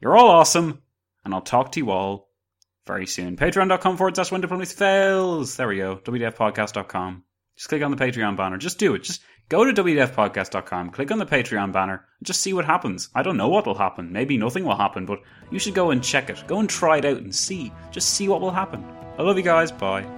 You're 0.00 0.16
all 0.16 0.28
awesome, 0.28 0.82
and 1.24 1.34
I'll 1.34 1.40
talk 1.40 1.72
to 1.72 1.80
you 1.80 1.90
all 1.90 2.28
very 2.86 3.08
soon. 3.08 3.36
Patreon.com 3.36 3.96
forward 3.96 4.14
slash 4.14 4.30
when 4.30 4.42
diplomacy 4.42 4.76
fails. 4.76 5.56
There 5.56 5.66
we 5.66 5.78
go. 5.78 5.96
WDFpodcast.com. 5.96 7.24
Just 7.56 7.68
click 7.68 7.82
on 7.82 7.90
the 7.90 7.96
Patreon 7.96 8.36
banner. 8.36 8.58
Just 8.58 8.78
do 8.78 8.94
it. 8.94 9.02
Just 9.02 9.22
go 9.48 9.64
to 9.64 9.82
WDFpodcast.com, 9.82 10.90
click 10.90 11.10
on 11.10 11.18
the 11.18 11.26
Patreon 11.26 11.72
banner, 11.72 12.04
and 12.18 12.26
just 12.26 12.40
see 12.40 12.52
what 12.52 12.64
happens. 12.64 13.08
I 13.14 13.22
don't 13.22 13.36
know 13.36 13.48
what 13.48 13.66
will 13.66 13.74
happen. 13.74 14.12
Maybe 14.12 14.36
nothing 14.36 14.64
will 14.64 14.76
happen, 14.76 15.06
but 15.06 15.20
you 15.50 15.58
should 15.58 15.74
go 15.74 15.90
and 15.90 16.02
check 16.02 16.30
it. 16.30 16.42
Go 16.46 16.58
and 16.60 16.68
try 16.68 16.98
it 16.98 17.04
out 17.04 17.18
and 17.18 17.34
see. 17.34 17.72
Just 17.90 18.10
see 18.10 18.28
what 18.28 18.40
will 18.40 18.50
happen. 18.50 18.84
I 19.18 19.22
love 19.22 19.36
you 19.36 19.42
guys. 19.42 19.72
Bye. 19.72 20.17